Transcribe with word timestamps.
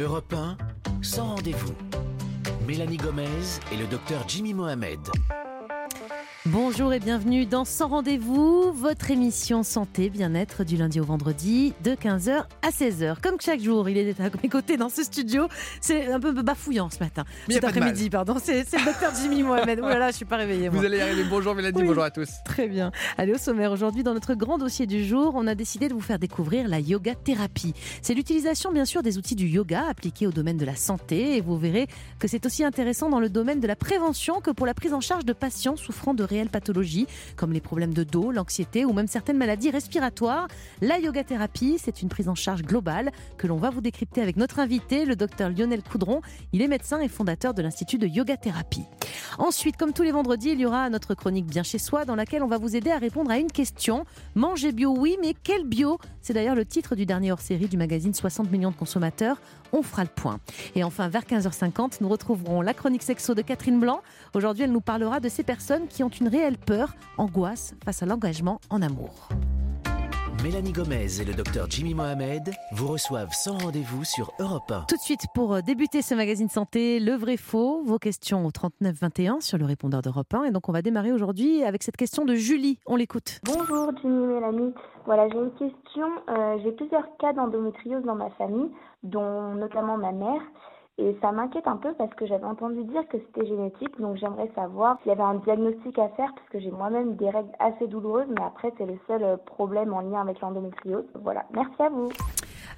Europe 0.00 0.32
1, 0.32 0.56
sans 1.02 1.34
rendez-vous. 1.34 1.74
Mélanie 2.68 2.98
Gomez 2.98 3.26
et 3.72 3.76
le 3.76 3.86
docteur 3.86 4.28
Jimmy 4.28 4.54
Mohamed. 4.54 5.00
Bonjour 6.46 6.92
et 6.92 7.00
bienvenue 7.00 7.46
dans 7.46 7.64
Sans 7.64 7.88
Rendez-vous, 7.88 8.70
votre 8.72 9.10
émission 9.10 9.64
santé, 9.64 10.08
bien-être 10.08 10.62
du 10.62 10.76
lundi 10.76 11.00
au 11.00 11.04
vendredi 11.04 11.74
de 11.82 11.90
15h 11.90 12.44
à 12.62 12.70
16h. 12.70 13.20
Comme 13.20 13.40
chaque 13.40 13.60
jour, 13.60 13.88
il 13.88 13.98
est 13.98 14.20
à 14.20 14.30
mes 14.40 14.48
côtés 14.48 14.76
dans 14.76 14.88
ce 14.88 15.02
studio. 15.02 15.48
C'est 15.80 16.06
un 16.06 16.20
peu 16.20 16.30
bafouillant 16.30 16.90
ce 16.90 17.00
matin. 17.00 17.24
Cet 17.48 17.64
après-midi, 17.64 18.08
pardon. 18.08 18.36
C'est 18.40 18.62
le 18.72 18.84
docteur 18.84 19.12
Jimmy 19.20 19.42
Mohamed. 19.42 19.80
Oh 19.82 19.88
là 19.88 19.98
là, 19.98 20.10
je 20.12 20.16
suis 20.16 20.24
pas 20.24 20.36
réveillée. 20.36 20.68
Vous 20.68 20.84
allez 20.84 20.98
y 20.98 21.00
arriver. 21.00 21.24
Bonjour 21.28 21.56
Mélanie, 21.56 21.82
bonjour 21.82 22.04
à 22.04 22.10
tous. 22.12 22.28
Très 22.44 22.68
bien. 22.68 22.92
Allez, 23.18 23.34
au 23.34 23.38
sommaire 23.38 23.72
aujourd'hui, 23.72 24.04
dans 24.04 24.14
notre 24.14 24.34
grand 24.34 24.58
dossier 24.58 24.86
du 24.86 25.04
jour, 25.04 25.32
on 25.34 25.46
a 25.48 25.56
décidé 25.56 25.88
de 25.88 25.92
vous 25.92 26.00
faire 26.00 26.20
découvrir 26.20 26.68
la 26.68 26.78
yoga 26.78 27.16
thérapie. 27.16 27.74
C'est 28.00 28.14
l'utilisation, 28.14 28.70
bien 28.70 28.84
sûr, 28.84 29.02
des 29.02 29.18
outils 29.18 29.36
du 29.36 29.48
yoga 29.48 29.86
appliqués 29.88 30.28
au 30.28 30.32
domaine 30.32 30.56
de 30.56 30.64
la 30.64 30.76
santé. 30.76 31.36
Et 31.36 31.40
vous 31.40 31.58
verrez 31.58 31.88
que 32.20 32.28
c'est 32.28 32.46
aussi 32.46 32.62
intéressant 32.62 33.10
dans 33.10 33.20
le 33.20 33.28
domaine 33.28 33.58
de 33.58 33.66
la 33.66 33.76
prévention 33.76 34.40
que 34.40 34.52
pour 34.52 34.66
la 34.66 34.74
prise 34.74 34.94
en 34.94 35.00
charge 35.00 35.24
de 35.24 35.32
patients 35.32 35.76
souffrant 35.76 36.14
de 36.14 36.27
réelles 36.28 36.48
pathologies 36.48 37.06
comme 37.36 37.52
les 37.52 37.60
problèmes 37.60 37.94
de 37.94 38.04
dos, 38.04 38.30
l'anxiété 38.30 38.84
ou 38.84 38.92
même 38.92 39.08
certaines 39.08 39.38
maladies 39.38 39.70
respiratoires. 39.70 40.48
La 40.80 40.98
yoga 40.98 41.24
thérapie, 41.24 41.78
c'est 41.82 42.02
une 42.02 42.08
prise 42.08 42.28
en 42.28 42.34
charge 42.34 42.62
globale 42.62 43.10
que 43.36 43.46
l'on 43.46 43.56
va 43.56 43.70
vous 43.70 43.80
décrypter 43.80 44.22
avec 44.22 44.36
notre 44.36 44.58
invité, 44.58 45.04
le 45.04 45.16
docteur 45.16 45.50
Lionel 45.50 45.82
Coudron. 45.82 46.20
Il 46.52 46.62
est 46.62 46.68
médecin 46.68 47.00
et 47.00 47.08
fondateur 47.08 47.54
de 47.54 47.62
l'Institut 47.62 47.98
de 47.98 48.06
Yoga 48.06 48.36
Thérapie. 48.36 48.84
Ensuite, 49.38 49.76
comme 49.76 49.92
tous 49.92 50.02
les 50.02 50.12
vendredis, 50.12 50.50
il 50.50 50.60
y 50.60 50.66
aura 50.66 50.88
notre 50.90 51.14
chronique 51.14 51.46
Bien 51.46 51.62
chez 51.62 51.78
soi 51.78 52.04
dans 52.04 52.14
laquelle 52.14 52.42
on 52.42 52.48
va 52.48 52.58
vous 52.58 52.76
aider 52.76 52.90
à 52.90 52.98
répondre 52.98 53.30
à 53.30 53.38
une 53.38 53.50
question. 53.50 54.04
Manger 54.34 54.72
bio, 54.72 54.94
oui, 54.96 55.16
mais 55.20 55.34
quel 55.42 55.64
bio? 55.64 55.98
C'est 56.20 56.34
d'ailleurs 56.34 56.54
le 56.54 56.64
titre 56.64 56.94
du 56.94 57.06
dernier 57.06 57.32
hors-série 57.32 57.68
du 57.68 57.76
magazine 57.76 58.12
60 58.12 58.50
millions 58.50 58.70
de 58.70 58.76
consommateurs. 58.76 59.40
On 59.72 59.82
fera 59.82 60.02
le 60.02 60.10
point. 60.14 60.38
Et 60.74 60.84
enfin, 60.84 61.08
vers 61.08 61.22
15h50, 61.22 61.98
nous 62.00 62.08
retrouverons 62.08 62.60
la 62.60 62.74
chronique 62.74 63.02
sexo 63.02 63.34
de 63.34 63.42
Catherine 63.42 63.80
Blanc. 63.80 64.00
Aujourd'hui, 64.34 64.64
elle 64.64 64.72
nous 64.72 64.80
parlera 64.80 65.20
de 65.20 65.28
ces 65.28 65.42
personnes 65.42 65.88
qui 65.88 66.02
ont 66.02 66.08
une 66.08 66.28
réelle 66.28 66.58
peur, 66.58 66.94
angoisse 67.16 67.74
face 67.84 68.02
à 68.02 68.06
l'engagement 68.06 68.60
en 68.70 68.82
amour. 68.82 69.28
Mélanie 70.44 70.70
Gomez 70.70 71.20
et 71.20 71.24
le 71.24 71.34
docteur 71.34 71.66
Jimmy 71.68 71.94
Mohamed 71.94 72.50
vous 72.70 72.86
reçoivent 72.86 73.32
sans 73.32 73.58
rendez-vous 73.58 74.04
sur 74.04 74.30
Europe 74.38 74.70
1. 74.70 74.84
Tout 74.88 74.94
de 74.94 75.00
suite, 75.00 75.26
pour 75.34 75.52
euh, 75.52 75.62
débuter 75.62 76.00
ce 76.00 76.14
magazine 76.14 76.48
santé, 76.48 77.00
le 77.00 77.14
vrai 77.14 77.36
faux, 77.36 77.82
vos 77.82 77.98
questions 77.98 78.46
au 78.46 78.52
39 78.52 78.94
21 78.94 79.40
sur 79.40 79.58
le 79.58 79.64
répondeur 79.64 80.00
d'Europe 80.00 80.32
1. 80.32 80.44
Et 80.44 80.50
donc, 80.52 80.68
on 80.68 80.72
va 80.72 80.80
démarrer 80.80 81.10
aujourd'hui 81.10 81.64
avec 81.64 81.82
cette 81.82 81.96
question 81.96 82.24
de 82.24 82.36
Julie. 82.36 82.78
On 82.86 82.94
l'écoute. 82.94 83.40
Bonjour 83.44 83.90
Jimmy 84.00 84.26
Mélanie. 84.26 84.74
Voilà, 85.06 85.28
j'ai 85.28 85.38
une 85.38 85.50
question. 85.52 86.06
Euh, 86.28 86.58
j'ai 86.62 86.70
plusieurs 86.70 87.16
cas 87.18 87.32
d'endométriose 87.32 88.04
dans 88.04 88.14
ma 88.14 88.30
famille, 88.30 88.70
dont 89.02 89.54
notamment 89.54 89.96
ma 89.96 90.12
mère. 90.12 90.42
Et 91.00 91.16
ça 91.22 91.30
m'inquiète 91.30 91.68
un 91.68 91.76
peu 91.76 91.94
parce 91.94 92.12
que 92.14 92.26
j'avais 92.26 92.44
entendu 92.44 92.82
dire 92.84 93.06
que 93.08 93.18
c'était 93.18 93.46
génétique, 93.46 94.00
donc 94.00 94.16
j'aimerais 94.16 94.50
savoir 94.56 94.98
s'il 94.98 95.10
y 95.10 95.12
avait 95.12 95.22
un 95.22 95.36
diagnostic 95.36 95.96
à 95.96 96.08
faire 96.10 96.32
parce 96.34 96.48
que 96.50 96.58
j'ai 96.58 96.72
moi-même 96.72 97.14
des 97.14 97.30
règles 97.30 97.52
assez 97.60 97.86
douloureuses, 97.86 98.26
mais 98.28 98.42
après 98.44 98.72
c'est 98.78 98.86
le 98.86 98.98
seul 99.06 99.22
euh, 99.22 99.36
problème 99.36 99.92
en 99.92 100.00
lien 100.00 100.20
avec 100.20 100.40
l'endométriose. 100.40 101.04
Voilà, 101.22 101.44
merci 101.54 101.80
à 101.80 101.88
vous. 101.88 102.10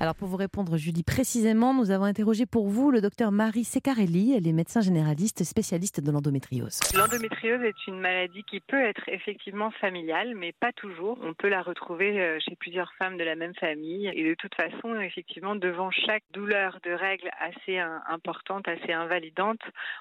Alors 0.02 0.14
pour 0.14 0.28
vous 0.28 0.38
répondre, 0.38 0.78
Julie, 0.78 1.02
précisément, 1.02 1.74
nous 1.74 1.90
avons 1.90 2.04
interrogé 2.04 2.46
pour 2.46 2.68
vous 2.68 2.90
le 2.90 3.02
docteur 3.02 3.32
Marie 3.32 3.64
Secarelli. 3.64 4.34
Elle 4.34 4.48
est 4.48 4.52
médecin 4.52 4.80
généraliste 4.80 5.44
spécialiste 5.44 6.00
de 6.00 6.10
l'endométriose. 6.10 6.80
L'endométriose 6.96 7.62
est 7.62 7.86
une 7.86 8.00
maladie 8.00 8.42
qui 8.44 8.60
peut 8.60 8.80
être 8.80 9.06
effectivement 9.08 9.70
familiale, 9.72 10.34
mais 10.36 10.52
pas 10.58 10.72
toujours. 10.72 11.18
On 11.22 11.34
peut 11.34 11.50
la 11.50 11.60
retrouver 11.60 12.18
euh, 12.18 12.38
chez 12.40 12.56
plusieurs 12.56 12.90
femmes 12.94 13.18
de 13.18 13.24
la 13.24 13.34
même 13.34 13.54
famille. 13.56 14.10
Et 14.14 14.26
de 14.26 14.34
toute 14.34 14.54
façon, 14.54 14.98
effectivement, 15.00 15.54
devant 15.54 15.90
chaque 15.90 16.24
douleur 16.32 16.78
de 16.82 16.92
règles 16.92 17.28
assez 17.38 17.78
importante, 18.10 18.68
assez 18.68 18.92
invalidante, 18.92 19.60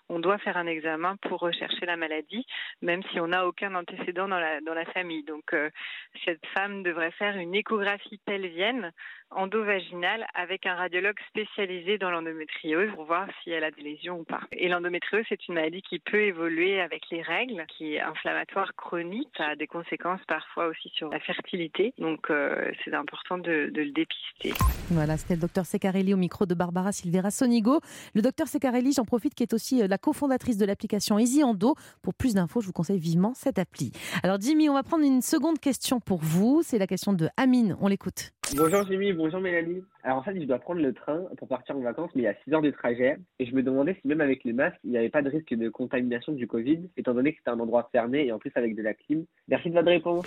on 0.09 0.19
doit 0.19 0.37
faire 0.39 0.57
un 0.57 0.67
examen 0.67 1.15
pour 1.17 1.39
rechercher 1.39 1.85
la 1.85 1.97
maladie, 1.97 2.45
même 2.81 3.01
si 3.11 3.19
on 3.19 3.27
n'a 3.27 3.47
aucun 3.47 3.75
antécédent 3.75 4.27
dans 4.27 4.39
la, 4.39 4.61
dans 4.61 4.73
la 4.73 4.85
famille. 4.85 5.23
Donc 5.23 5.53
euh, 5.53 5.69
cette 6.25 6.45
femme 6.53 6.83
devrait 6.83 7.11
faire 7.11 7.37
une 7.37 7.55
échographie 7.55 8.19
pelvienne 8.25 8.91
endovaginale 9.31 10.25
avec 10.33 10.65
un 10.65 10.75
radiologue 10.75 11.17
spécialisé 11.29 11.97
dans 11.97 12.09
l'endométriose 12.09 12.89
pour 12.95 13.05
voir 13.05 13.27
si 13.43 13.51
elle 13.51 13.63
a 13.63 13.71
des 13.71 13.81
lésions 13.81 14.19
ou 14.19 14.23
pas. 14.23 14.41
Et 14.51 14.67
l'endométriose, 14.67 15.25
c'est 15.29 15.47
une 15.47 15.55
maladie 15.55 15.81
qui 15.81 15.99
peut 15.99 16.21
évoluer 16.21 16.81
avec 16.81 17.03
les 17.11 17.21
règles, 17.21 17.63
qui 17.77 17.95
est 17.95 18.01
inflammatoire 18.01 18.73
chronique, 18.75 19.29
ça 19.37 19.49
a 19.49 19.55
des 19.55 19.67
conséquences 19.67 20.21
parfois 20.27 20.67
aussi 20.67 20.89
sur 20.89 21.09
la 21.09 21.19
fertilité. 21.19 21.93
Donc 21.99 22.29
euh, 22.29 22.71
c'est 22.83 22.93
important 22.93 23.37
de, 23.37 23.69
de, 23.71 23.81
le 23.81 23.91
dépister. 23.91 24.53
Voilà, 24.89 25.17
c'était 25.17 25.35
le 25.35 25.41
docteur 25.41 25.65
Secarelli 25.65 26.13
au 26.13 26.17
micro 26.17 26.45
de 26.45 26.55
Barbara 26.55 26.91
Silvera 26.91 27.31
Sonigo. 27.31 27.81
Le 28.13 28.21
docteur 28.21 28.47
Secarelli, 28.47 28.93
j'en 28.93 29.05
profite, 29.05 29.35
qui 29.35 29.43
est 29.43 29.53
aussi 29.53 29.81
euh, 29.81 29.87
la 29.87 29.97
cofondatrice 29.97 30.57
de 30.57 30.65
l'application 30.65 31.19
Easy 31.19 31.43
Endo. 31.43 31.75
Pour 32.01 32.13
plus 32.13 32.33
d'infos, 32.33 32.61
je 32.61 32.67
vous 32.67 32.73
conseille 32.73 32.99
vivement 32.99 33.33
cette 33.33 33.59
appli. 33.59 33.91
Alors 34.23 34.39
Jimmy, 34.39 34.69
on 34.69 34.73
va 34.73 34.83
prendre 34.83 35.03
une 35.03 35.21
seconde 35.21 35.59
question 35.59 35.99
pour 35.99 36.19
vous. 36.19 36.61
C'est 36.63 36.77
la 36.77 36.87
question 36.87 37.13
de 37.13 37.29
Amine. 37.37 37.75
On 37.81 37.87
l'écoute. 37.87 38.31
Bonjour 38.55 38.83
Jimmy, 38.87 39.13
bonjour 39.13 39.39
Mélanie. 39.39 39.83
Alors 40.03 40.17
en 40.17 40.23
fait, 40.23 40.33
je 40.39 40.45
dois 40.45 40.57
prendre 40.57 40.81
le 40.81 40.91
train 40.91 41.21
pour 41.37 41.47
partir 41.47 41.77
en 41.77 41.81
vacances, 41.81 42.09
mais 42.15 42.23
il 42.23 42.25
y 42.25 42.27
a 42.27 42.33
6 42.45 42.53
heures 42.53 42.61
de 42.61 42.71
trajet. 42.71 43.17
Et 43.37 43.45
je 43.45 43.53
me 43.53 43.61
demandais 43.61 43.95
si 44.01 44.07
même 44.07 44.21
avec 44.21 44.43
les 44.43 44.53
masques, 44.53 44.79
il 44.83 44.91
n'y 44.91 44.97
avait 44.97 45.09
pas 45.09 45.21
de 45.21 45.29
risque 45.29 45.53
de 45.53 45.69
contamination 45.69 46.31
du 46.33 46.47
Covid, 46.47 46.79
étant 46.97 47.13
donné 47.13 47.33
que 47.33 47.37
c'était 47.37 47.51
un 47.51 47.59
endroit 47.59 47.89
fermé 47.91 48.25
et 48.25 48.31
en 48.31 48.39
plus 48.39 48.51
avec 48.55 48.75
de 48.75 48.81
la 48.81 48.95
clim. 48.95 49.25
Merci 49.47 49.69
de 49.69 49.75
votre 49.75 49.89
réponse. 49.89 50.25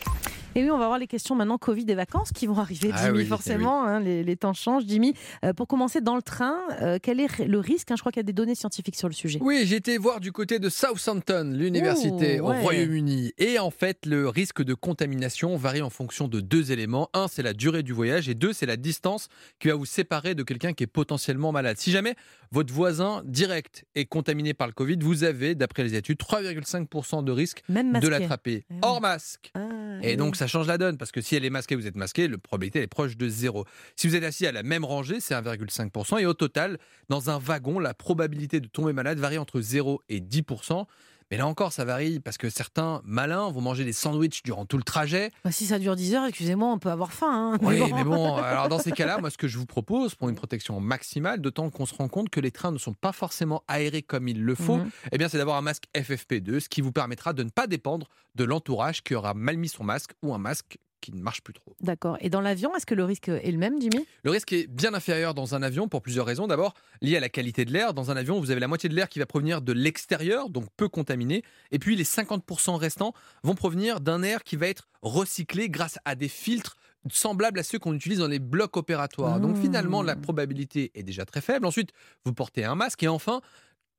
Et 0.55 0.63
oui, 0.63 0.71
on 0.71 0.77
va 0.77 0.87
voir 0.87 0.99
les 0.99 1.07
questions 1.07 1.35
maintenant 1.35 1.57
Covid 1.57 1.87
et 1.89 1.95
vacances 1.95 2.31
qui 2.31 2.47
vont 2.47 2.59
arriver, 2.59 2.91
Ah 2.93 3.07
Jimmy, 3.07 3.19
oui, 3.21 3.25
forcément. 3.27 3.85
hein, 3.85 4.01
les, 4.01 4.23
les 4.23 4.37
temps 4.37 4.53
changent. 4.53 4.85
Jimmy, 4.87 5.15
euh, 5.45 5.55
pour 5.55 5.67
commencer 5.67 6.03
dans 6.03 6.15
le 6.15 6.21
train, 6.21 6.59
euh, 6.83 6.99
quel 7.03 7.21
est 7.21 7.39
le 7.39 7.59
risque 7.59 7.91
hein 7.91 7.95
Je 7.97 8.03
crois 8.03 8.13
qu'il 8.13 8.21
y 8.21 8.25
a 8.25 8.25
des 8.25 8.35
données 8.35 8.55
scientifiques 8.55 8.97
sur 8.97 9.09
le 9.09 9.15
sujet. 9.15 9.39
Oui, 9.41 9.63
j'ai 9.65 9.77
été 9.77 9.97
voir 9.97 10.21
du 10.21 10.31
côté 10.31 10.59
de 10.59 10.69
Southampton, 10.69 11.53
l'université 11.55 12.41
au. 12.41 12.53
Royaume-Uni. 12.53 13.33
Et 13.39 13.59
en 13.59 13.71
fait, 13.71 14.05
le 14.05 14.29
risque 14.29 14.63
de 14.63 14.75
contamination 14.75 15.57
varie 15.57 15.81
en 15.81 15.89
fonction 15.91 16.29
de 16.29 16.41
deux 16.41 16.71
éléments. 16.71 17.09
Un, 17.15 17.29
c'est 17.29 17.43
la 17.43 17.55
durée 17.55 17.83
du 17.83 17.93
voyage. 17.95 18.29
Et 18.29 18.35
deux, 18.35 18.53
c'est 18.53 18.67
la 18.67 18.77
distance 18.77 19.29
qui 19.59 19.69
va 19.69 19.75
vous 19.75 19.87
séparer 19.87 20.35
de 20.35 20.43
quelqu'un 20.43 20.75
qui 20.75 20.85
est 20.85 20.87
potentiellement 20.87 21.51
malade. 21.53 21.79
Si 21.79 21.91
jamais 21.91 22.15
votre 22.51 22.75
voisin 22.75 23.23
direct 23.25 23.87
est 23.95 24.05
contaminé 24.05 24.53
par 24.53 24.67
le 24.67 24.75
Covid, 24.75 24.99
vous 25.01 25.25
avez, 25.25 25.55
d'après 25.55 25.83
les 25.83 25.95
études, 25.95 26.19
3,5% 26.19 27.25
de 27.25 27.33
risque 27.33 27.63
Même 27.71 27.99
de 27.99 28.09
l'attraper. 28.09 28.65
Ah 28.69 28.73
oui. 28.75 28.79
Hors 28.83 29.01
masque. 29.01 29.51
Ah, 29.55 29.61
Et 30.03 30.17
donc 30.17 30.37
ça 30.43 30.49
change 30.49 30.67
la 30.67 30.77
donne 30.77 30.99
parce 30.99 31.13
que 31.13 31.21
si 31.21 31.37
elle 31.37 31.45
est 31.45 31.51
masquée, 31.51 31.77
vous 31.77 31.87
êtes 31.87 31.95
masqué, 31.95 32.27
le 32.27 32.37
probabilité 32.37 32.83
est 32.83 32.89
proche 32.89 33.17
de 33.17 33.29
zéro. 33.29 33.65
Si 33.95 34.09
vous 34.09 34.17
êtes 34.17 34.25
assis 34.25 34.45
à 34.45 34.51
la 34.51 34.65
même 34.65 34.85
rangée, 34.85 35.21
c'est 35.21 35.35
1,5%. 35.35 36.21
Et 36.21 36.27
au 36.27 36.35
total, 36.35 36.79
dans 37.09 37.31
un 37.31 37.39
wagon, 37.39 37.79
la 37.79 37.95
probabilité 37.95 38.59
de 38.59 38.67
tomber 38.67 38.93
malade 38.93 39.19
varie 39.19 39.39
entre 39.39 39.61
0 39.61 40.03
et 40.09 40.21
10%. 40.21 40.87
Mais 41.33 41.39
là 41.39 41.47
encore, 41.47 41.73
ça 41.73 41.87
varie 41.87 42.21
parce 42.21 42.37
que 42.37 42.51
certains 42.51 43.01
malins 43.07 43.51
vont 43.51 43.63
manger 43.63 43.87
des 43.87 43.95
sandwichs 43.95 44.43
durant 44.43 44.67
tout 44.67 44.77
le 44.77 44.83
trajet. 44.83 45.31
Bah, 45.47 45.51
si 45.51 45.65
ça 45.65 45.79
dure 45.79 45.97
10 45.97 46.15
heures, 46.15 46.27
excusez-moi, 46.27 46.69
on 46.71 46.79
peut 46.79 46.91
avoir 46.91 47.11
faim. 47.11 47.55
hein. 47.55 47.59
Oui, 47.63 47.81
mais 47.95 48.05
bon, 48.05 48.37
alors 48.37 48.69
dans 48.69 48.79
ces 48.79 48.93
cas-là, 48.93 49.17
moi, 49.17 49.31
ce 49.31 49.39
que 49.39 49.49
je 49.49 49.57
vous 49.57 49.65
propose 49.65 50.15
pour 50.15 50.29
une 50.29 50.35
protection 50.35 50.79
maximale, 50.79 51.41
d'autant 51.41 51.71
qu'on 51.71 51.87
se 51.87 51.95
rend 51.95 52.09
compte 52.09 52.29
que 52.29 52.39
les 52.39 52.51
trains 52.51 52.71
ne 52.71 52.77
sont 52.77 52.93
pas 52.93 53.13
forcément 53.13 53.65
aérés 53.67 54.03
comme 54.03 54.29
il 54.29 54.43
le 54.45 54.55
faut, 54.55 54.77
Mhm. 54.77 54.91
eh 55.13 55.17
bien, 55.17 55.31
c'est 55.31 55.39
d'avoir 55.39 55.57
un 55.57 55.63
masque 55.63 55.85
FFP2, 55.95 56.61
ce 56.61 56.69
qui 56.69 56.83
vous 56.83 56.93
permettra 56.93 57.33
de 57.33 57.43
ne 57.45 57.49
pas 57.49 57.67
dépendre 57.67 58.09
de 58.35 58.45
l'entourage 58.45 59.03
qui 59.03 59.15
aura 59.15 59.33
mal 59.33 59.57
mis 59.57 59.69
son 59.71 59.85
masque 59.85 60.11
ou 60.23 60.35
un 60.35 60.39
masque 60.39 60.77
qui 61.03 61.13
ne 61.13 61.21
marche 61.21 61.43
plus 61.43 61.53
trop. 61.53 61.77
D'accord. 61.81 62.17
Et 62.21 62.31
dans 62.31 62.41
l'avion, 62.41 62.75
est-ce 62.75 62.87
que 62.87 62.95
le 62.95 63.05
risque 63.05 63.29
est 63.29 63.51
le 63.51 63.59
même, 63.59 63.79
Jimmy? 63.81 64.07
Le 64.23 64.31
risque 64.31 64.53
est 64.55 64.67
bien 64.67 64.95
inférieur 64.95 65.35
dans 65.35 65.55
un 65.55 65.63
avion 65.63 65.89
pour 65.89 66.01
plusieurs 66.01 66.25
raisons. 66.25 66.47
D'abord, 66.47 66.73
lié 67.03 67.19
à 67.19 67.21
la 67.21 67.29
qualité 67.29 67.67
de 67.67 67.73
l'air. 67.73 67.93
Dans 67.93 68.11
un 68.11 68.17
avion, 68.17 68.41
vous 68.41 68.51
avez 68.51 68.61
la 68.61 68.69
moitié 68.69 68.89
de 68.89 68.95
l'air 68.95 69.09
qui 69.09 69.19
va 69.19 69.27
provenir 69.27 69.61
de 69.61 69.73
l'extérieur, 69.73 70.49
donc 70.49 70.67
peu 70.77 70.89
contaminé. 70.89 71.43
Et 71.73 71.79
puis, 71.79 71.97
les 71.97 72.05
50% 72.05 72.77
restants 72.77 73.13
vont 73.43 73.55
provenir 73.55 74.01
d'un 74.01 74.23
air 74.23 74.45
qui 74.45 74.57
va 74.57 74.69
être 74.69 74.89
recyclé 75.03 75.69
grâce 75.69 75.99
à 76.05 76.15
des 76.15 76.29
filtres 76.29 76.77
semblables 77.11 77.59
à 77.59 77.65
ceux 77.65 77.81
qu'on 77.81 77.95
utilise 77.95 78.21
dans 78.21 78.29
les 78.29 78.39
blocs 78.39 78.77
opératoires. 78.77 79.41
Donc, 79.41 79.59
finalement, 79.59 80.03
la 80.03 80.15
probabilité 80.15 80.93
est 80.95 81.03
déjà 81.03 81.25
très 81.25 81.41
faible. 81.41 81.67
Ensuite, 81.67 81.91
vous 82.25 82.33
portez 82.33 82.65
un 82.65 82.77
masque. 82.77 83.03
Et 83.03 83.09
enfin, 83.09 83.41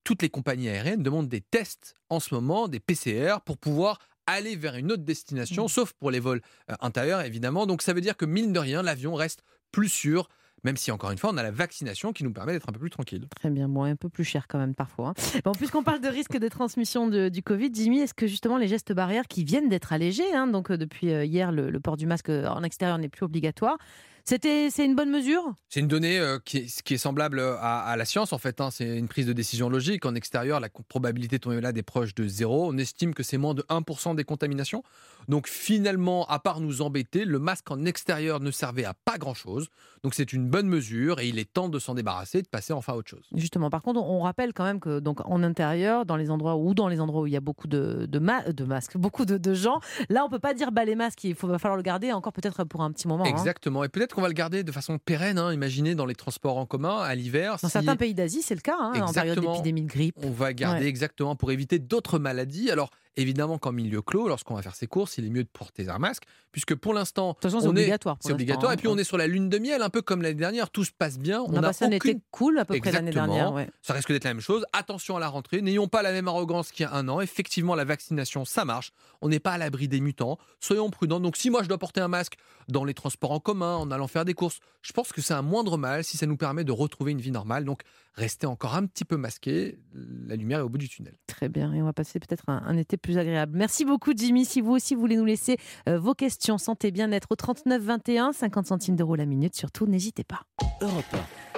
toutes 0.05 0.21
les 0.21 0.29
compagnies 0.29 0.69
aériennes 0.69 1.03
demandent 1.03 1.27
des 1.27 1.41
tests 1.41 1.95
en 2.09 2.21
ce 2.21 2.33
moment, 2.33 2.69
des 2.69 2.79
PCR, 2.79 3.41
pour 3.45 3.57
pouvoir 3.57 3.99
aller 4.27 4.55
vers 4.55 4.75
une 4.75 4.91
autre 4.91 5.03
destination, 5.03 5.67
sauf 5.67 5.93
pour 5.93 6.11
les 6.11 6.19
vols 6.19 6.41
euh, 6.71 6.75
intérieurs, 6.81 7.21
évidemment. 7.21 7.65
Donc 7.65 7.81
ça 7.81 7.93
veut 7.93 8.01
dire 8.01 8.15
que, 8.17 8.25
mine 8.25 8.53
de 8.53 8.59
rien, 8.59 8.81
l'avion 8.81 9.15
reste 9.15 9.43
plus 9.71 9.89
sûr, 9.89 10.29
même 10.63 10.77
si, 10.77 10.91
encore 10.91 11.11
une 11.11 11.17
fois, 11.17 11.31
on 11.33 11.37
a 11.37 11.43
la 11.43 11.51
vaccination 11.51 12.13
qui 12.13 12.23
nous 12.23 12.31
permet 12.31 12.53
d'être 12.53 12.69
un 12.69 12.71
peu 12.71 12.79
plus 12.79 12.89
tranquille. 12.89 13.27
Très 13.35 13.49
bien, 13.49 13.67
bon, 13.67 13.83
un 13.83 13.97
peu 13.97 14.07
plus 14.07 14.23
cher 14.23 14.47
quand 14.47 14.59
même 14.59 14.75
parfois. 14.75 15.09
hein. 15.09 15.39
Bon, 15.43 15.51
puisqu'on 15.51 15.83
parle 15.83 15.99
de 15.99 16.07
risque 16.07 16.37
de 16.37 16.47
transmission 16.47 17.07
de- 17.07 17.27
du 17.27 17.43
Covid, 17.43 17.69
Jimmy, 17.73 17.99
est-ce 17.99 18.13
que 18.13 18.27
justement 18.27 18.57
les 18.57 18.69
gestes 18.69 18.93
barrières 18.93 19.27
qui 19.27 19.43
viennent 19.43 19.67
d'être 19.67 19.91
allégés, 19.91 20.33
hein, 20.33 20.47
donc 20.47 20.71
euh, 20.71 20.77
depuis 20.77 21.11
euh, 21.11 21.25
hier, 21.25 21.51
le, 21.51 21.69
le 21.69 21.79
port 21.81 21.97
du 21.97 22.05
masque 22.05 22.29
en 22.29 22.63
extérieur 22.63 22.97
n'est 22.97 23.09
plus 23.09 23.25
obligatoire, 23.25 23.77
C'était, 24.25 24.69
c'est 24.69 24.85
une 24.85 24.95
bonne 24.95 25.09
mesure? 25.11 25.53
C'est 25.67 25.81
une 25.81 25.87
donnée 25.89 26.17
euh, 26.17 26.39
qui, 26.45 26.57
est, 26.59 26.81
qui 26.83 26.93
est 26.93 26.97
semblable 26.97 27.41
à, 27.41 27.81
à 27.81 27.97
la 27.97 28.05
science, 28.05 28.31
en 28.31 28.37
fait. 28.37 28.61
hein. 28.61 28.69
C'est 28.71 28.97
une 28.97 29.07
prise 29.09 29.25
de 29.27 29.33
décision 29.33 29.67
logique. 29.69 30.05
En 30.05 30.15
extérieur, 30.15 30.61
la 30.61 30.69
probabilité 30.69 31.37
de 31.37 31.41
tomber 31.41 31.55
malade 31.57 31.77
est 31.77 31.83
proche 31.83 32.15
de 32.15 32.25
zéro. 32.27 32.67
On 32.71 32.77
estime 32.77 33.13
que 33.13 33.21
c'est 33.23 33.37
moins 33.37 33.53
de 33.53 33.63
1% 33.63 34.15
des 34.15 34.23
contaminations. 34.23 34.81
Donc 35.27 35.47
finalement, 35.47 36.25
à 36.27 36.39
part 36.39 36.59
nous 36.61 36.81
embêter, 36.81 37.25
le 37.25 37.39
masque 37.39 37.69
en 37.71 37.83
extérieur 37.85 38.39
ne 38.39 38.51
servait 38.51 38.85
à 38.85 38.93
pas 38.93 39.17
grand-chose. 39.17 39.67
Donc 40.03 40.13
c'est 40.13 40.31
une 40.33 40.47
bonne 40.49 40.67
mesure 40.67 41.19
et 41.19 41.27
il 41.27 41.39
est 41.39 41.51
temps 41.51 41.69
de 41.69 41.79
s'en 41.79 41.93
débarrasser, 41.93 42.41
de 42.41 42.47
passer 42.47 42.73
enfin 42.73 42.93
à 42.93 42.95
autre 42.97 43.09
chose. 43.09 43.25
Justement, 43.33 43.69
par 43.69 43.81
contre, 43.81 44.01
on 44.01 44.19
rappelle 44.21 44.53
quand 44.53 44.65
même 44.65 44.79
que 44.81 44.99
donc 44.99 45.19
en 45.25 45.41
intérieur, 45.43 46.05
dans 46.05 46.17
les 46.17 46.29
endroits 46.29 46.55
ou 46.57 46.73
dans 46.73 46.87
les 46.89 46.99
endroits 46.99 47.21
où 47.21 47.27
il 47.27 47.33
y 47.33 47.37
a 47.37 47.41
beaucoup 47.41 47.67
de, 47.67 48.05
de, 48.05 48.19
ma- 48.19 48.43
de 48.51 48.63
masques, 48.65 48.97
beaucoup 48.97 49.25
de, 49.25 49.37
de 49.37 49.53
gens, 49.53 49.79
là 50.09 50.23
on 50.25 50.29
peut 50.29 50.39
pas 50.39 50.53
dire 50.53 50.71
bah 50.73 50.83
les 50.85 50.95
masques, 50.95 51.23
il 51.23 51.35
faut, 51.35 51.47
va 51.47 51.57
falloir 51.59 51.77
le 51.77 51.83
garder 51.83 52.11
encore 52.11 52.33
peut-être 52.33 52.63
pour 52.65 52.81
un 52.83 52.91
petit 52.91 53.07
moment. 53.07 53.23
hein. 53.25 53.29
Exactement. 53.29 53.83
Et 53.85 53.89
peut-être 53.89 54.12
qu'on 54.13 54.21
va 54.21 54.27
le 54.29 54.33
garder 54.33 54.63
de 54.63 54.71
façon 54.71 54.97
pérenne. 54.97 55.37
hein. 55.37 55.51
Imaginez 55.53 55.95
dans 55.95 56.05
les 56.05 56.15
transports 56.15 56.57
en 56.57 56.65
commun 56.65 56.99
à 56.99 57.13
l'hiver. 57.15 57.57
Dans 57.61 57.67
si- 57.67 57.73
certains 57.73 57.95
pays 57.95 58.13
d'Asie, 58.13 58.41
c'est 58.41 58.55
le 58.55 58.61
cas, 58.61 58.77
hein, 58.79 59.01
en 59.01 59.11
période 59.11 59.39
d'épidémie 59.39 59.81
de 59.81 59.87
grippe. 59.87 60.15
On 60.23 60.31
va 60.31 60.53
garder 60.53 60.81
Ouais. 60.81 60.87
exactement 60.87 61.35
pour 61.35 61.51
éviter 61.51 61.79
d'autres 61.79 62.19
maladies. 62.19 62.71
Alors, 62.71 62.89
évidemment, 63.15 63.57
qu'en 63.57 63.71
milieu 63.71 64.01
clos, 64.01 64.27
lorsqu'on 64.27 64.55
va 64.55 64.61
faire 64.61 64.75
ses 64.75 64.87
courses, 64.87 65.17
il 65.17 65.25
est 65.25 65.29
mieux 65.29 65.43
de 65.43 65.49
porter 65.49 65.89
un 65.89 65.99
masque, 65.99 66.23
puisque 66.51 66.75
pour 66.75 66.93
l'instant, 66.93 67.37
c'est 67.41 67.53
obligatoire. 67.53 68.17
c'est 68.19 68.31
obligatoire. 68.31 68.73
Et 68.73 68.77
puis, 68.77 68.87
hein. 68.87 68.91
on 68.93 68.97
est 68.97 69.03
sur 69.03 69.17
la 69.17 69.27
lune 69.27 69.49
de 69.49 69.59
miel, 69.59 69.81
un 69.81 69.89
peu 69.89 70.01
comme 70.01 70.21
l'année 70.21 70.35
dernière. 70.35 70.69
Tout 70.69 70.83
se 70.83 70.91
passe 70.91 71.19
bien. 71.19 71.41
on 71.41 71.53
On 71.53 71.57
a 71.57 71.61
passé 71.61 71.85
un 71.85 71.91
été 71.91 72.09
aucune... 72.09 72.21
cool 72.31 72.59
à 72.59 72.65
peu 72.65 72.77
près 72.79 72.91
l'année 72.91 73.11
dernière. 73.11 73.53
ouais. 73.53 73.69
Ça 73.81 73.93
risque 73.93 74.11
d'être 74.11 74.23
la 74.23 74.33
même 74.33 74.41
chose. 74.41 74.65
Attention 74.73 75.17
à 75.17 75.19
la 75.19 75.27
rentrée. 75.27 75.61
N'ayons 75.61 75.87
pas 75.87 76.01
la 76.01 76.11
même 76.11 76.27
arrogance 76.27 76.71
qu'il 76.71 76.83
y 76.83 76.87
a 76.87 76.93
un 76.93 77.07
an. 77.09 77.21
Effectivement, 77.21 77.75
la 77.75 77.85
vaccination, 77.85 78.45
ça 78.45 78.65
marche. 78.65 78.91
On 79.21 79.29
n'est 79.29 79.39
pas 79.39 79.53
à 79.53 79.57
l'abri 79.57 79.87
des 79.87 80.01
mutants. 80.01 80.37
Soyons 80.59 80.89
prudents. 80.89 81.19
Donc, 81.19 81.37
si 81.37 81.49
moi, 81.49 81.63
je 81.63 81.67
dois 81.67 81.77
porter 81.77 82.01
un 82.01 82.07
masque 82.07 82.35
dans 82.67 82.85
les 82.85 82.93
transports 82.93 83.31
en 83.31 83.39
commun, 83.39 83.75
en 83.75 83.91
allant 83.91 84.07
faire 84.07 84.25
des 84.25 84.33
courses, 84.33 84.59
je 84.81 84.91
pense 84.93 85.11
que 85.11 85.21
c'est 85.21 85.33
un 85.33 85.41
moindre 85.41 85.77
mal 85.77 86.03
si 86.03 86.17
ça 86.17 86.25
nous 86.25 86.37
permet 86.37 86.63
de 86.63 86.71
retrouver 86.71 87.11
une 87.11 87.21
vie 87.21 87.31
normale. 87.31 87.65
Donc, 87.65 87.81
restez 88.13 88.47
encore 88.47 88.75
un 88.75 88.85
petit 88.85 89.05
peu 89.05 89.17
masqué. 89.17 89.79
La 89.93 90.35
lumière 90.35 90.59
est 90.59 90.63
au 90.63 90.69
bout 90.69 90.77
du 90.77 90.89
tunnel. 90.89 91.15
Très 91.27 91.49
bien, 91.49 91.73
et 91.73 91.81
on 91.81 91.85
va 91.85 91.93
passer 91.93 92.19
peut-être 92.19 92.43
un, 92.47 92.61
un 92.65 92.77
été 92.77 92.97
plus 93.03 93.19
agréable. 93.19 93.55
Merci 93.55 93.85
beaucoup 93.85 94.13
Jimmy. 94.15 94.45
Si 94.45 94.61
vous 94.61 94.71
aussi 94.71 94.95
voulez 94.95 95.17
nous 95.17 95.25
laisser 95.25 95.57
euh, 95.87 95.99
vos 95.99 96.15
questions 96.15 96.57
santé 96.57 96.89
bien-être 96.89 97.27
au 97.29 97.35
39 97.35 97.81
21, 97.81 98.33
50 98.33 98.65
centimes 98.65 98.95
d'euros 98.95 99.15
la 99.15 99.25
minute, 99.25 99.55
surtout 99.55 99.85
n'hésitez 99.85 100.23
pas. 100.23 100.43
Europe 100.81 101.15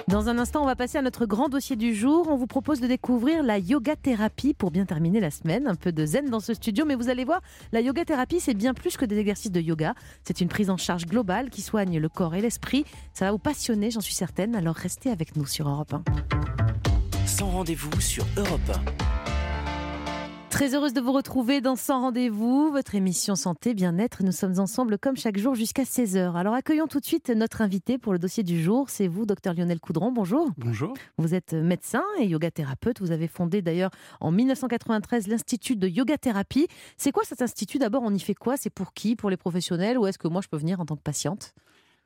Dans 0.08 0.28
un 0.28 0.38
instant, 0.38 0.62
on 0.62 0.66
va 0.66 0.76
passer 0.76 0.98
à 0.98 1.02
notre 1.02 1.24
grand 1.24 1.48
dossier 1.48 1.76
du 1.76 1.94
jour. 1.94 2.26
On 2.28 2.36
vous 2.36 2.46
propose 2.46 2.80
de 2.80 2.86
découvrir 2.86 3.42
la 3.42 3.58
yoga 3.58 3.96
thérapie 3.96 4.52
pour 4.52 4.70
bien 4.70 4.84
terminer 4.84 5.20
la 5.20 5.30
semaine. 5.30 5.66
Un 5.66 5.76
peu 5.76 5.92
de 5.92 6.04
zen 6.04 6.28
dans 6.28 6.40
ce 6.40 6.52
studio, 6.52 6.84
mais 6.84 6.96
vous 6.96 7.08
allez 7.08 7.24
voir, 7.24 7.40
la 7.72 7.80
yoga 7.80 8.04
thérapie, 8.04 8.40
c'est 8.40 8.54
bien 8.54 8.74
plus 8.74 8.96
que 8.96 9.04
des 9.04 9.18
exercices 9.18 9.52
de 9.52 9.60
yoga. 9.60 9.94
C'est 10.24 10.40
une 10.40 10.48
prise 10.48 10.68
en 10.68 10.76
charge 10.76 11.06
globale 11.06 11.48
qui 11.48 11.62
soigne 11.62 11.98
le 11.98 12.08
corps 12.08 12.34
et 12.34 12.40
l'esprit. 12.40 12.84
Ça 13.14 13.26
va 13.26 13.32
vous 13.32 13.38
passionner, 13.38 13.90
j'en 13.90 14.00
suis 14.00 14.14
certaine. 14.14 14.56
Alors 14.56 14.74
restez 14.74 15.10
avec 15.10 15.36
nous 15.36 15.46
sur 15.46 15.68
Europe 15.68 15.94
1. 15.94 16.02
100. 17.24 17.26
Sans 17.26 17.50
rendez-vous 17.50 18.00
sur 18.00 18.24
Europe 18.36 18.72
Très 20.50 20.74
heureuse 20.74 20.94
de 20.94 21.00
vous 21.00 21.12
retrouver 21.12 21.60
dans 21.60 21.76
Sans 21.76 22.00
Rendez-vous, 22.00 22.70
votre 22.70 22.94
émission 22.94 23.34
santé, 23.34 23.74
bien-être. 23.74 24.22
Nous 24.22 24.32
sommes 24.32 24.58
ensemble 24.58 24.96
comme 24.96 25.16
chaque 25.16 25.36
jour 25.36 25.54
jusqu'à 25.54 25.82
16h. 25.82 26.34
Alors 26.34 26.54
accueillons 26.54 26.86
tout 26.86 27.00
de 27.00 27.04
suite 27.04 27.28
notre 27.28 27.60
invité 27.60 27.98
pour 27.98 28.12
le 28.12 28.18
dossier 28.18 28.42
du 28.42 28.62
jour. 28.62 28.88
C'est 28.88 29.08
vous, 29.08 29.26
docteur 29.26 29.52
Lionel 29.52 29.80
Coudron. 29.80 30.12
Bonjour. 30.12 30.50
Bonjour. 30.56 30.94
Vous 31.18 31.34
êtes 31.34 31.52
médecin 31.52 32.02
et 32.18 32.26
yoga 32.26 32.50
thérapeute. 32.50 33.00
Vous 33.00 33.10
avez 33.10 33.28
fondé 33.28 33.60
d'ailleurs 33.60 33.90
en 34.20 34.30
1993 34.30 35.26
l'Institut 35.26 35.76
de 35.76 35.88
Yoga 35.88 36.16
Thérapie. 36.16 36.68
C'est 36.96 37.12
quoi 37.12 37.24
cet 37.24 37.42
institut? 37.42 37.78
D'abord, 37.78 38.02
on 38.04 38.14
y 38.14 38.20
fait 38.20 38.34
quoi? 38.34 38.56
C'est 38.56 38.70
pour 38.70 38.94
qui? 38.94 39.14
Pour 39.14 39.28
les 39.28 39.36
professionnels? 39.36 39.98
Ou 39.98 40.06
est-ce 40.06 40.18
que 40.18 40.28
moi 40.28 40.40
je 40.40 40.48
peux 40.48 40.56
venir 40.56 40.80
en 40.80 40.86
tant 40.86 40.96
que 40.96 41.02
patiente? 41.02 41.54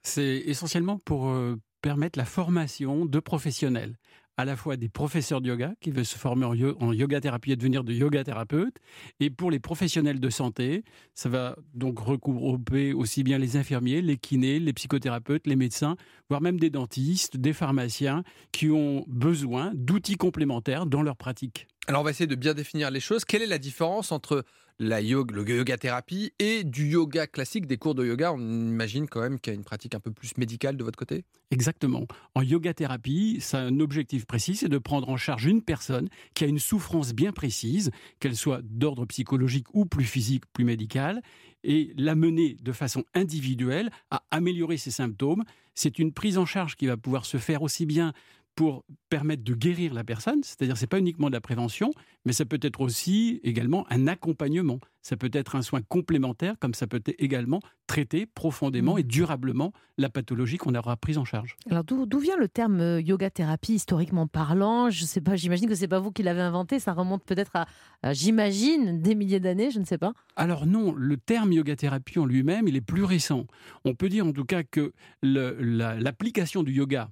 C'est 0.03 0.43
essentiellement 0.47 0.99
pour 0.99 1.29
euh, 1.29 1.57
permettre 1.83 2.19
la 2.19 2.25
formation 2.25 3.05
de 3.05 3.21
professionnels, 3.21 3.97
à 4.41 4.45
la 4.45 4.57
fois 4.57 4.77
des 4.77 4.89
professeurs 4.89 5.41
de 5.41 5.49
yoga 5.49 5.75
qui 5.81 5.91
veulent 5.91 6.05
se 6.05 6.17
former 6.19 6.47
en, 6.47 6.55
yo- 6.55 6.77
en 6.81 6.93
yoga 6.93 7.21
thérapie 7.21 7.53
et 7.53 7.57
devenir 7.57 7.85
de 7.85 7.93
yoga 7.93 8.25
thérapeute, 8.25 8.77
et 9.21 9.31
pour 9.31 9.51
les 9.51 9.59
professionnels 9.61 10.19
de 10.21 10.31
santé, 10.31 10.83
ça 11.15 11.29
va 11.29 11.57
donc 11.75 11.99
regrouper 11.99 12.93
aussi 12.93 13.23
bien 13.23 13.39
les 13.39 13.57
infirmiers, 13.57 14.01
les 14.03 14.17
kinés, 14.17 14.59
les 14.59 14.73
psychothérapeutes, 14.73 15.47
les 15.47 15.57
médecins, 15.57 15.97
voire 16.29 16.41
même 16.41 16.59
des 16.59 16.71
dentistes, 16.71 17.37
des 17.37 17.53
pharmaciens 17.53 18.23
qui 18.53 18.71
ont 18.71 19.05
besoin 19.09 19.73
d'outils 19.75 20.17
complémentaires 20.17 20.87
dans 20.87 21.03
leur 21.03 21.17
pratique. 21.17 21.67
Alors, 21.87 22.03
on 22.03 22.05
va 22.05 22.11
essayer 22.11 22.27
de 22.27 22.35
bien 22.35 22.55
définir 22.55 22.91
les 22.91 23.01
choses. 23.01 23.25
Quelle 23.25 23.43
est 23.43 23.47
la 23.47 23.59
différence 23.59 24.13
entre 24.13 24.45
la 24.79 25.01
yoga, 25.01 25.77
thérapie 25.77 26.33
et 26.39 26.63
du 26.63 26.87
yoga 26.87 27.27
classique, 27.27 27.67
des 27.67 27.79
cours 27.79 27.95
de 27.95 28.05
yoga? 28.05 28.33
On 28.33 28.39
imagine 28.39 29.09
quand 29.09 29.21
même 29.21 29.41
qu'il 29.41 29.53
y 29.53 29.57
a 29.57 29.57
une 29.57 29.65
pratique 29.65 29.95
un 29.95 30.01
peu 30.01 30.13
plus 30.13 30.37
médicale 30.37 30.77
de 30.77 30.85
votre 30.85 30.99
côté? 30.99 31.25
Exactement. 31.51 32.07
En 32.37 32.43
yoga 32.43 32.73
thérapie, 32.75 33.43
un 33.55 33.81
objectif 33.81 34.25
précis, 34.25 34.55
c'est 34.55 34.69
de 34.69 34.79
prendre 34.79 35.09
en 35.09 35.17
charge 35.17 35.47
une 35.47 35.63
personne 35.63 36.09
qui 36.35 36.45
a 36.45 36.47
une 36.47 36.61
souffrance 36.61 37.13
bien 37.13 37.33
précise, 37.33 37.91
qu'elle 38.21 38.37
soit 38.37 38.61
d'ordre 38.63 39.05
psychologique 39.07 39.67
ou 39.75 39.85
plus 39.85 40.05
physique, 40.05 40.45
plus 40.53 40.65
médical, 40.65 41.23
et 41.65 41.93
la 41.97 42.15
mener 42.15 42.57
de 42.63 42.73
façon 42.73 43.05
individuelle 43.15 43.91
à 44.11 44.23
améliorer 44.31 44.77
ses 44.77 44.93
symptômes. 44.93 45.45
C'est 45.75 45.99
une 45.99 46.13
prise 46.13 46.39
en 46.39 46.47
charge 46.47 46.77
qui 46.77 46.87
va 46.87 46.97
pouvoir 46.97 47.27
se 47.27 47.37
faire 47.39 47.63
aussi 47.63 47.85
bien 47.85 48.13
pour 48.61 48.85
permettre 49.09 49.43
de 49.43 49.55
guérir 49.55 49.95
la 49.95 50.05
personne, 50.05 50.43
c'est-à-dire 50.43 50.77
c'est 50.77 50.87
pas 50.87 50.99
uniquement 50.99 51.29
de 51.29 51.33
la 51.33 51.41
prévention, 51.41 51.93
mais 52.27 52.35
ça 52.35 52.45
peut 52.45 52.59
être 52.61 52.83
aussi 52.83 53.41
également 53.43 53.87
un 53.91 54.07
accompagnement. 54.07 54.81
Ça 55.01 55.17
peut 55.17 55.31
être 55.33 55.57
un 55.57 55.63
soin 55.63 55.81
complémentaire, 55.89 56.57
comme 56.59 56.75
ça 56.75 56.87
peut 56.87 56.99
être 56.99 57.15
également 57.19 57.61
traiter 57.87 58.27
profondément 58.27 58.99
et 58.99 59.03
durablement 59.03 59.73
la 59.97 60.11
pathologie 60.11 60.59
qu'on 60.59 60.75
aura 60.75 60.99
prise 60.99 61.17
en 61.17 61.25
charge. 61.25 61.57
Alors 61.71 61.85
d'où 61.85 62.19
vient 62.19 62.37
le 62.37 62.49
terme 62.49 62.81
euh, 62.81 63.01
yoga 63.01 63.31
thérapie 63.31 63.73
historiquement 63.77 64.27
parlant? 64.27 64.91
Je 64.91 65.07
sais 65.07 65.23
pas, 65.23 65.37
j'imagine 65.37 65.67
que 65.67 65.75
c'est 65.75 65.89
pas 65.89 65.99
vous 65.99 66.13
qui 66.13 66.23
l'avez 66.23 66.43
inventé, 66.43 66.79
ça 66.81 66.93
remonte 66.93 67.25
peut-être 67.25 67.57
à, 67.57 67.65
à, 68.03 68.13
j'imagine 68.13 69.01
des 69.01 69.15
milliers 69.15 69.41
d'années, 69.41 69.71
je 69.71 69.79
ne 69.81 69.87
sais 69.87 69.97
pas. 69.97 70.13
Alors 70.37 70.67
non, 70.67 70.93
le 70.95 71.17
terme 71.17 71.55
yoga 71.55 71.77
thérapie 71.77 72.19
en 72.19 72.27
lui-même, 72.27 72.69
il 72.69 72.77
est 72.77 72.83
plus 72.83 73.05
récent. 73.05 73.47
On 73.87 73.95
peut 73.95 74.11
dire 74.11 74.27
en 74.27 74.33
tout 74.35 74.45
cas 74.45 74.65
que 74.65 74.93
la- 75.23 75.99
l'application 75.99 76.63
du 76.63 76.73
yoga 76.75 77.09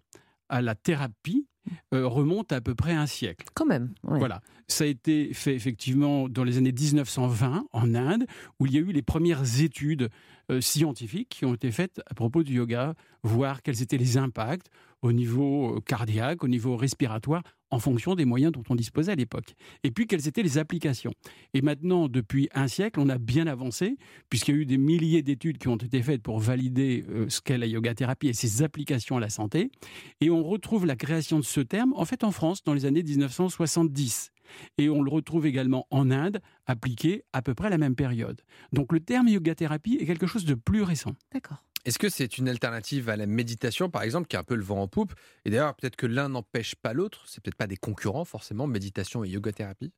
à 0.48 0.62
la 0.62 0.74
thérapie 0.74 1.46
euh, 1.94 2.06
remonte 2.06 2.52
à 2.52 2.56
à 2.56 2.60
peu 2.60 2.74
près 2.74 2.92
un 2.92 3.06
siècle. 3.06 3.46
Quand 3.54 3.66
même. 3.66 3.92
ouais. 4.04 4.18
Voilà. 4.18 4.40
Ça 4.66 4.84
a 4.84 4.86
été 4.86 5.32
fait 5.32 5.54
effectivement 5.54 6.28
dans 6.28 6.44
les 6.44 6.58
années 6.58 6.72
1920 6.72 7.66
en 7.72 7.94
Inde, 7.94 8.26
où 8.58 8.66
il 8.66 8.74
y 8.74 8.76
a 8.76 8.80
eu 8.80 8.92
les 8.92 9.02
premières 9.02 9.60
études 9.60 10.08
euh, 10.50 10.60
scientifiques 10.60 11.28
qui 11.30 11.44
ont 11.44 11.54
été 11.54 11.70
faites 11.70 12.00
à 12.10 12.14
propos 12.14 12.42
du 12.42 12.54
yoga, 12.54 12.94
voir 13.22 13.62
quels 13.62 13.82
étaient 13.82 13.98
les 13.98 14.16
impacts 14.16 14.70
au 15.02 15.12
niveau 15.12 15.76
euh, 15.76 15.80
cardiaque, 15.80 16.42
au 16.42 16.48
niveau 16.48 16.76
respiratoire, 16.76 17.42
en 17.70 17.78
fonction 17.78 18.14
des 18.14 18.24
moyens 18.24 18.52
dont 18.52 18.62
on 18.68 18.74
disposait 18.74 19.12
à 19.12 19.14
l'époque. 19.14 19.54
Et 19.84 19.90
puis 19.90 20.06
quelles 20.06 20.26
étaient 20.26 20.42
les 20.42 20.58
applications. 20.58 21.12
Et 21.54 21.60
maintenant, 21.60 22.08
depuis 22.08 22.48
un 22.54 22.66
siècle, 22.66 22.98
on 22.98 23.08
a 23.08 23.18
bien 23.18 23.46
avancé, 23.46 23.96
puisqu'il 24.30 24.54
y 24.54 24.58
a 24.58 24.60
eu 24.62 24.66
des 24.66 24.78
milliers 24.78 25.22
d'études 25.22 25.58
qui 25.58 25.68
ont 25.68 25.76
été 25.76 26.02
faites 26.02 26.22
pour 26.22 26.38
valider 26.38 27.04
euh, 27.10 27.28
ce 27.28 27.40
qu'est 27.40 27.58
la 27.58 27.66
yoga 27.66 27.94
thérapie 27.94 28.28
et 28.28 28.32
ses 28.32 28.62
applications 28.62 29.16
à 29.16 29.20
la 29.20 29.30
santé. 29.30 29.70
Et 30.20 30.30
on 30.30 30.42
retrouve 30.42 30.86
la 30.86 30.96
création 30.96 31.38
de 31.38 31.44
ce 31.44 31.60
terme, 31.60 31.92
en 31.94 32.04
fait, 32.04 32.24
en 32.24 32.32
France, 32.32 32.64
dans 32.64 32.74
les 32.74 32.86
années 32.86 33.02
1970. 33.02 34.32
Et 34.76 34.88
on 34.88 35.02
le 35.02 35.10
retrouve 35.10 35.46
également 35.46 35.86
en 35.90 36.10
Inde, 36.10 36.40
appliqué 36.66 37.24
à 37.32 37.42
peu 37.42 37.54
près 37.54 37.66
à 37.68 37.70
la 37.70 37.78
même 37.78 37.94
période. 37.94 38.40
Donc 38.72 38.92
le 38.92 39.00
terme 39.00 39.28
yoga 39.28 39.54
thérapie 39.54 39.98
est 40.00 40.06
quelque 40.06 40.26
chose 40.26 40.44
de 40.44 40.54
plus 40.54 40.82
récent. 40.82 41.14
D'accord. 41.32 41.64
Est-ce 41.88 41.98
que 41.98 42.10
c'est 42.10 42.36
une 42.36 42.50
alternative 42.50 43.08
à 43.08 43.16
la 43.16 43.24
méditation, 43.24 43.88
par 43.88 44.02
exemple, 44.02 44.28
qui 44.28 44.36
a 44.36 44.40
un 44.40 44.44
peu 44.44 44.56
le 44.56 44.62
vent 44.62 44.82
en 44.82 44.88
poupe? 44.88 45.14
Et 45.46 45.50
d'ailleurs, 45.50 45.74
peut-être 45.74 45.96
que 45.96 46.04
l'un 46.04 46.28
n'empêche 46.28 46.74
pas 46.74 46.92
l'autre. 46.92 47.22
C'est 47.26 47.42
peut-être 47.42 47.56
pas 47.56 47.66
des 47.66 47.78
concurrents, 47.78 48.26
forcément, 48.26 48.66
méditation 48.66 49.24
et 49.24 49.30
yoga 49.30 49.52
thérapie? 49.52 49.90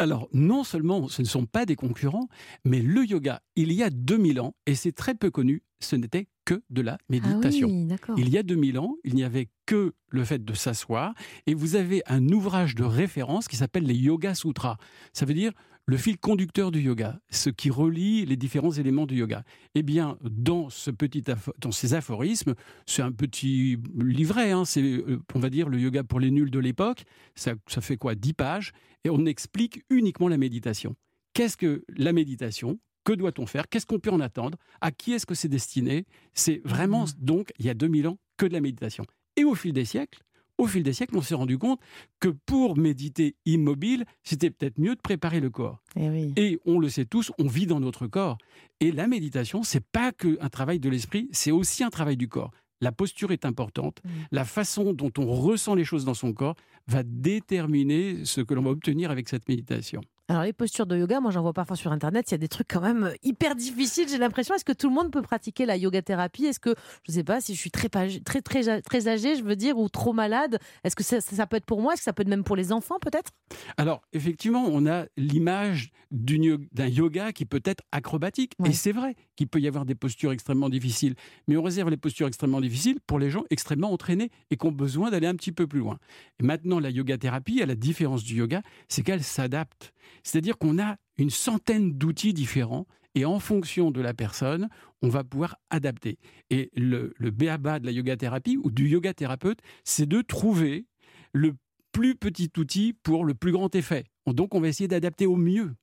Alors, 0.00 0.28
non 0.32 0.64
seulement 0.64 1.06
ce 1.06 1.22
ne 1.22 1.26
sont 1.28 1.46
pas 1.46 1.66
des 1.66 1.76
concurrents, 1.76 2.26
mais 2.64 2.80
le 2.80 3.04
yoga, 3.04 3.42
il 3.54 3.70
y 3.70 3.84
a 3.84 3.90
2000 3.90 4.40
ans, 4.40 4.56
et 4.66 4.74
c'est 4.74 4.90
très 4.90 5.14
peu 5.14 5.30
connu, 5.30 5.62
ce 5.78 5.94
n'était 5.94 6.26
que 6.44 6.64
de 6.68 6.82
la 6.82 6.98
méditation. 7.08 7.68
Ah 7.70 7.72
oui, 7.72 7.86
d'accord. 7.86 8.18
Il 8.18 8.28
y 8.28 8.36
a 8.36 8.42
2000 8.42 8.80
ans, 8.80 8.96
il 9.04 9.14
n'y 9.14 9.22
avait 9.22 9.50
que 9.66 9.92
le 10.08 10.24
fait 10.24 10.44
de 10.44 10.52
s'asseoir, 10.52 11.14
et 11.46 11.54
vous 11.54 11.76
avez 11.76 12.02
un 12.06 12.26
ouvrage 12.30 12.74
de 12.74 12.82
référence 12.82 13.46
qui 13.46 13.54
s'appelle 13.54 13.84
les 13.84 13.94
Yoga 13.94 14.34
Sutras. 14.34 14.78
Ça 15.12 15.26
veut 15.26 15.34
dire 15.34 15.52
le 15.86 15.96
fil 15.96 16.16
conducteur 16.18 16.70
du 16.70 16.80
yoga, 16.80 17.20
ce 17.30 17.50
qui 17.50 17.68
relie 17.70 18.24
les 18.24 18.36
différents 18.36 18.72
éléments 18.72 19.06
du 19.06 19.16
yoga. 19.16 19.44
Eh 19.74 19.82
bien, 19.82 20.16
dans, 20.22 20.70
ce 20.70 20.90
petit 20.90 21.20
apho- 21.22 21.52
dans 21.58 21.72
ces 21.72 21.92
aphorismes, 21.94 22.54
c'est 22.86 23.02
un 23.02 23.12
petit 23.12 23.78
livret, 23.98 24.52
hein, 24.52 24.64
c'est, 24.64 24.82
euh, 24.82 25.20
on 25.34 25.38
va 25.40 25.50
dire, 25.50 25.68
le 25.68 25.78
yoga 25.78 26.02
pour 26.02 26.20
les 26.20 26.30
nuls 26.30 26.50
de 26.50 26.58
l'époque, 26.58 27.04
ça, 27.34 27.52
ça 27.66 27.80
fait 27.80 27.96
quoi 27.98 28.14
10 28.14 28.32
pages, 28.32 28.72
et 29.04 29.10
on 29.10 29.26
explique 29.26 29.82
uniquement 29.90 30.28
la 30.28 30.38
méditation. 30.38 30.96
Qu'est-ce 31.34 31.56
que 31.56 31.84
la 31.88 32.12
méditation? 32.12 32.78
Que 33.04 33.12
doit-on 33.12 33.44
faire? 33.44 33.68
Qu'est-ce 33.68 33.84
qu'on 33.84 33.98
peut 33.98 34.10
en 34.10 34.20
attendre? 34.20 34.56
À 34.80 34.90
qui 34.90 35.12
est-ce 35.12 35.26
que 35.26 35.34
c'est 35.34 35.48
destiné? 35.48 36.06
C'est 36.32 36.62
vraiment, 36.64 37.04
donc, 37.18 37.52
il 37.58 37.66
y 37.66 37.68
a 37.68 37.74
2000 37.74 38.08
ans, 38.08 38.18
que 38.38 38.46
de 38.46 38.54
la 38.54 38.62
méditation. 38.62 39.04
Et 39.36 39.44
au 39.44 39.54
fil 39.54 39.74
des 39.74 39.84
siècles, 39.84 40.22
au 40.58 40.66
fil 40.66 40.82
des 40.82 40.92
siècles, 40.92 41.16
on 41.16 41.22
s'est 41.22 41.34
rendu 41.34 41.58
compte 41.58 41.80
que 42.20 42.28
pour 42.28 42.76
méditer 42.76 43.36
immobile, 43.44 44.04
c'était 44.22 44.50
peut-être 44.50 44.78
mieux 44.78 44.94
de 44.94 45.00
préparer 45.00 45.40
le 45.40 45.50
corps. 45.50 45.82
Eh 45.96 46.08
oui. 46.08 46.32
Et 46.36 46.60
on 46.64 46.78
le 46.78 46.88
sait 46.88 47.04
tous, 47.04 47.32
on 47.38 47.46
vit 47.46 47.66
dans 47.66 47.80
notre 47.80 48.06
corps. 48.06 48.38
Et 48.80 48.92
la 48.92 49.06
méditation, 49.06 49.62
c'est 49.62 49.84
pas 49.84 50.12
que 50.12 50.38
un 50.40 50.48
travail 50.48 50.78
de 50.78 50.88
l'esprit, 50.88 51.28
c'est 51.32 51.50
aussi 51.50 51.82
un 51.82 51.90
travail 51.90 52.16
du 52.16 52.28
corps. 52.28 52.50
la 52.80 52.92
posture 52.92 53.32
est 53.32 53.46
importante. 53.46 54.02
Mm. 54.04 54.08
La 54.32 54.44
façon 54.44 54.92
dont 54.92 55.12
on 55.16 55.26
ressent 55.26 55.74
les 55.74 55.84
choses 55.84 56.04
dans 56.04 56.14
son 56.14 56.34
corps 56.34 56.56
va 56.86 57.02
déterminer 57.02 58.24
ce 58.24 58.42
que 58.42 58.52
l'on 58.52 58.62
va 58.62 58.70
obtenir 58.70 59.10
avec 59.10 59.28
cette 59.28 59.48
méditation. 59.48 60.02
Alors 60.28 60.42
les 60.44 60.54
postures 60.54 60.86
de 60.86 60.96
yoga, 60.96 61.20
moi 61.20 61.30
j'en 61.30 61.42
vois 61.42 61.52
parfois 61.52 61.76
sur 61.76 61.92
internet, 61.92 62.30
il 62.30 62.32
y 62.32 62.34
a 62.36 62.38
des 62.38 62.48
trucs 62.48 62.68
quand 62.68 62.80
même 62.80 63.12
hyper 63.22 63.54
difficiles, 63.54 64.08
j'ai 64.08 64.16
l'impression. 64.16 64.54
Est-ce 64.54 64.64
que 64.64 64.72
tout 64.72 64.88
le 64.88 64.94
monde 64.94 65.10
peut 65.10 65.20
pratiquer 65.20 65.66
la 65.66 65.76
yoga 65.76 66.00
thérapie? 66.00 66.46
Est-ce 66.46 66.60
que 66.60 66.74
je 67.06 67.12
sais 67.12 67.24
pas 67.24 67.42
si 67.42 67.54
je 67.54 67.60
suis 67.60 67.70
très 67.70 67.90
très 67.90 68.20
très 68.20 68.40
très, 68.40 68.80
très 68.80 69.08
âgé, 69.08 69.36
je 69.36 69.42
veux 69.42 69.54
dire 69.54 69.76
ou 69.76 69.90
trop 69.90 70.14
malade, 70.14 70.58
est-ce 70.82 70.96
que 70.96 71.02
ça, 71.02 71.20
ça, 71.20 71.46
peut 71.46 71.56
être 71.56 71.66
pour 71.66 71.82
moi? 71.82 71.92
Est-ce 71.92 72.00
que 72.00 72.04
ça 72.04 72.14
peut 72.14 72.22
être 72.22 72.28
même 72.28 72.42
pour 72.42 72.56
les 72.56 72.72
enfants 72.72 72.98
peut-être? 73.02 73.32
Alors 73.76 74.00
effectivement, 74.14 74.64
on 74.66 74.86
a 74.86 75.04
l'image 75.18 75.90
d'un 76.10 76.86
yoga 76.86 77.32
qui 77.32 77.44
peut 77.44 77.62
être 77.64 77.82
acrobatique 77.92 78.52
Ouais. 78.58 78.70
et 78.70 78.72
c'est 78.72 78.92
vrai 78.92 79.16
qu'il 79.36 79.48
peut 79.48 79.60
y 79.60 79.68
avoir 79.68 79.84
des 79.84 79.94
postures 79.94 80.32
extrêmement 80.32 80.70
difficiles, 80.70 81.16
mais 81.48 81.56
on 81.56 81.62
réserve 81.62 81.90
les 81.90 81.96
postures 81.96 82.28
extrêmement 82.28 82.60
difficiles 82.60 82.98
pour 83.06 83.18
les 83.18 83.30
gens 83.30 83.44
extrêmement 83.50 83.92
entraînés 83.92 84.30
et 84.50 84.56
qui 84.56 84.66
ont 84.66 84.72
besoin 84.72 85.10
d'aller 85.10 85.26
un 85.26 85.34
petit 85.34 85.52
peu 85.52 85.66
plus 85.66 85.80
loin. 85.80 85.98
Et 86.40 86.44
maintenant 86.44 86.78
la 86.80 86.88
yoga 86.88 87.18
thérapie, 87.18 87.60
à 87.60 87.66
la 87.66 87.74
différence 87.74 88.24
du 88.24 88.36
yoga, 88.36 88.62
c'est 88.88 89.02
qu'elle 89.02 89.22
s'adapte. 89.22 89.92
C'est-à-dire 90.24 90.58
qu'on 90.58 90.78
a 90.78 90.96
une 91.16 91.30
centaine 91.30 91.92
d'outils 91.92 92.34
différents 92.34 92.86
et 93.14 93.24
en 93.24 93.38
fonction 93.38 93.92
de 93.92 94.00
la 94.00 94.12
personne, 94.12 94.68
on 95.02 95.08
va 95.08 95.22
pouvoir 95.22 95.56
adapter. 95.70 96.18
Et 96.50 96.70
le, 96.74 97.14
le 97.16 97.30
béaba 97.30 97.78
de 97.78 97.86
la 97.86 97.92
yoga 97.92 98.16
thérapie 98.16 98.58
ou 98.62 98.70
du 98.70 98.88
yoga 98.88 99.14
thérapeute, 99.14 99.60
c'est 99.84 100.06
de 100.06 100.20
trouver 100.20 100.86
le 101.32 101.54
plus 101.92 102.16
petit 102.16 102.50
outil 102.56 102.92
pour 102.92 103.24
le 103.24 103.34
plus 103.34 103.52
grand 103.52 103.72
effet. 103.76 104.04
Donc 104.26 104.54
on 104.54 104.60
va 104.60 104.68
essayer 104.68 104.88
d'adapter 104.88 105.26
au 105.26 105.36
mieux. 105.36 105.76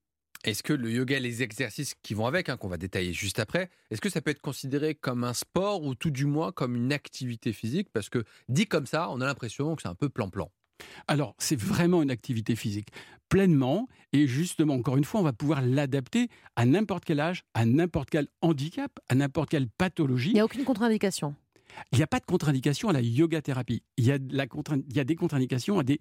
Est-ce 0.44 0.64
que 0.64 0.74
le 0.74 0.92
yoga 0.92 1.18
et 1.18 1.20
les 1.20 1.44
exercices 1.44 1.94
qui 2.02 2.16
vont 2.16 2.26
avec, 2.26 2.50
hein, 2.50 2.58
qu'on 2.58 2.68
va 2.68 2.78
détailler 2.78 3.14
juste 3.14 3.40
après, 3.40 3.70
est-ce 3.92 4.02
que 4.02 4.10
ça 4.10 4.22
peut 4.22 4.32
être 4.32 4.42
considéré 4.42 4.96
comme 4.96 5.24
un 5.24 5.36
sport 5.36 5.84
ou 5.84 5.94
tout 5.94 6.10
du 6.10 6.26
moins 6.26 6.52
comme 6.52 6.76
une 6.76 6.92
activité 6.92 7.54
physique? 7.54 7.90
Parce 7.94 8.10
que 8.10 8.24
dit 8.50 8.66
comme 8.66 8.88
ça, 8.88 9.10
on 9.12 9.22
a 9.22 9.26
l'impression 9.26 9.76
que 9.76 9.84
c'est 9.84 9.88
un 9.88 9.96
peu 9.96 10.10
plan-plan. 10.10 10.52
Alors, 11.08 11.36
c'est 11.38 11.60
vraiment 11.60 12.02
une 12.02 12.12
activité 12.12 12.56
physique, 12.56 12.90
pleinement, 13.30 13.88
et 14.14 14.28
justement, 14.28 14.74
encore 14.76 14.98
une 14.98 15.04
fois, 15.04 15.22
on 15.22 15.24
va 15.24 15.34
pouvoir 15.34 15.62
l'adapter 15.62 16.28
à 16.56 16.66
n'importe 16.66 17.06
quel 17.06 17.20
âge, 17.20 17.44
à 17.54 17.66
n'importe 17.66 18.10
quel 18.10 18.28
handicap, 18.42 18.92
à 19.10 19.16
n'importe 19.16 19.50
quelle 19.50 19.68
pathologie. 19.70 20.32
Il 20.32 20.34
n'y 20.36 20.40
a 20.40 20.46
aucune 20.46 20.64
contre-indication. 20.64 21.36
Il 21.94 21.98
n'y 21.98 22.04
a 22.04 22.08
pas 22.08 22.20
de 22.20 22.26
contre-indication 22.26 22.90
à 22.90 22.94
la 22.94 23.02
yoga 23.02 23.42
thérapie. 23.42 23.84
Il 23.98 24.06
y, 24.06 24.12
a 24.12 24.20
de 24.20 24.36
la 24.36 24.48
contre- 24.48 24.76
il 24.90 24.96
y 24.96 25.00
a 25.00 25.06
des 25.06 25.16
contre-indications 25.16 25.80
à 25.80 25.84
des 25.84 26.00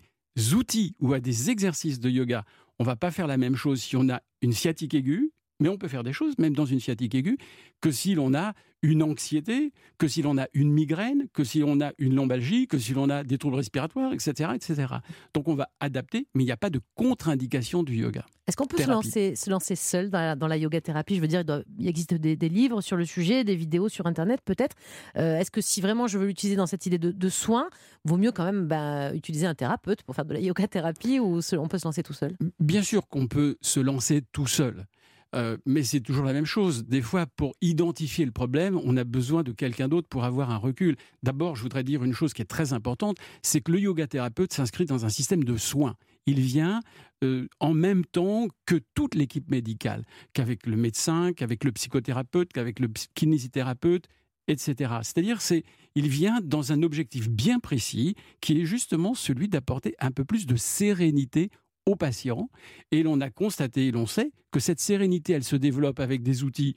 outils 0.53 0.95
ou 1.01 1.13
à 1.13 1.21
des 1.21 1.51
exercices 1.51 2.01
de 2.01 2.11
yoga. 2.11 2.45
On 2.79 2.85
va 2.85 2.97
pas 2.97 3.11
faire 3.11 3.27
la 3.27 3.37
même 3.37 3.57
chose 3.57 3.81
si 3.81 3.97
on 3.97 4.09
a 4.09 4.21
une 4.43 4.53
sciatique 4.53 4.95
aiguë, 4.95 5.33
mais 5.61 5.69
on 5.69 5.77
peut 5.79 5.89
faire 5.89 6.03
des 6.03 6.13
choses, 6.13 6.35
même 6.39 6.55
dans 6.55 6.65
une 6.67 6.81
sciatique 6.81 7.15
aiguë, 7.15 7.39
que 7.81 7.91
si 7.93 8.15
l'on 8.15 8.35
a 8.35 8.55
une 8.83 9.03
anxiété, 9.03 9.73
que 9.99 10.09
si 10.09 10.23
l'on 10.23 10.39
a 10.39 10.47
une 10.55 10.71
migraine, 10.73 11.27
que 11.35 11.45
si 11.45 11.59
l'on 11.61 11.81
a 11.83 11.93
une 11.99 12.15
lombalgie, 12.15 12.67
que 12.67 12.79
si 12.79 12.95
l'on 12.95 13.11
a 13.11 13.23
des 13.25 13.37
troubles 13.37 13.57
respiratoires, 13.57 14.15
etc. 14.15 14.51
etc. 14.55 14.87
Donc 15.35 15.49
on 15.49 15.55
va 15.55 15.69
adapter, 15.81 16.27
mais 16.35 16.43
il 16.45 16.47
n'y 16.47 16.53
a 16.53 16.57
pas 16.57 16.71
de 16.71 16.81
contre-indication 16.95 17.83
du 17.83 17.97
yoga. 17.97 18.25
Est-ce 18.47 18.57
qu'on 18.57 18.67
peut 18.67 18.79
se 18.79 18.89
lancer, 18.89 19.37
se 19.37 19.51
lancer 19.51 19.77
seul 19.77 20.09
dans 20.09 20.19
la, 20.19 20.35
dans 20.35 20.47
la 20.49 20.57
yoga 20.57 20.81
thérapie? 20.81 21.17
Je 21.17 21.21
veux 21.21 21.29
dire, 21.29 21.41
il, 21.41 21.45
doit- 21.47 21.63
il 21.79 21.87
existe 21.89 22.15
des, 22.15 22.37
des 22.37 22.49
livres 22.49 22.81
sur 22.81 22.97
le 22.97 23.05
sujet, 23.05 23.45
des 23.45 23.55
vidéos 23.55 23.89
sur 23.91 24.07
Internet 24.07 24.41
peut-être. 24.45 24.77
Euh, 25.17 25.39
Est-ce 25.39 25.51
que 25.51 25.61
si 25.61 25.81
vraiment 25.83 26.07
je 26.07 26.17
veux 26.19 26.27
l'utiliser 26.27 26.57
dans 26.57 26.67
cette 26.67 26.87
idée 26.87 26.99
de, 26.99 27.11
de 27.13 27.29
soins, 27.29 27.69
vaut 28.05 28.17
mieux 28.17 28.33
quand 28.33 28.45
même 28.45 28.67
bah, 28.67 29.15
utiliser 29.15 29.47
un 29.47 29.55
thérapeute 29.55 30.03
pour 30.05 30.15
faire 30.15 30.25
de 30.25 30.33
la 30.33 30.41
yoga 30.41 30.67
thérapie 30.67 31.21
ou 31.21 31.41
on 31.59 31.69
peut 31.69 31.79
se 31.79 31.85
lancer 31.87 32.03
tout 32.03 32.15
seul? 32.15 32.35
Bien 32.59 32.83
sûr 32.83 33.07
qu'on 33.09 33.27
peut 33.27 33.57
se 33.61 33.79
lancer 33.79 34.23
tout 34.33 34.47
seul. 34.47 34.87
Euh, 35.35 35.57
mais 35.65 35.83
c'est 35.85 36.01
toujours 36.01 36.25
la 36.25 36.33
même 36.33 36.47
chose. 36.47 36.85
Des 36.87 37.03
fois, 37.03 37.27
pour 37.27 37.55
identifier 37.61 38.25
le 38.25 38.33
problème, 38.33 38.81
on 38.85 38.97
a 38.97 39.05
besoin 39.05 39.43
de 39.43 39.53
quelqu'un 39.53 39.89
d'autre 39.89 40.09
pour 40.09 40.25
avoir 40.25 40.51
un 40.51 40.57
recul. 40.57 40.97
D'abord, 41.23 41.57
je 41.57 41.63
voudrais 41.63 41.85
dire 41.85 42.03
une 42.03 42.15
chose 42.15 42.33
qui 42.33 42.43
est 42.43 42.47
très 42.47 42.73
importante, 42.73 43.17
c'est 43.43 43.61
que 43.61 43.71
le 43.73 43.81
yoga 43.81 44.07
thérapeute 44.07 44.53
s'inscrit 44.53 44.87
dans 44.87 45.07
un 45.07 45.09
système 45.09 45.45
de 45.45 45.57
soins. 45.57 45.95
Il 46.27 46.41
vient 46.41 46.81
euh, 47.23 47.47
en 47.61 47.75
même 47.75 48.05
temps 48.05 48.49
que 48.67 48.81
toute 48.95 49.15
l'équipe 49.15 49.51
médicale, 49.51 50.05
qu'avec 50.33 50.67
le 50.67 50.77
médecin, 50.77 51.33
qu'avec 51.33 51.65
le 51.65 51.73
psychothérapeute, 51.73 52.53
qu'avec 52.53 52.81
le 52.81 52.89
kinésithérapeute, 53.15 54.07
etc. 54.49 54.95
C'est-à-dire, 55.03 55.41
c'est, 55.41 55.65
il 55.95 56.09
vient 56.09 56.41
dans 56.43 56.73
un 56.73 56.83
objectif 56.83 57.29
bien 57.29 57.61
précis, 57.61 58.17
qui 58.41 58.61
est 58.61 58.65
justement 58.65 59.15
celui 59.15 59.49
d'apporter 59.49 59.95
un 60.01 60.11
peu 60.11 60.25
plus 60.25 60.47
de 60.47 60.57
sérénité 60.57 61.51
aux 61.91 61.97
patients. 61.97 62.49
Et 62.91 63.03
l'on 63.03 63.21
a 63.21 63.31
constaté, 63.31 63.89
et 63.89 63.91
l'on 63.91 64.07
sait, 64.07 64.33
que 64.51 64.61
cette 64.61 64.81
sérénité, 64.81 65.33
elle 65.33 65.45
se 65.45 65.57
développe 65.57 66.01
avec 66.01 66.23
des 66.23 66.43
outils 66.45 66.75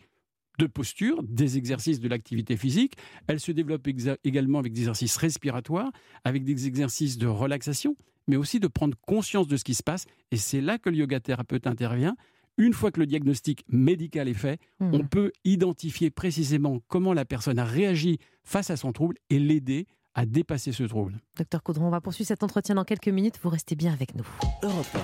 de 0.59 0.67
posture, 0.67 1.23
des 1.23 1.57
exercices 1.57 1.99
de 1.99 2.07
l'activité 2.07 2.57
physique. 2.57 2.93
Elle 3.27 3.39
se 3.39 3.51
développe 3.51 3.87
également 4.23 4.59
avec 4.59 4.71
des 4.73 4.81
exercices 4.81 5.17
respiratoires, 5.17 5.91
avec 6.23 6.43
des 6.43 6.67
exercices 6.67 7.17
de 7.17 7.25
relaxation, 7.27 7.95
mais 8.27 8.35
aussi 8.35 8.59
de 8.59 8.67
prendre 8.67 8.95
conscience 9.01 9.47
de 9.47 9.57
ce 9.57 9.63
qui 9.63 9.73
se 9.73 9.81
passe. 9.83 10.05
Et 10.31 10.37
c'est 10.37 10.61
là 10.61 10.77
que 10.77 10.89
le 10.89 10.97
yoga 10.97 11.19
thérapeute 11.19 11.65
intervient. 11.65 12.15
Une 12.57 12.73
fois 12.73 12.91
que 12.91 12.99
le 12.99 13.07
diagnostic 13.07 13.65
médical 13.67 14.27
est 14.27 14.35
fait, 14.35 14.59
Mhm. 14.79 14.93
on 14.93 15.07
peut 15.07 15.31
identifier 15.43 16.11
précisément 16.11 16.79
comment 16.87 17.13
la 17.13 17.25
personne 17.25 17.57
a 17.57 17.65
réagi 17.65 18.19
face 18.43 18.69
à 18.69 18.77
son 18.77 18.91
trouble 18.93 19.15
et 19.31 19.39
l'aider 19.39 19.87
à 20.15 20.25
dépasser 20.25 20.71
ce 20.71 20.83
trouble. 20.83 21.13
Docteur 21.37 21.63
Caudron, 21.63 21.87
on 21.87 21.89
va 21.89 22.01
poursuivre 22.01 22.27
cet 22.27 22.43
entretien 22.43 22.75
dans 22.75 22.83
quelques 22.83 23.07
minutes. 23.07 23.39
Vous 23.41 23.49
restez 23.49 23.75
bien 23.75 23.91
avec 23.91 24.15
nous. 24.15 24.25
Europe 24.61 24.97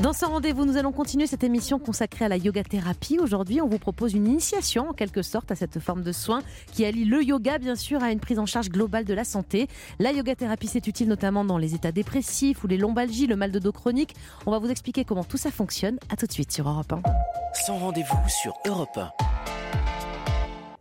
Dans 0.00 0.12
ce 0.12 0.24
rendez-vous, 0.24 0.64
nous 0.64 0.76
allons 0.76 0.92
continuer 0.92 1.26
cette 1.26 1.42
émission 1.42 1.78
consacrée 1.78 2.24
à 2.24 2.28
la 2.28 2.36
yoga 2.36 2.62
thérapie. 2.62 3.18
Aujourd'hui, 3.18 3.60
on 3.60 3.68
vous 3.68 3.78
propose 3.78 4.14
une 4.14 4.26
initiation 4.26 4.90
en 4.90 4.92
quelque 4.92 5.22
sorte 5.22 5.50
à 5.50 5.56
cette 5.56 5.80
forme 5.80 6.02
de 6.02 6.12
soin 6.12 6.42
qui 6.72 6.84
allie 6.84 7.04
le 7.04 7.22
yoga, 7.22 7.58
bien 7.58 7.74
sûr, 7.74 8.02
à 8.02 8.12
une 8.12 8.20
prise 8.20 8.38
en 8.38 8.46
charge 8.46 8.68
globale 8.68 9.04
de 9.04 9.14
la 9.14 9.24
santé. 9.24 9.68
La 9.98 10.12
yoga 10.12 10.34
thérapie, 10.36 10.68
c'est 10.68 10.86
utile 10.86 11.08
notamment 11.08 11.44
dans 11.44 11.58
les 11.58 11.74
états 11.74 11.92
dépressifs 11.92 12.62
ou 12.62 12.68
les 12.68 12.78
lombalgies, 12.78 13.26
le 13.26 13.36
mal 13.36 13.50
de 13.50 13.58
dos 13.58 13.72
chronique. 13.72 14.14
On 14.46 14.52
va 14.52 14.58
vous 14.58 14.70
expliquer 14.70 15.04
comment 15.04 15.24
tout 15.24 15.38
ça 15.38 15.50
fonctionne. 15.50 15.98
À 16.08 16.16
tout 16.16 16.26
de 16.26 16.32
suite 16.32 16.52
sur 16.52 16.68
Europe 16.68 16.92
1. 16.92 17.02
Sans 17.66 17.78
rendez-vous 17.78 18.28
sur 18.28 18.54
Europe 18.66 18.96
1. 18.96 19.61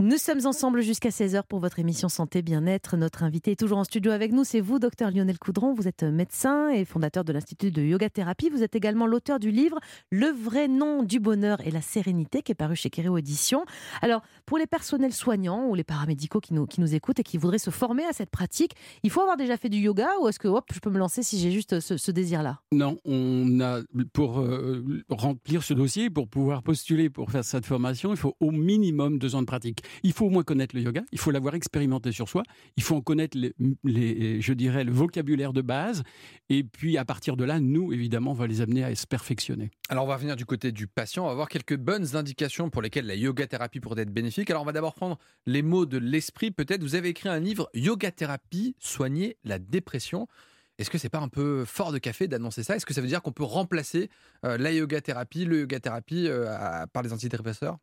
Nous 0.01 0.17
sommes 0.17 0.47
ensemble 0.47 0.81
jusqu'à 0.81 1.09
16h 1.09 1.43
pour 1.47 1.59
votre 1.59 1.77
émission 1.77 2.09
Santé 2.09 2.41
Bien-être. 2.41 2.97
Notre 2.97 3.21
invité 3.21 3.51
est 3.51 3.55
toujours 3.55 3.77
en 3.77 3.83
studio 3.83 4.11
avec 4.11 4.31
nous, 4.31 4.43
c'est 4.43 4.59
vous, 4.59 4.79
docteur 4.79 5.11
Lionel 5.11 5.37
Coudron. 5.37 5.75
Vous 5.75 5.87
êtes 5.87 6.01
médecin 6.01 6.69
et 6.69 6.85
fondateur 6.85 7.23
de 7.23 7.31
l'Institut 7.31 7.69
de 7.69 7.83
Yoga 7.83 8.09
Thérapie. 8.09 8.49
Vous 8.49 8.63
êtes 8.63 8.75
également 8.75 9.05
l'auteur 9.05 9.37
du 9.37 9.51
livre 9.51 9.77
Le 10.09 10.25
vrai 10.25 10.67
nom 10.67 11.03
du 11.03 11.19
bonheur 11.19 11.61
et 11.67 11.69
la 11.69 11.81
sérénité 11.81 12.41
qui 12.41 12.51
est 12.51 12.55
paru 12.55 12.75
chez 12.75 12.89
Kéréo 12.89 13.15
Édition. 13.19 13.63
Alors, 14.01 14.23
pour 14.47 14.57
les 14.57 14.65
personnels 14.65 15.13
soignants 15.13 15.67
ou 15.67 15.75
les 15.75 15.83
paramédicaux 15.83 16.39
qui 16.39 16.55
nous, 16.55 16.65
qui 16.65 16.81
nous 16.81 16.95
écoutent 16.95 17.19
et 17.19 17.23
qui 17.23 17.37
voudraient 17.37 17.59
se 17.59 17.69
former 17.69 18.05
à 18.05 18.11
cette 18.11 18.31
pratique, 18.31 18.73
il 19.03 19.11
faut 19.11 19.21
avoir 19.21 19.37
déjà 19.37 19.55
fait 19.55 19.69
du 19.69 19.77
yoga 19.77 20.09
ou 20.19 20.27
est-ce 20.27 20.39
que 20.39 20.47
hop, 20.47 20.65
je 20.73 20.79
peux 20.79 20.89
me 20.89 20.97
lancer 20.97 21.21
si 21.21 21.37
j'ai 21.37 21.51
juste 21.51 21.79
ce, 21.79 22.09
désir-là? 22.09 22.59
Non, 22.71 22.97
on 23.05 23.59
a 23.59 23.81
pour 24.13 24.39
euh, 24.39 24.83
remplir 25.09 25.61
ce 25.61 25.75
dossier, 25.75 26.09
pour 26.09 26.27
pouvoir 26.27 26.63
postuler 26.63 27.11
pour 27.11 27.29
faire 27.29 27.45
cette 27.45 27.67
formation, 27.67 28.09
il 28.09 28.17
faut 28.17 28.35
au 28.39 28.49
minimum 28.49 29.19
deux 29.19 29.35
ans 29.35 29.41
de 29.41 29.45
pratique. 29.45 29.83
Il 30.03 30.13
faut 30.13 30.25
au 30.25 30.29
moins 30.29 30.43
connaître 30.43 30.75
le 30.75 30.81
yoga, 30.81 31.01
il 31.11 31.19
faut 31.19 31.31
l'avoir 31.31 31.55
expérimenté 31.55 32.11
sur 32.11 32.29
soi, 32.29 32.43
il 32.77 32.83
faut 32.83 32.95
en 32.95 33.01
connaître 33.01 33.37
les, 33.37 34.41
je 34.41 34.53
dirais, 34.53 34.83
le 34.83 34.91
vocabulaire 34.91 35.53
de 35.53 35.61
base, 35.61 36.03
et 36.49 36.63
puis 36.63 36.97
à 36.97 37.05
partir 37.05 37.37
de 37.37 37.43
là, 37.43 37.59
nous 37.59 37.93
évidemment, 37.93 38.31
on 38.31 38.35
va 38.35 38.47
les 38.47 38.61
amener 38.61 38.83
à 38.83 38.93
se 38.95 39.07
perfectionner. 39.07 39.71
Alors 39.89 40.05
on 40.05 40.07
va 40.07 40.15
revenir 40.15 40.35
du 40.35 40.45
côté 40.45 40.71
du 40.71 40.87
patient, 40.87 41.25
on 41.25 41.27
va 41.27 41.35
voir 41.35 41.49
quelques 41.49 41.77
bonnes 41.77 42.15
indications 42.15 42.69
pour 42.69 42.81
lesquelles 42.81 43.05
la 43.05 43.15
yoga 43.15 43.47
thérapie 43.47 43.79
pourrait 43.79 44.01
être 44.01 44.13
bénéfique. 44.13 44.49
Alors 44.49 44.63
on 44.63 44.65
va 44.65 44.71
d'abord 44.71 44.93
prendre 44.93 45.17
les 45.45 45.61
mots 45.61 45.85
de 45.85 45.97
l'esprit. 45.97 46.51
Peut-être 46.51 46.83
vous 46.83 46.95
avez 46.95 47.09
écrit 47.09 47.29
un 47.29 47.39
livre 47.39 47.69
Yoga 47.73 48.11
thérapie, 48.11 48.75
soigner 48.79 49.37
la 49.43 49.59
dépression. 49.59 50.27
Est-ce 50.77 50.89
que 50.89 50.97
c'est 50.97 51.09
pas 51.09 51.19
un 51.19 51.27
peu 51.27 51.65
fort 51.65 51.91
de 51.91 51.99
café 51.99 52.27
d'annoncer 52.27 52.63
ça? 52.63 52.75
Est-ce 52.75 52.85
que 52.85 52.93
ça 52.93 53.01
veut 53.01 53.07
dire 53.07 53.21
qu'on 53.21 53.31
peut 53.31 53.43
remplacer 53.43 54.09
euh, 54.45 54.57
la 54.57 54.71
yoga 54.71 54.99
thérapie, 55.01 55.45
le 55.45 55.61
yoga 55.61 55.79
thérapie 55.79 56.27
euh, 56.27 56.85
par 56.93 57.03
les 57.03 57.13
antidépresseurs? 57.13 57.77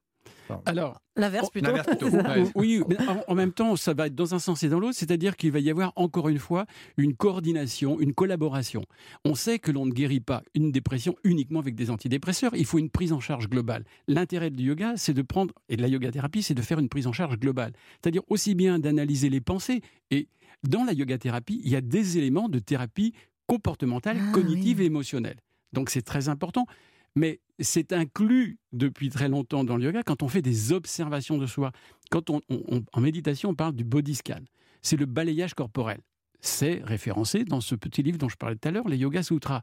Alors, 0.67 1.01
L'inverse 1.17 1.51
plutôt. 1.51 1.71
Ouais. 2.19 2.45
Oui, 2.55 2.81
mais 2.89 2.97
en, 3.09 3.23
en 3.27 3.35
même 3.35 3.53
temps, 3.53 3.75
ça 3.77 3.93
va 3.93 4.07
être 4.07 4.15
dans 4.15 4.35
un 4.35 4.39
sens 4.39 4.63
et 4.63 4.69
dans 4.69 4.79
l'autre, 4.79 4.95
c'est-à-dire 4.97 5.37
qu'il 5.37 5.51
va 5.51 5.59
y 5.59 5.69
avoir 5.71 5.93
encore 5.97 6.29
une 6.29 6.39
fois 6.39 6.65
une 6.97 7.15
coordination, 7.17 7.99
une 8.01 8.15
collaboration. 8.15 8.83
On 9.25 9.35
sait 9.35 9.59
que 9.59 9.73
l'on 9.73 9.85
ne 9.87 9.91
guérit 9.93 10.21
pas 10.21 10.43
une 10.55 10.71
dépression 10.71 11.17
uniquement 11.25 11.59
avec 11.61 11.75
des 11.75 11.91
antidépresseurs, 11.91 12.55
il 12.55 12.65
faut 12.65 12.79
une 12.79 12.91
prise 12.91 13.13
en 13.13 13.21
charge 13.21 13.49
globale. 13.49 13.85
L'intérêt 14.07 14.51
du 14.51 14.63
yoga, 14.65 14.93
c'est 14.97 15.15
de 15.15 15.23
prendre, 15.23 15.53
et 15.69 15.77
de 15.77 15.83
la 15.83 15.89
yoga 15.89 16.11
thérapie, 16.11 16.43
c'est 16.43 16.55
de 16.55 16.63
faire 16.63 16.79
une 16.79 16.89
prise 16.89 17.07
en 17.07 17.13
charge 17.13 17.37
globale. 17.39 17.73
C'est-à-dire 18.01 18.23
aussi 18.29 18.55
bien 18.55 18.79
d'analyser 18.79 19.29
les 19.29 19.41
pensées, 19.41 19.83
et 20.11 20.29
dans 20.69 20.85
la 20.85 20.93
yoga 20.93 21.19
thérapie, 21.19 21.61
il 21.65 21.71
y 21.71 21.77
a 21.77 21.81
des 21.81 22.19
éléments 22.19 22.49
de 22.49 22.59
thérapie 22.59 23.13
comportementale, 23.47 24.19
Ah, 24.21 24.33
cognitive 24.33 24.79
oui. 24.79 24.85
et 24.85 24.87
émotionnelle. 24.87 25.39
Donc 25.73 25.91
c'est 25.91 26.03
très 26.03 26.29
important. 26.29 26.67
Mais 27.17 27.41
c'est 27.59 27.93
inclus 27.93 28.59
depuis 28.73 29.09
très 29.11 29.29
longtemps 29.29 29.65
dans 29.65 29.77
le 29.77 29.85
yoga 29.85 30.03
quand 30.03 30.23
on 30.23 30.29
fait 30.29 30.43
des 30.43 30.73
observations 30.73 31.39
de 31.39 31.47
soi. 31.47 31.73
Quand 32.11 32.31
on, 32.31 32.41
on- 32.49 32.63
on- 32.69 32.85
en 32.93 33.01
méditation, 33.01 33.51
on 33.51 33.55
parle 33.55 33.75
du 33.75 33.85
body 33.85 34.15
scan. 34.15 34.41
C'est 34.83 34.97
le 34.97 35.07
balayage 35.07 35.55
corporel. 35.55 36.01
C'est 36.41 36.81
référencé 36.85 37.45
dans 37.45 37.61
ce 37.61 37.75
petit 37.75 38.03
livre 38.03 38.19
dont 38.19 38.29
je 38.29 38.37
parlais 38.37 38.55
tout 38.57 38.69
à 38.69 38.71
l'heure, 38.71 38.89
les 38.89 38.97
Yoga 38.97 39.23
Sutras. 39.25 39.63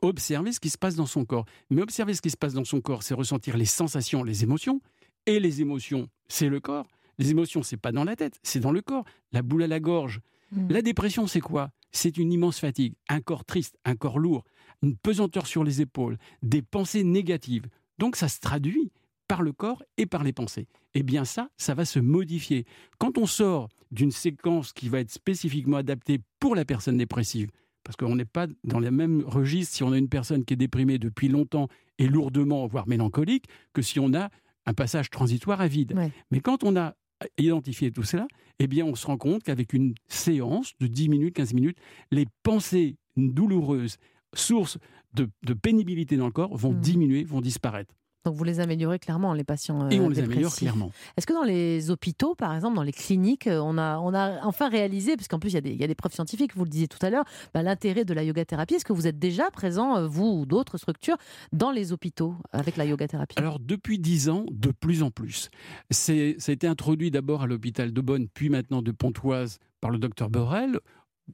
Observer 0.00 0.52
ce 0.52 0.60
qui 0.60 0.70
se 0.70 0.78
passe 0.78 0.96
dans 0.96 1.06
son 1.06 1.24
corps. 1.24 1.44
Mais 1.70 1.82
observer 1.82 2.14
ce 2.14 2.22
qui 2.22 2.30
se 2.30 2.36
passe 2.36 2.54
dans 2.54 2.64
son 2.64 2.80
corps, 2.80 3.02
c'est 3.02 3.14
ressentir 3.14 3.56
les 3.56 3.64
sensations, 3.66 4.22
les 4.22 4.42
émotions. 4.42 4.80
Et 5.26 5.40
les 5.40 5.60
émotions, 5.60 6.08
c'est 6.28 6.48
le 6.48 6.60
corps. 6.60 6.86
Les 7.18 7.30
émotions, 7.30 7.62
c'est 7.62 7.76
pas 7.76 7.92
dans 7.92 8.04
la 8.04 8.16
tête, 8.16 8.38
c'est 8.42 8.60
dans 8.60 8.72
le 8.72 8.80
corps. 8.82 9.04
La 9.32 9.42
boule 9.42 9.62
à 9.62 9.66
la 9.66 9.80
gorge. 9.80 10.20
Mm. 10.52 10.68
La 10.70 10.82
dépression, 10.82 11.26
c'est 11.26 11.40
quoi? 11.40 11.70
C'est 11.92 12.18
une 12.18 12.32
immense 12.32 12.58
fatigue, 12.58 12.94
un 13.08 13.20
corps 13.20 13.44
triste, 13.44 13.76
un 13.84 13.94
corps 13.94 14.18
lourd, 14.18 14.44
une 14.84 14.96
pesanteur 14.96 15.46
sur 15.46 15.64
les 15.64 15.80
épaules, 15.80 16.18
des 16.42 16.62
pensées 16.62 17.04
négatives. 17.04 17.66
Donc 17.98 18.16
ça 18.16 18.28
se 18.28 18.38
traduit 18.40 18.92
par 19.26 19.42
le 19.42 19.52
corps 19.52 19.82
et 19.96 20.06
par 20.06 20.22
les 20.22 20.32
pensées. 20.32 20.68
Eh 20.94 21.02
bien 21.02 21.24
ça, 21.24 21.48
ça 21.56 21.74
va 21.74 21.84
se 21.84 21.98
modifier. 21.98 22.66
Quand 22.98 23.18
on 23.18 23.26
sort 23.26 23.68
d'une 23.90 24.10
séquence 24.10 24.72
qui 24.72 24.88
va 24.88 25.00
être 25.00 25.10
spécifiquement 25.10 25.78
adaptée 25.78 26.20
pour 26.38 26.54
la 26.54 26.64
personne 26.64 26.96
dépressive, 26.96 27.50
parce 27.82 27.96
qu'on 27.96 28.16
n'est 28.16 28.24
pas 28.24 28.46
dans 28.64 28.80
le 28.80 28.90
même 28.90 29.22
registre 29.26 29.74
si 29.74 29.82
on 29.82 29.92
a 29.92 29.98
une 29.98 30.08
personne 30.08 30.44
qui 30.44 30.54
est 30.54 30.58
déprimée 30.58 30.98
depuis 30.98 31.28
longtemps 31.28 31.68
et 31.98 32.06
lourdement, 32.06 32.66
voire 32.66 32.88
mélancolique, 32.88 33.46
que 33.72 33.82
si 33.82 34.00
on 34.00 34.14
a 34.14 34.30
un 34.66 34.74
passage 34.74 35.10
transitoire 35.10 35.60
à 35.60 35.68
vide. 35.68 35.94
Ouais. 35.94 36.10
Mais 36.30 36.40
quand 36.40 36.64
on 36.64 36.76
a 36.76 36.94
identifié 37.38 37.90
tout 37.90 38.02
cela, 38.02 38.26
eh 38.58 38.66
bien 38.66 38.84
on 38.84 38.94
se 38.94 39.06
rend 39.06 39.16
compte 39.16 39.42
qu'avec 39.42 39.72
une 39.72 39.94
séance 40.08 40.72
de 40.80 40.86
10 40.86 41.08
minutes, 41.08 41.34
15 41.34 41.54
minutes, 41.54 41.78
les 42.10 42.26
pensées 42.42 42.96
douloureuses, 43.16 43.98
sources 44.38 44.78
de, 45.14 45.28
de 45.44 45.54
pénibilité 45.54 46.16
dans 46.16 46.26
le 46.26 46.32
corps, 46.32 46.56
vont 46.56 46.72
Mm. 46.72 46.80
diminuer, 46.80 47.24
vont 47.24 47.40
disparaître. 47.40 47.94
Donc 48.24 48.36
vous 48.36 48.44
les 48.44 48.58
améliorez 48.58 48.98
clairement, 48.98 49.34
les 49.34 49.44
patients 49.44 49.90
Et 49.90 49.98
euh, 49.98 50.04
on 50.04 50.08
les 50.08 50.18
améliore 50.18 50.56
clairement. 50.56 50.90
Est-ce 51.18 51.26
que 51.26 51.34
dans 51.34 51.42
les 51.42 51.90
hôpitaux, 51.90 52.34
par 52.34 52.54
exemple, 52.54 52.74
dans 52.74 52.82
les 52.82 52.90
cliniques, 52.90 53.46
euh, 53.46 53.60
on 53.62 53.76
a, 53.76 53.98
on 53.98 54.14
a 54.14 54.42
enfin 54.46 54.70
réalisé, 54.70 55.14
parce 55.14 55.28
qu'en 55.28 55.38
plus 55.38 55.50
il 55.50 55.54
y, 55.54 55.58
a 55.58 55.60
des, 55.60 55.72
il 55.72 55.76
y 55.76 55.84
a 55.84 55.86
des 55.86 55.94
preuves 55.94 56.14
scientifiques, 56.14 56.56
vous 56.56 56.64
le 56.64 56.70
disiez 56.70 56.88
tout 56.88 56.96
à 57.02 57.10
l'heure, 57.10 57.24
bah, 57.52 57.62
l'intérêt 57.62 58.06
de 58.06 58.14
la 58.14 58.24
yoga 58.24 58.42
thérapie 58.46 58.76
Est-ce 58.76 58.86
que 58.86 58.94
vous 58.94 59.06
êtes 59.06 59.18
déjà 59.18 59.50
présent, 59.50 59.98
euh, 59.98 60.06
vous 60.06 60.24
ou 60.40 60.46
d'autres 60.46 60.78
structures, 60.78 61.18
dans 61.52 61.70
les 61.70 61.92
hôpitaux 61.92 62.34
avec 62.50 62.78
la 62.78 62.86
yoga 62.86 63.06
thérapie 63.06 63.36
Alors 63.38 63.58
depuis 63.60 63.98
10 63.98 64.30
ans, 64.30 64.46
de 64.50 64.70
plus 64.70 65.02
en 65.02 65.10
plus. 65.10 65.50
C'est, 65.90 66.36
ça 66.38 66.50
a 66.50 66.54
été 66.54 66.66
introduit 66.66 67.10
d'abord 67.10 67.42
à 67.42 67.46
l'hôpital 67.46 67.92
de 67.92 68.00
Bonn, 68.00 68.26
puis 68.32 68.48
maintenant 68.48 68.80
de 68.80 68.90
Pontoise 68.90 69.58
par 69.82 69.90
le 69.90 69.98
docteur 69.98 70.30
Borel. 70.30 70.78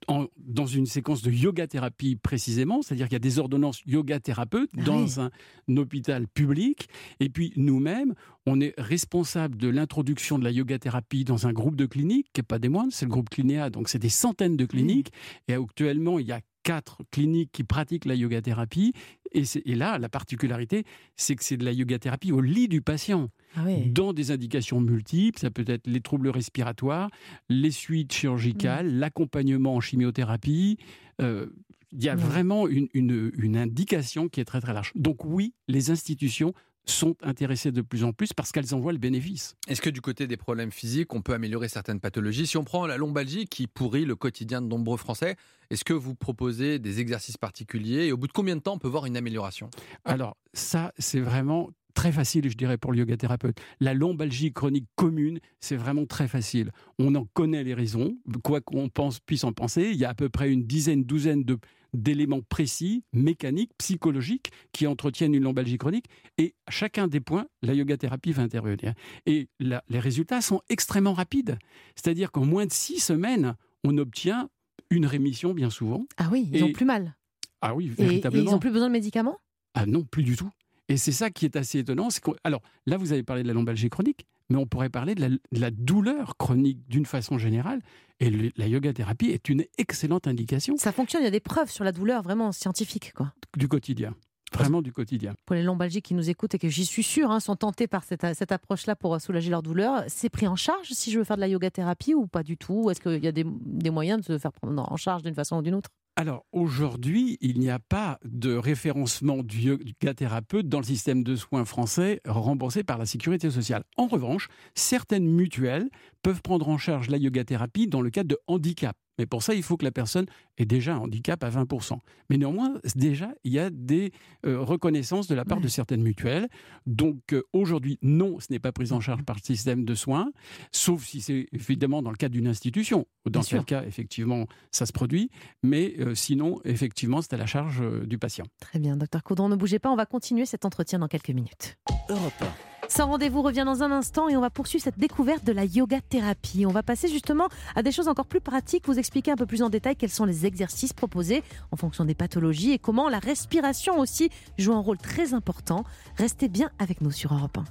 En- 0.08 0.26
dans 0.36 0.66
une 0.66 0.86
séquence 0.86 1.22
de 1.22 1.30
yoga 1.30 1.66
thérapie 1.66 2.16
précisément, 2.16 2.82
c'est-à-dire 2.82 3.06
qu'il 3.06 3.14
y 3.14 3.16
a 3.16 3.18
des 3.20 3.38
ordonnances 3.38 3.82
yoga 3.86 4.20
thérapeutes 4.20 4.70
Ah 4.78 4.82
dans 4.82 5.04
oui. 5.04 5.14
un, 5.18 5.76
hôpital 5.76 6.26
public, 6.28 6.88
et 7.20 7.28
puis 7.28 7.52
nous-mêmes, 7.56 8.14
on 8.46 8.60
est 8.60 8.74
responsable 8.78 9.56
de 9.56 9.68
l'introduction 9.68 10.38
de 10.38 10.44
la 10.44 10.50
yoga 10.50 10.78
thérapie 10.78 11.24
dans 11.24 11.46
un 11.46 11.52
groupe 11.52 11.76
de 11.76 11.86
cliniques, 11.86 12.28
qui 12.32 12.40
n'est 12.40 12.44
pas 12.46 12.58
des 12.58 12.68
moindres, 12.68 12.92
c'est 12.92 13.04
le 13.06 13.10
groupe 13.10 13.30
Clinéa, 13.30 13.70
donc 13.70 13.88
c'est 13.88 13.98
des 13.98 14.08
centaines 14.08 14.56
de 14.56 14.64
cliniques, 14.64 15.10
et 15.48 15.54
actuellement 15.54 16.18
il 16.18 16.26
y 16.26 16.32
a 16.32 16.40
quatre 16.62 16.98
cliniques 17.10 17.50
qui 17.52 17.64
pratiquent 17.64 18.04
la 18.04 18.14
yoga 18.14 18.42
thérapie, 18.42 18.92
et, 19.32 19.74
là 19.74 19.98
la 19.98 20.08
particularité, 20.08 20.84
c'est 21.16 21.36
que 21.36 21.44
c'est 21.44 21.56
de 21.56 21.64
la 21.64 21.72
yoga 21.72 21.98
thérapie 21.98 22.32
au 22.32 22.40
lit 22.40 22.68
du 22.68 22.80
patient 22.82 23.30
Ah 23.56 23.62
oui. 23.66 23.90
dans 23.90 24.12
des 24.12 24.30
indications 24.30 24.80
multiples. 24.80 25.38
Ça 25.38 25.50
peut 25.50 25.64
être 25.66 25.86
les 25.86 26.00
troubles 26.00 26.28
respiratoires, 26.28 27.10
les 27.48 27.70
suites 27.70 28.12
chirurgicales, 28.12 28.86
Mm. 28.90 28.98
l'accompagnement 28.98 29.74
en 29.76 29.80
chimiothérapie. 29.80 30.78
Euh, 31.20 31.46
Il 31.92 32.04
y 32.04 32.08
a 32.08 32.14
vraiment 32.14 32.68
une, 32.68 32.86
une- 32.94 33.32
une 33.36 33.56
indication 33.56 34.28
qui 34.28 34.40
est 34.40 34.44
très 34.44 34.60
très 34.60 34.72
large. 34.72 34.92
Donc 34.94 35.24
oui, 35.24 35.54
les 35.66 35.90
institutions 35.90 36.54
sont 36.90 37.16
intéressées 37.22 37.72
de 37.72 37.80
plus 37.80 38.04
en 38.04 38.12
plus 38.12 38.32
parce 38.32 38.52
qu'elles 38.52 38.74
en 38.74 38.80
voient 38.80 38.92
le 38.92 38.98
bénéfice. 38.98 39.56
Est-ce 39.68 39.80
que 39.80 39.90
du 39.90 40.00
côté 40.00 40.26
des 40.26 40.36
problèmes 40.36 40.70
physiques, 40.70 41.14
on 41.14 41.22
peut 41.22 41.34
améliorer 41.34 41.68
certaines 41.68 42.00
pathologies? 42.00 42.46
Si 42.46 42.56
on 42.56 42.64
prend 42.64 42.86
la 42.86 42.96
lombalgie 42.96 43.46
qui 43.46 43.66
pourrit 43.66 44.04
le 44.04 44.16
quotidien 44.16 44.60
de 44.60 44.66
nombreux 44.66 44.96
Français, 44.96 45.36
est-ce 45.70 45.84
que 45.84 45.92
vous 45.92 46.14
proposez 46.14 46.78
des 46.78 47.00
exercices 47.00 47.36
particuliers 47.36 48.06
et 48.06 48.12
au 48.12 48.16
bout 48.16 48.26
de 48.26 48.32
combien 48.32 48.56
de 48.56 48.60
temps 48.60 48.74
on 48.74 48.78
peut 48.78 48.88
voir 48.88 49.06
une 49.06 49.16
amélioration? 49.16 49.70
Alors 50.04 50.36
ça, 50.52 50.92
c'est 50.98 51.20
vraiment 51.20 51.70
très 51.94 52.12
facile, 52.12 52.48
je 52.48 52.56
dirais, 52.56 52.78
pour 52.78 52.92
le 52.92 52.98
yoga 52.98 53.16
thérapeute. 53.16 53.58
La 53.80 53.94
lombalgie 53.94 54.52
chronique 54.52 54.86
commune, 54.96 55.40
c'est 55.60 55.76
vraiment 55.76 56.06
très 56.06 56.28
facile. 56.28 56.70
On 56.98 57.14
en 57.14 57.26
connaît 57.34 57.64
les 57.64 57.74
raisons, 57.74 58.16
quoi 58.42 58.60
qu'on 58.60 58.88
pense, 58.88 59.20
puisse 59.20 59.44
en 59.44 59.52
penser. 59.52 59.90
Il 59.92 59.96
y 59.96 60.04
a 60.04 60.10
à 60.10 60.14
peu 60.14 60.28
près 60.28 60.50
une 60.50 60.64
dizaine, 60.64 61.04
douzaine 61.04 61.44
de 61.44 61.58
d'éléments 61.94 62.40
précis, 62.42 63.04
mécaniques, 63.12 63.72
psychologiques, 63.78 64.50
qui 64.72 64.86
entretiennent 64.86 65.34
une 65.34 65.42
lombalgie 65.42 65.78
chronique. 65.78 66.06
Et 66.38 66.54
à 66.66 66.70
chacun 66.70 67.08
des 67.08 67.20
points, 67.20 67.46
la 67.62 67.74
yoga 67.74 67.96
thérapie 67.96 68.32
va 68.32 68.42
intervenir. 68.42 68.94
Et 69.26 69.48
la- 69.58 69.82
les 69.88 69.98
résultats 70.00 70.40
sont 70.40 70.60
extrêmement 70.68 71.12
rapides. 71.14 71.58
C'est-à-dire 71.96 72.30
qu'en 72.32 72.44
moins 72.44 72.66
de 72.66 72.72
six 72.72 73.00
semaines, 73.00 73.54
on 73.84 73.96
obtient 73.98 74.48
une 74.90 75.06
rémission 75.06 75.54
bien 75.54 75.70
souvent. 75.70 76.06
Ah 76.16 76.28
oui, 76.32 76.48
ils 76.52 76.58
Et- 76.58 76.62
ont 76.62 76.72
plus 76.72 76.84
mal. 76.86 77.16
Ah 77.60 77.74
oui, 77.74 77.92
Et, 77.98 78.02
et 78.02 78.04
véritablement. 78.06 78.44
ils 78.50 78.52
n'ont 78.52 78.58
plus 78.58 78.70
besoin 78.70 78.88
de 78.88 78.92
médicaments? 78.92 79.38
Ah 79.74 79.86
non, 79.86 80.02
plus 80.04 80.22
du 80.22 80.36
tout. 80.36 80.50
Et 80.88 80.96
c'est 80.96 81.12
ça 81.12 81.30
qui 81.30 81.44
est 81.44 81.54
assez 81.56 81.78
étonnant. 81.78 82.10
c'est 82.10 82.20
qu'on- 82.22 82.34
Alors 82.42 82.62
là, 82.86 82.96
vous 82.96 83.12
avez 83.12 83.22
parlé 83.22 83.42
de 83.42 83.48
la 83.48 83.54
lombalgie 83.54 83.88
chronique, 83.90 84.26
mais 84.50 84.56
on 84.58 84.66
pourrait 84.66 84.90
parler 84.90 85.14
de 85.14 85.20
la, 85.22 85.28
de 85.30 85.38
la 85.52 85.70
douleur 85.70 86.36
chronique 86.36 86.86
d'une 86.88 87.06
façon 87.06 87.38
générale. 87.38 87.80
Et 88.20 88.28
le- 88.30 88.50
la 88.56 88.66
yoga 88.66 88.92
thérapie 88.92 89.30
est 89.30 89.48
une 89.48 89.64
excellente 89.78 90.26
indication 90.26 90.76
Ça 90.76 90.92
fonctionne, 90.92 91.22
il 91.22 91.24
y 91.24 91.28
a 91.28 91.30
des 91.30 91.40
preuves 91.40 91.70
sur 91.70 91.84
la 91.84 91.92
douleur 91.92 92.22
vraiment 92.22 92.52
scientifiques. 92.52 93.12
Quoi. 93.14 93.32
du 93.56 93.66
quotidien. 93.68 94.14
Vraiment 94.52 94.82
du 94.82 94.92
quotidien. 94.92 95.34
Pour 95.46 95.54
les 95.54 95.62
lombalgiques 95.62 96.06
qui 96.06 96.14
nous 96.14 96.28
écoutent 96.28 96.56
et 96.56 96.58
que 96.58 96.68
j'y 96.68 96.84
suis 96.84 97.04
sûre 97.04 97.30
hein, 97.30 97.38
sont 97.38 97.54
tentés 97.54 97.86
par 97.86 98.02
cette, 98.02 98.26
cette 98.34 98.50
approche-là 98.50 98.96
pour 98.96 99.20
soulager 99.20 99.48
leur 99.48 99.62
douleur, 99.62 100.02
c'est 100.08 100.28
pris 100.28 100.48
en 100.48 100.56
charge 100.56 100.88
si 100.90 101.12
je 101.12 101.18
veux 101.18 101.24
faire 101.24 101.36
de 101.36 101.40
la 101.40 101.46
yoga 101.46 101.70
thérapie 101.70 102.14
ou 102.14 102.26
pas 102.26 102.42
du 102.42 102.56
tout? 102.56 102.90
Est-ce 102.90 103.00
qu'il 103.00 103.22
y 103.24 103.28
a 103.28 103.32
des, 103.32 103.44
des 103.46 103.90
moyens 103.90 104.18
de 104.20 104.24
se 104.24 104.38
faire 104.38 104.52
prendre 104.52 104.90
en 104.92 104.96
charge 104.96 105.22
d'une 105.22 105.34
façon 105.36 105.58
ou 105.58 105.62
d'une 105.62 105.76
autre? 105.76 105.88
Alors 106.16 106.44
aujourd'hui, 106.52 107.38
il 107.40 107.60
n'y 107.60 107.70
a 107.70 107.78
pas 107.78 108.18
de 108.24 108.54
référencement 108.54 109.42
du 109.42 109.58
yoga 109.60 110.14
thérapeute 110.14 110.68
dans 110.68 110.78
le 110.78 110.84
système 110.84 111.22
de 111.22 111.36
soins 111.36 111.64
français 111.64 112.20
remboursé 112.26 112.84
par 112.84 112.98
la 112.98 113.06
sécurité 113.06 113.50
sociale. 113.50 113.84
En 113.96 114.06
revanche, 114.06 114.48
certaines 114.74 115.26
mutuelles 115.26 115.88
peuvent 116.22 116.42
prendre 116.42 116.68
en 116.68 116.78
charge 116.78 117.08
la 117.08 117.16
yoga 117.16 117.44
thérapie 117.44 117.86
dans 117.86 118.02
le 118.02 118.10
cadre 118.10 118.28
de 118.28 118.38
handicap. 118.46 118.96
Mais 119.20 119.26
pour 119.26 119.42
ça, 119.42 119.52
il 119.52 119.62
faut 119.62 119.76
que 119.76 119.84
la 119.84 119.90
personne 119.90 120.24
ait 120.56 120.64
déjà 120.64 120.94
un 120.94 120.98
handicap 121.00 121.44
à 121.44 121.50
20%. 121.50 121.98
Mais 122.30 122.38
néanmoins, 122.38 122.80
déjà, 122.96 123.34
il 123.44 123.52
y 123.52 123.58
a 123.58 123.68
des 123.68 124.12
euh, 124.46 124.58
reconnaissances 124.60 125.26
de 125.28 125.34
la 125.34 125.44
part 125.44 125.58
Ouais. 125.58 125.64
de 125.64 125.68
certaines 125.68 126.00
mutuelles. 126.02 126.48
Donc 126.86 127.34
euh, 127.34 127.42
aujourd'hui, 127.52 127.98
non, 128.00 128.40
ce 128.40 128.46
n'est 128.50 128.58
pas 128.58 128.72
pris 128.72 128.92
en 128.92 129.00
charge 129.00 129.22
par 129.24 129.36
le 129.36 129.42
système 129.42 129.84
de 129.84 129.94
soins, 129.94 130.32
sauf 130.72 131.04
si 131.04 131.20
c'est 131.20 131.48
évidemment 131.52 132.00
dans 132.00 132.10
le 132.10 132.16
cadre 132.16 132.32
d'une 132.32 132.46
institution. 132.48 133.06
Dans 133.28 133.42
quel 133.42 133.64
cas, 133.66 133.84
effectivement, 133.84 134.46
ça 134.70 134.86
se 134.86 134.92
produit. 134.92 135.28
Mais 135.62 135.96
euh, 135.98 136.14
sinon, 136.14 136.60
effectivement, 136.64 137.20
c'est 137.20 137.34
à 137.34 137.36
la 137.36 137.44
charge 137.44 137.82
euh, 137.82 138.06
du 138.06 138.16
patient. 138.16 138.46
Très 138.60 138.78
bien, 138.78 138.96
docteur 138.96 139.22
Caudron, 139.22 139.50
ne 139.50 139.56
bougez 139.56 139.78
pas, 139.78 139.90
on 139.90 139.96
va 139.96 140.06
continuer 140.06 140.46
cet 140.46 140.64
entretien 140.64 140.98
dans 140.98 141.08
quelques 141.08 141.28
minutes. 141.28 141.76
Europe 142.08 142.42
Sans 142.90 143.06
rendez-vous 143.06 143.40
revient 143.40 143.62
dans 143.64 143.84
un 143.84 143.92
instant 143.92 144.28
et 144.28 144.36
on 144.36 144.40
va 144.40 144.50
poursuivre 144.50 144.82
cette 144.82 144.98
découverte 144.98 145.44
de 145.44 145.52
la 145.52 145.64
yoga 145.64 146.00
thérapie. 146.00 146.66
On 146.66 146.72
va 146.72 146.82
passer 146.82 147.06
justement 147.06 147.48
à 147.76 147.84
des 147.84 147.92
choses 147.92 148.08
encore 148.08 148.26
plus 148.26 148.40
pratiques, 148.40 148.86
vous 148.86 148.98
expliquer 148.98 149.30
un 149.30 149.36
peu 149.36 149.46
plus 149.46 149.62
en 149.62 149.70
détail 149.70 149.94
quels 149.94 150.10
sont 150.10 150.24
les 150.24 150.44
exercices 150.44 150.92
proposés 150.92 151.44
en 151.70 151.76
fonction 151.76 152.04
des 152.04 152.16
pathologies 152.16 152.72
et 152.72 152.78
comment 152.80 153.08
la 153.08 153.20
respiration 153.20 154.00
aussi 154.00 154.28
joue 154.58 154.72
un 154.72 154.80
rôle 154.80 154.98
très 154.98 155.34
important. 155.34 155.84
Restez 156.16 156.48
bien 156.48 156.70
avec 156.80 157.00
nous 157.00 157.12
sur 157.12 157.32
Europe 157.32 157.58
1. 157.58 157.64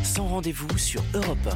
1. 0.00 0.04
Sans 0.04 0.26
rendez-vous 0.26 0.76
sur 0.76 1.02
Europe 1.14 1.48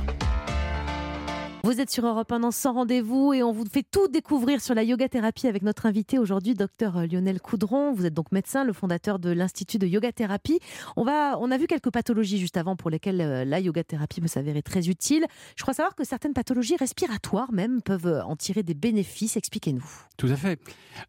Vous 1.66 1.81
êtes 1.81 1.90
sur 1.90 2.07
Europe 2.07 2.31
1 2.31 2.38
dans 2.38 2.52
Sans 2.52 2.74
rendez-vous 2.74 3.33
et 3.33 3.42
on 3.42 3.50
vous 3.50 3.64
fait 3.64 3.83
tout 3.83 4.07
découvrir 4.07 4.61
sur 4.61 4.72
la 4.76 4.85
yoga 4.85 5.09
thérapie 5.09 5.48
avec 5.48 5.62
notre 5.62 5.87
invité 5.87 6.16
aujourd'hui, 6.16 6.55
docteur 6.55 7.09
Lionel 7.09 7.40
Coudron. 7.40 7.92
Vous 7.92 8.07
êtes 8.07 8.14
donc 8.14 8.31
médecin, 8.31 8.62
le 8.62 8.72
fondateur 8.72 9.18
de 9.18 9.31
l'Institut 9.31 9.79
de 9.79 9.87
yoga 9.88 10.12
thérapie. 10.12 10.61
On, 10.94 11.02
va, 11.02 11.37
on 11.40 11.50
a 11.50 11.59
vu 11.59 11.66
quelques 11.66 11.90
pathologies 11.90 12.38
juste 12.38 12.57
avant 12.57 12.76
pour 12.76 12.88
lesquelles 12.88 13.20
euh, 13.20 13.44
la 13.44 13.59
yoga 13.59 13.83
thérapie 13.83 14.20
peut 14.20 14.29
s'avérer 14.29 14.62
très 14.62 14.88
utile. 14.88 15.26
Je 15.57 15.62
crois 15.62 15.74
savoir 15.74 15.96
que 15.96 16.05
certaines 16.05 16.35
pathologies 16.35 16.76
respiratoires 16.76 17.50
même 17.50 17.83
peuvent 17.83 18.07
euh, 18.07 18.22
en 18.22 18.37
tirer 18.37 18.62
des 18.62 18.74
bénéfices. 18.74 19.37
Expliquez-nous. 19.37 19.85
Tout 20.18 20.29
à 20.29 20.37
fait. 20.37 20.61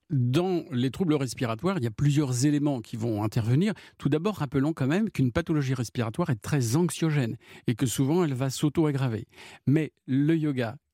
Dans 0.10 0.63
les 0.72 0.89
troubles 0.89 1.13
respiratoires, 1.13 1.78
il 1.78 1.84
y 1.84 1.88
a 1.88 1.91
plusieurs 1.91 2.48
éléments 2.48 2.82
qui 2.82 2.98
vont 2.98 3.24
intervenir. 3.24 3.74
Tout 4.00 4.10
d'abord, 4.10 4.38
rappelons 4.38 4.74
quand 4.74 4.88
même 4.88 5.12
qu'une 5.12 5.32
pathologie 5.32 5.76
respiratoire 5.76 6.32
est 6.32 6.41
très 6.41 6.76
anxiogène 6.76 7.38
et 7.67 7.76
que 7.76 7.86
souvent 7.86 8.24
elle 8.24 8.34
va 8.34 8.50
s'auto-aggraver. 8.50 9.28
Mais 9.67 9.91
le 10.08 10.36
yoga, 10.36 10.46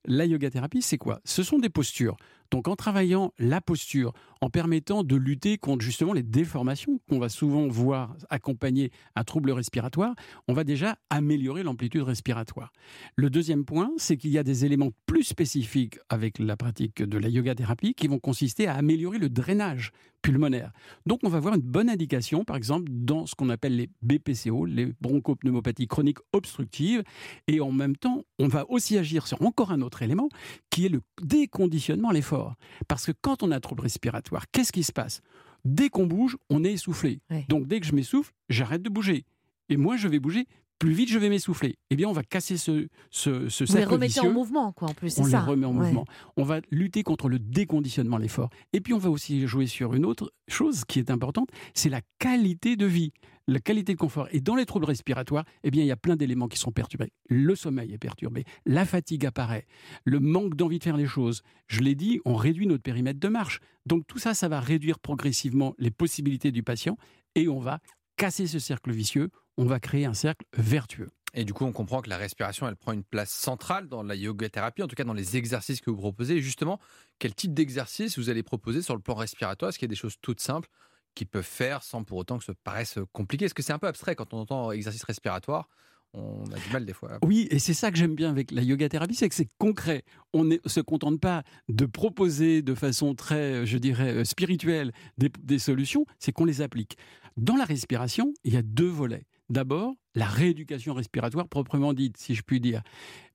la 0.06 0.26
yoga 0.26 0.50
thérapie, 0.50 0.82
c'est 0.82 0.98
quoi? 0.98 1.22
Ce 1.24 1.44
sont 1.44 1.60
des 1.60 1.70
postures. 1.70 2.18
Donc 2.54 2.68
en 2.68 2.76
travaillant 2.76 3.34
la 3.40 3.62
posture, 3.62 4.14
en 4.40 4.52
permettant 4.52 5.04
de 5.04 5.16
lutter 5.16 5.58
contre 5.58 5.84
justement 5.84 6.14
les 6.14 6.22
déformations 6.22 7.00
qu'on 7.10 7.18
va 7.18 7.28
souvent 7.28 7.68
voir 7.68 8.16
accompagner 8.30 8.92
un 9.16 9.24
trouble 9.24 9.50
respiratoire, 9.50 10.14
on 10.48 10.54
va 10.54 10.64
déjà 10.64 11.00
améliorer 11.10 11.64
l'amplitude 11.64 12.04
respiratoire. 12.04 12.72
Le 13.16 13.32
deuxième 13.32 13.66
point, 13.66 13.92
c'est 13.98 14.18
qu'il 14.18 14.30
y 14.30 14.38
a 14.38 14.44
des 14.44 14.66
éléments 14.66 14.92
plus 15.08 15.24
spécifiques 15.24 15.98
avec 16.10 16.38
la 16.38 16.56
pratique 16.56 17.02
de 17.02 17.18
la 17.18 17.28
yoga 17.28 17.56
thérapie 17.56 17.96
qui 17.96 18.08
vont 18.08 18.20
consister 18.20 18.68
à 18.68 18.76
améliorer 18.76 19.18
le 19.18 19.30
drainage 19.30 19.92
pulmonaire. 20.22 20.72
Donc 21.06 21.20
on 21.24 21.30
va 21.30 21.40
voir 21.40 21.56
une 21.56 21.62
bonne 21.62 21.90
indication, 21.90 22.44
par 22.44 22.56
exemple, 22.56 22.86
dans 22.90 23.26
ce 23.26 23.36
qu'on 23.36 23.50
appelle 23.50 23.76
les 23.76 23.90
BPCO, 24.02 24.66
les 24.66 24.94
bronchopneumopathies 25.02 25.88
chroniques 25.88 26.20
obstructives, 26.32 27.04
et 27.48 27.60
en 27.60 27.72
même 27.72 27.96
temps, 27.96 28.24
on 28.40 28.48
va 28.48 28.70
aussi 28.70 28.98
agir 28.98 29.28
sur 29.28 29.42
encore 29.42 29.72
un 29.72 29.82
autre 29.82 30.02
élément, 30.02 30.30
qui 30.70 30.86
est 30.86 30.90
le 30.90 31.02
déconditionnement 31.22 32.10
à 32.10 32.14
l'effort. 32.14 32.43
Parce 32.88 33.06
que 33.06 33.12
quand 33.22 33.44
on 33.44 33.52
a 33.52 33.58
un 33.58 33.60
trouble 33.60 33.84
respiratoire, 33.84 34.46
qu'est-ce 34.52 34.72
qui 34.72 34.84
se 34.84 34.92
passe? 34.92 35.22
Dès 35.66 35.90
qu'on 35.90 36.06
bouge, 36.06 36.38
on 36.50 36.64
est 36.64 36.74
essoufflé. 36.74 37.22
Ouais. 37.30 37.46
Donc 37.48 37.68
dès 37.68 37.80
que 37.80 37.86
je 37.86 37.94
m'essouffle, 37.94 38.34
j'arrête 38.50 38.82
de 38.82 38.90
bouger. 38.90 39.26
Et 39.70 39.78
moi, 39.78 39.96
je 39.96 40.08
vais 40.08 40.20
bouger 40.20 40.46
plus 40.80 40.92
vite 40.94 41.10
je 41.10 41.18
vais 41.20 41.30
m'essouffler. 41.30 41.78
Eh 41.90 41.96
bien, 41.96 42.08
on 42.10 42.14
va 42.14 42.24
casser 42.24 42.58
ce, 42.58 42.88
ce, 43.10 43.48
ce 43.50 43.64
les 43.64 43.72
cercle 43.72 43.94
remettez 43.94 44.08
vicieux. 44.08 44.30
en 44.30 44.34
mouvement, 44.34 44.72
quoi, 44.74 44.90
en 44.90 44.94
plus, 44.94 45.12
c'est 45.12 45.22
On 45.22 45.26
les 45.26 45.32
ça 45.32 45.42
remet 45.42 45.66
en 45.66 45.74
Ouais. 45.76 45.86
mouvement. 45.86 46.06
On 46.36 46.44
va 46.44 46.60
lutter 46.72 47.04
contre 47.04 47.30
le 47.30 47.40
déconditionnement 47.40 48.18
l'effort. 48.18 48.50
Et 48.74 48.82
puis, 48.82 48.94
on 48.94 48.98
va 48.98 49.10
aussi 49.10 49.48
jouer 49.48 49.68
sur 49.68 49.94
une 49.94 50.06
autre 50.06 50.32
chose 50.50 50.84
qui 50.86 51.00
est 51.00 51.10
importante, 51.10 51.50
c'est 51.74 51.90
la 51.90 52.02
qualité 52.20 52.76
de 52.76 52.86
vie, 52.86 53.12
la 53.48 53.60
qualité 53.60 53.94
de 53.94 53.98
confort. 54.00 54.28
Et 54.32 54.42
dans 54.42 54.56
les 54.56 54.66
troubles 54.66 54.86
respiratoires, 54.86 55.46
eh 55.64 55.72
bien, 55.72 55.84
il 55.84 55.88
y 55.88 55.92
a 55.92 55.96
plein 55.98 56.16
d'éléments 56.18 56.48
qui 56.50 56.58
sont 56.60 56.72
perturbés. 56.72 57.12
Le 57.30 57.56
sommeil 57.56 57.94
est 57.94 57.98
perturbé, 57.98 58.44
la 58.66 58.86
fatigue 58.86 59.26
apparaît, 59.26 59.66
le 60.04 60.20
manque 60.20 60.56
d'envie 60.56 60.80
de 60.80 60.84
faire 60.84 60.98
les 60.98 61.06
choses. 61.08 61.44
Je 61.68 61.80
l'ai 61.82 61.96
dit, 61.96 62.20
on 62.26 62.36
réduit 62.36 62.68
notre 62.68 62.84
périmètre 62.84 63.20
de 63.20 63.28
marche. 63.30 63.60
Donc, 63.86 64.06
tout 64.08 64.18
ça, 64.20 64.34
ça 64.34 64.48
va 64.50 64.60
réduire 64.60 65.00
progressivement 65.00 65.76
les 65.78 65.92
possibilités 65.92 66.52
du 66.52 66.64
patient 66.64 66.98
et 67.36 67.48
on 67.48 67.60
va 67.60 67.80
casser 68.18 68.48
ce 68.48 68.60
cercle 68.60 68.92
vicieux. 68.92 69.30
On 69.58 69.66
va 69.66 69.80
créer 69.80 70.06
un 70.06 70.14
cercle 70.14 70.46
vertueux. 70.58 71.10
Et 71.36 71.46
du 71.46 71.54
coup, 71.54 71.66
on 71.66 71.72
comprend 71.72 72.02
que 72.02 72.10
la 72.10 72.18
respiration, 72.18 72.68
elle 72.68 72.76
prend 72.76 72.92
une 72.92 73.04
place 73.04 73.32
centrale 73.32 73.88
dans 73.88 74.04
la 74.04 74.16
yoga 74.16 74.50
thérapie, 74.50 74.84
en 74.84 74.88
tout 74.88 74.96
cas 74.96 75.04
dans 75.04 75.14
les 75.14 75.36
exercices 75.36 75.82
que 75.82 75.90
vous 75.90 75.98
proposez. 75.98 76.36
Et 76.36 76.42
justement, 76.42 76.80
quel 77.18 77.34
type 77.34 77.54
d'exercice 77.54 78.20
vous 78.20 78.30
allez 78.30 78.44
proposer 78.44 78.82
sur 78.82 78.96
le 78.96 79.02
plan 79.02 79.16
respiratoire? 79.16 79.70
Est-ce 79.70 79.80
qu'il 79.80 79.88
y 79.88 79.90
a 79.90 79.94
des 79.94 79.96
choses 79.96 80.16
toutes 80.22 80.42
simples 80.42 80.70
qu'ils 81.16 81.28
peuvent 81.28 81.44
faire 81.44 81.82
sans 81.82 82.04
pour 82.04 82.20
autant 82.20 82.38
que 82.38 82.44
ça 82.44 82.54
paraisse 82.64 83.00
compliqué? 83.14 83.46
Est-ce 83.46 83.56
que 83.56 83.64
c'est 83.64 83.74
un 83.74 83.80
peu 83.80 83.88
abstrait 83.88 84.16
quand 84.16 84.34
on 84.34 84.40
entend 84.40 84.72
exercice 84.72 85.04
respiratoire? 85.04 85.70
On 86.16 86.44
a 86.52 86.60
du 86.60 86.70
mal 86.72 86.86
des 86.86 86.94
fois. 86.94 87.18
Oui, 87.24 87.48
et 87.50 87.58
c'est 87.58 87.74
ça 87.74 87.90
que 87.90 87.98
j'aime 87.98 88.14
bien 88.14 88.30
avec 88.30 88.52
la 88.52 88.62
yoga 88.62 88.88
thérapie, 88.88 89.16
c'est 89.16 89.28
que 89.28 89.34
c'est 89.34 89.50
concret. 89.58 90.04
On 90.32 90.44
ne 90.44 90.58
se 90.68 90.80
contente 90.80 91.20
pas 91.20 91.42
de 91.70 91.88
proposer 91.88 92.62
de 92.62 92.76
façon 92.76 93.16
très, 93.16 93.66
je 93.66 93.80
dirais, 93.80 94.14
euh, 94.14 94.24
spirituelle 94.24 94.92
des, 95.18 95.32
des 95.40 95.58
solutions, 95.58 96.06
c'est 96.20 96.32
qu'on 96.32 96.46
les 96.46 96.62
applique. 96.62 96.98
Dans 97.38 97.56
la 97.56 97.66
respiration, 97.66 98.34
il 98.44 98.54
y 98.54 98.58
a 98.58 98.62
deux 98.62 98.88
volets. 98.88 99.26
D'abord, 99.50 99.94
la 100.16 100.26
rééducation 100.26 100.94
respiratoire 100.94 101.48
proprement 101.48 101.94
dite, 101.94 102.18
si 102.18 102.34
je 102.36 102.42
puis 102.44 102.60
dire. 102.60 102.82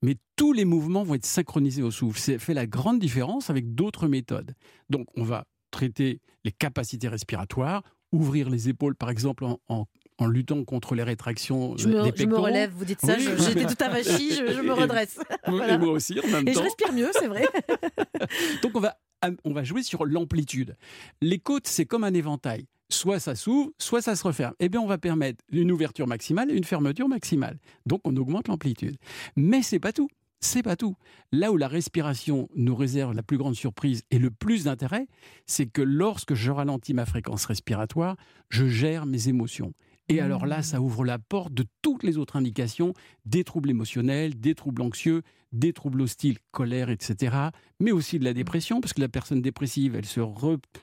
Mais 0.03 0.17
tous 0.37 0.53
les 0.53 0.65
mouvements 0.65 1.03
vont 1.05 1.15
être 1.15 1.27
synchronisés 1.27 1.83
au 1.83 1.91
souffle. 1.91 2.19
C'est 2.19 2.39
fait 2.39 2.55
la 2.55 2.67
grande 2.67 2.99
différence 2.99 3.51
avec 3.51 3.75
d'autres 3.75 4.09
méthodes. 4.09 4.55
Donc, 4.89 5.07
on 5.17 5.23
va 5.23 5.45
traiter 5.71 6.21
les 6.45 6.53
capacités 6.53 7.09
respiratoires, 7.09 7.83
ouvrir 8.11 8.49
les 8.49 8.69
épaules, 8.71 8.95
par 8.95 9.11
exemple, 9.11 9.45
en, 9.45 9.61
en- 9.69 9.85
en 10.21 10.27
luttant 10.27 10.65
contre 10.65 10.95
les 10.97 11.03
rétractions 11.05 11.77
Je 11.77 11.89
me, 11.89 11.93
des 11.93 11.99
je 12.01 12.05
me 12.07 12.11
pectoraux. 12.13 12.43
relève, 12.45 12.73
vous 12.75 12.85
dites 12.87 13.01
ça, 13.01 13.15
Oui. 13.17 13.29
j'étais 13.39 13.67
tout 13.67 13.85
avachie, 13.85 14.31
je, 14.33 14.53
je 14.53 14.61
me 14.63 14.69
Et- 14.69 14.73
redresse. 14.73 15.19
Oui, 15.21 15.35
Voilà. 15.49 15.75
Et 15.75 15.79
moi 15.79 15.91
aussi, 15.91 16.19
en 16.19 16.27
même 16.29 16.49
Et 16.49 16.53
je 16.55 16.59
temps. 16.59 16.65
respire 16.65 16.93
mieux, 16.93 17.11
c'est 17.13 17.29
vrai. 17.29 17.47
Donc 18.63 18.73
on 18.75 18.81
va, 18.81 18.97
on 19.45 19.53
va 19.53 19.65
jouer 19.65 19.83
sur 19.83 20.05
l'amplitude. 20.05 20.77
Les 21.21 21.39
côtes, 21.39 21.67
c'est 21.67 21.87
comme 21.87 22.05
un 22.05 22.15
éventail. 22.15 22.67
Soit 22.91 23.21
ça 23.21 23.35
s'ouvre, 23.35 23.71
soit 23.79 24.01
ça 24.01 24.17
se 24.17 24.27
referme. 24.27 24.55
Eh 24.61 24.69
bien, 24.69 24.81
on 24.81 24.87
va 24.87 24.97
permettre 24.97 25.45
une 25.51 25.71
ouverture 25.71 26.07
maximale 26.07 26.51
et 26.51 26.55
une 26.57 26.65
fermeture 26.65 27.09
maximale. 27.09 27.59
Donc, 27.85 28.01
on 28.05 28.17
augmente 28.17 28.49
l'amplitude. 28.49 28.97
Mais 29.37 29.63
c'est 29.63 29.79
pas 29.79 29.93
tout. 29.93 30.09
C'est 30.41 30.63
pas 30.63 30.77
tout. 30.77 30.95
Là 31.33 31.51
où 31.51 31.57
la 31.57 31.67
respiration 31.69 32.49
nous 32.55 32.77
réserve 32.77 33.13
la 33.13 33.25
plus 33.25 33.39
grande 33.39 33.57
surprise 33.57 34.05
et 34.11 34.19
le 34.19 34.31
plus 34.31 34.65
d'intérêt, 34.65 35.07
c'est 35.47 35.67
que 35.67 35.83
lorsque 35.83 36.35
je 36.35 36.51
ralentis 36.51 36.95
ma 36.95 37.07
fréquence 37.07 37.45
respiratoire, 37.45 38.17
je 38.49 38.69
gère 38.69 39.05
mes 39.05 39.29
émotions. 39.29 39.75
Et 40.09 40.21
alors 40.21 40.47
là, 40.47 40.63
ça 40.63 40.81
ouvre 40.81 41.05
la 41.05 41.19
porte 41.19 41.53
de 41.53 41.67
toutes 41.83 42.03
les 42.03 42.17
autres 42.17 42.37
indications, 42.37 42.95
des 43.27 43.45
troubles 43.45 43.69
émotionnels, 43.69 44.41
des 44.41 44.55
troubles 44.55 44.81
anxieux, 44.81 45.23
des 45.53 45.73
troubles 45.73 46.01
hostiles, 46.01 46.39
colère, 46.51 46.89
etc. 46.89 47.37
Mais 47.79 47.93
aussi 47.93 48.19
de 48.19 48.25
la 48.25 48.33
dépression, 48.33 48.81
parce 48.81 48.95
que 48.95 49.01
la 49.03 49.09
personne 49.09 49.43
dépressive, 49.43 49.95
elle 49.95 50.07
se, 50.07 50.21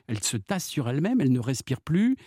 elle 0.07 0.23
se 0.23 0.38
tasse 0.38 0.67
sur 0.67 0.88
elle-même, 0.89 1.21
elle 1.21 1.31
ne 1.31 1.39
respire 1.39 1.81
plus, 1.81 2.17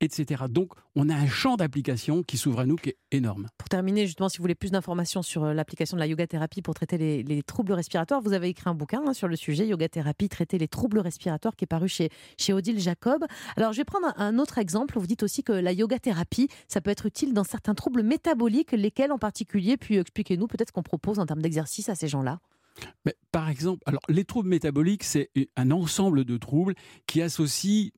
etc. 0.00 0.44
Donc, 0.48 0.72
on 0.94 1.08
a 1.08 1.14
un 1.14 1.26
champ 1.26 1.56
d'application 1.56 2.22
qui 2.22 2.36
s'ouvre 2.38 2.60
à 2.60 2.66
nous 2.66 2.76
qui 2.76 2.90
est 2.90 2.98
énorme. 3.10 3.48
Pour 3.58 3.68
terminer, 3.68 4.06
justement, 4.06 4.28
si 4.28 4.38
vous 4.38 4.42
voulez 4.42 4.54
plus 4.54 4.70
d'informations 4.70 5.22
sur 5.22 5.44
euh, 5.44 5.54
l'application 5.54 5.96
de 5.96 6.00
la 6.00 6.06
yoga 6.06 6.26
thérapie 6.26 6.62
pour 6.62 6.74
traiter 6.74 6.98
les, 6.98 7.22
les 7.22 7.42
troubles 7.42 7.72
respiratoires, 7.72 8.20
vous 8.20 8.32
avez 8.32 8.48
écrit 8.48 8.68
un 8.68 8.74
bouquin 8.74 9.02
hein, 9.06 9.12
sur 9.12 9.28
le 9.28 9.36
sujet, 9.36 9.66
Yoga 9.66 9.88
thérapie, 9.88 10.28
traiter 10.28 10.58
les 10.58 10.68
troubles 10.68 10.98
respiratoires, 10.98 11.56
qui 11.56 11.64
est 11.64 11.68
paru 11.68 11.88
chez, 11.88 12.10
chez 12.36 12.52
Odile 12.52 12.80
Jacob. 12.80 13.24
Alors, 13.56 13.72
je 13.72 13.78
vais 13.78 13.84
prendre 13.84 14.12
un, 14.16 14.38
autre 14.38 14.58
exemple. 14.58 14.98
Vous 14.98 15.06
dites 15.06 15.22
aussi 15.22 15.42
que 15.42 15.52
la 15.52 15.72
yoga 15.72 15.98
thérapie, 15.98 16.48
ça 16.68 16.80
peut 16.80 16.90
être 16.90 17.06
utile 17.06 17.34
dans 17.34 17.44
certains 17.44 17.74
troubles 17.74 18.02
métaboliques, 18.02 18.72
lesquels 18.72 19.12
en 19.12 19.18
particulier? 19.18 19.76
Puis 19.76 19.96
expliquez-nous 19.96 20.46
peut-être 20.46 20.68
ce 20.68 20.72
qu'on 20.72 20.82
propose 20.82 21.18
en 21.18 21.26
termes 21.26 21.42
d'exercice 21.42 21.88
à 21.88 21.94
ces 21.94 22.08
gens-là. 22.08 22.40
Mais 23.04 23.14
par 23.32 23.48
exemple, 23.48 23.82
alors 23.86 24.02
les 24.08 24.24
troubles 24.24 24.48
métaboliques, 24.48 25.02
c'est 25.02 25.30
un 25.56 25.70
ensemble 25.70 26.24
de 26.24 26.36
troubles 26.36 26.74
qui 27.06 27.20
associent 27.22 27.90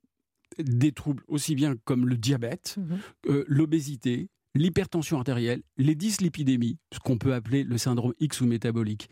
des 0.58 0.92
troubles 0.92 1.22
aussi 1.28 1.54
bien 1.54 1.76
comme 1.84 2.08
le 2.08 2.16
diabète, 2.16 2.76
Mhm. 2.78 2.98
euh, 3.28 3.44
l'obésité, 3.46 4.28
l'hypertension 4.54 5.18
artérielle, 5.18 5.62
les 5.76 5.94
dyslipidémies, 5.94 6.78
ce 6.92 6.98
qu'on 6.98 7.18
peut 7.18 7.34
appeler 7.34 7.62
le 7.64 7.78
syndrome 7.78 8.14
X 8.20 8.40
ou 8.40 8.46
métabolique. 8.46 9.08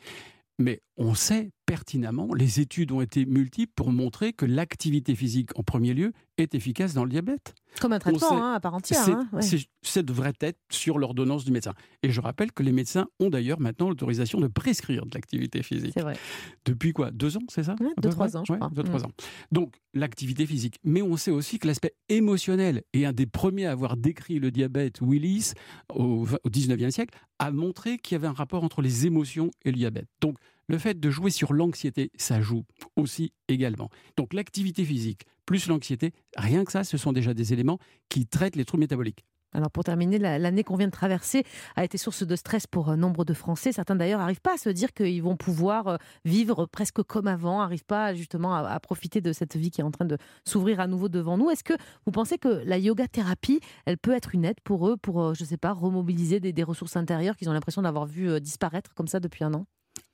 Mais 0.59 0.81
on 1.01 1.15
sait 1.15 1.51
pertinemment, 1.65 2.33
les 2.35 2.61
études 2.61 2.93
ont 2.93 3.01
été 3.03 3.25
multiples 3.27 3.73
pour 3.77 3.93
montrer 3.93 4.33
que 4.33 4.47
l'activité 4.47 5.15
physique 5.15 5.51
en 5.57 5.63
premier 5.63 5.93
lieu 5.95 6.13
est 6.39 6.55
efficace 6.55 6.95
dans 6.95 7.05
le 7.05 7.11
diabète. 7.11 7.55
Comme 7.81 7.93
un 7.93 7.99
traitement 7.99 8.29
sait- 8.29 8.35
hein, 8.35 8.53
à 8.55 8.61
part 8.61 8.75
entière. 8.75 9.05
C'est- 9.05 9.13
hein, 9.13 9.29
ouais. 9.33 9.43
c'est- 9.43 9.67
Ça 9.83 10.03
devrait 10.03 10.33
être 10.41 10.59
sur 10.73 10.99
l'ordonnance 10.99 11.45
du 11.45 11.53
médecin. 11.53 11.73
Et 12.03 12.11
je 12.11 12.21
rappelle 12.21 12.51
que 12.53 12.63
les 12.63 12.73
médecins 12.73 13.07
ont 13.21 13.31
d'ailleurs 13.31 13.61
maintenant 13.61 13.89
l'autorisation 13.89 14.41
de 14.41 14.49
prescrire 14.49 15.07
de 15.07 15.11
l'activité 15.15 15.63
physique. 15.63 15.93
C'est 15.95 16.03
vrai. 16.03 16.17
Depuis 16.65 16.93
quoi? 16.93 17.11
Deux 17.13 17.37
ans, 17.37 17.43
c'est 17.49 17.63
ça? 17.63 17.77
Ouais, 17.81 17.93
deux, 18.03 18.09
trois 18.11 18.37
ans, 18.37 18.45
je 18.45 18.53
Ouais, 18.53 18.59
crois. 18.59 18.71
deux, 18.75 18.83
trois 18.83 19.01
Mm. 19.01 19.05
ans. 19.05 19.11
Donc, 19.53 19.77
l'activité 19.95 20.47
physique. 20.47 20.79
Mais 20.85 21.01
on 21.03 21.17
sait 21.17 21.31
aussi 21.31 21.59
que 21.59 21.67
l'aspect 21.69 21.95
émotionnel, 22.09 22.83
et 22.93 23.07
un 23.07 23.13
des 23.13 23.27
premiers 23.27 23.67
à 23.67 23.73
avoir 23.73 23.97
décrit 23.97 24.39
le 24.41 24.51
diabète, 24.51 25.01
Willis, 25.01 25.53
au, 25.95 26.27
au 26.45 26.49
19e 26.51 26.91
siècle, 26.91 27.17
a 27.39 27.51
montré 27.53 27.99
qu'il 27.99 28.15
y 28.15 28.17
avait 28.17 28.27
un 28.27 28.33
rapport 28.33 28.65
entre 28.65 28.83
les 28.83 29.07
émotions 29.07 29.51
et 29.65 29.71
le 29.71 29.77
diabète. 29.77 30.09
Donc, 30.21 30.37
le 30.69 30.79
fait 30.79 31.01
de 31.01 31.11
jouer 31.11 31.31
sur 31.31 31.53
l'anxiété, 31.53 32.11
ça 32.17 32.41
joue 32.41 32.65
aussi 32.97 33.33
également. 33.49 33.89
Donc, 34.17 34.35
l'activité 34.35 34.85
physique 34.85 35.23
plus 35.47 35.67
l'anxiété, 35.67 36.13
rien 36.37 36.65
que 36.65 36.73
ça, 36.73 36.85
ce 36.85 36.99
sont 36.99 37.13
déjà 37.13 37.33
des 37.33 37.55
éléments 37.55 37.79
qui 38.11 38.27
traitent 38.27 38.55
les 38.57 38.67
troubles 38.67 38.83
métaboliques. 38.83 39.25
Alors 39.55 39.71
pour 39.71 39.83
terminer, 39.83 40.19
la- 40.19 40.39
l'année 40.39 40.63
qu'on 40.63 40.77
vient 40.77 40.89
de 40.89 40.93
traverser 40.93 41.43
a 41.75 41.83
été 41.83 41.97
source 41.97 42.23
de 42.23 42.37
stress 42.37 42.67
pour 42.67 42.91
euh, 42.91 42.97
nombre 42.97 43.25
de 43.25 43.33
Français. 43.33 43.73
Certains 43.73 43.97
d'ailleurs 43.97 44.19
n'arrivent 44.19 44.43
pas 44.43 44.55
à 44.55 44.59
se 44.59 44.69
dire 44.69 44.93
qu'ils 44.93 45.23
vont 45.23 45.37
pouvoir 45.37 45.89
euh, 45.89 45.97
vivre 46.27 46.67
presque 46.67 47.03
comme 47.03 47.27
avant, 47.27 47.61
n'arrivent 47.61 47.87
pas 47.87 48.13
justement 48.13 48.55
à, 48.55 48.79
profiter 48.79 49.23
de 49.23 49.33
cette 49.33 49.57
vie 49.57 49.71
qui 49.71 49.81
est 49.81 49.85
en 49.85 49.91
train 49.91 50.05
de 50.05 50.19
s'ouvrir 50.47 50.81
à 50.81 50.87
nouveau 50.87 51.09
devant 51.09 51.39
nous. 51.39 51.49
Est-ce 51.49 51.65
que 51.65 51.73
vous 52.05 52.13
pensez 52.13 52.37
que 52.37 52.49
la 52.67 52.77
yoga 52.77 53.09
thérapie, 53.09 53.61
elle 53.87 53.97
peut 53.97 54.13
être 54.13 54.35
une 54.35 54.45
aide 54.45 54.61
pour 54.63 54.87
eux, 54.87 54.99
pour, 54.99 55.23
euh, 55.23 55.33
je 55.35 55.45
sais 55.47 55.57
pas, 55.57 55.73
remobiliser 55.73 56.41
des, 56.41 56.53
des 56.53 56.63
ressources 56.63 56.97
intérieures 56.97 57.35
qu'ils 57.37 57.49
ont 57.49 57.55
l'impression 57.55 57.81
d'avoir 57.81 58.05
vu 58.05 58.39
disparaître 58.43 58.93
comme 58.93 59.09
ça 59.09 59.19
depuis 59.19 59.45
un 59.45 59.55
an? 59.55 59.67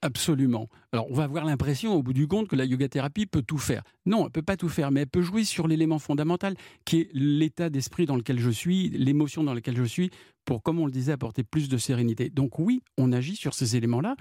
Absolument. 0.05 0.69
Alors, 0.93 1.11
on 1.11 1.15
va 1.15 1.25
avoir 1.25 1.47
l'impression, 1.47 1.95
au 1.95 2.03
bout 2.03 2.13
du 2.13 2.29
compte, 2.29 2.47
que 2.47 2.57
la 2.57 2.67
yoga 2.67 2.91
thérapie 2.91 3.25
peut 3.25 3.41
tout 3.41 3.57
faire. 3.57 3.83
Non, 4.05 4.27
elle 4.27 4.33
peut 4.33 4.43
pas 4.43 4.59
tout 4.59 4.69
faire, 4.69 4.91
mais 4.91 5.01
elle 5.01 5.07
peut 5.09 5.23
jouer 5.23 5.45
sur 5.45 5.67
l'élément 5.67 5.99
fondamental, 5.99 6.57
qui 6.85 7.01
est 7.01 7.09
l'état 7.15 7.71
d'esprit 7.71 8.05
dans 8.05 8.15
lequel 8.15 8.39
je 8.39 8.51
suis, 8.51 8.91
l'émotion 8.91 9.43
dans 9.45 9.55
laquelle 9.55 9.79
je 9.79 9.85
suis, 9.85 10.11
pour, 10.45 10.63
comme 10.63 10.79
on 10.79 10.85
le 10.85 10.93
disait, 10.93 11.13
apporter 11.13 11.43
plus 11.43 11.71
de 11.71 11.79
sérénité. 11.79 12.29
Donc 12.29 12.59
oui, 12.59 12.83
on 12.99 13.13
agit 13.13 13.35
sur 13.35 13.55
ces 13.55 13.77
éléments-là. 13.77 14.15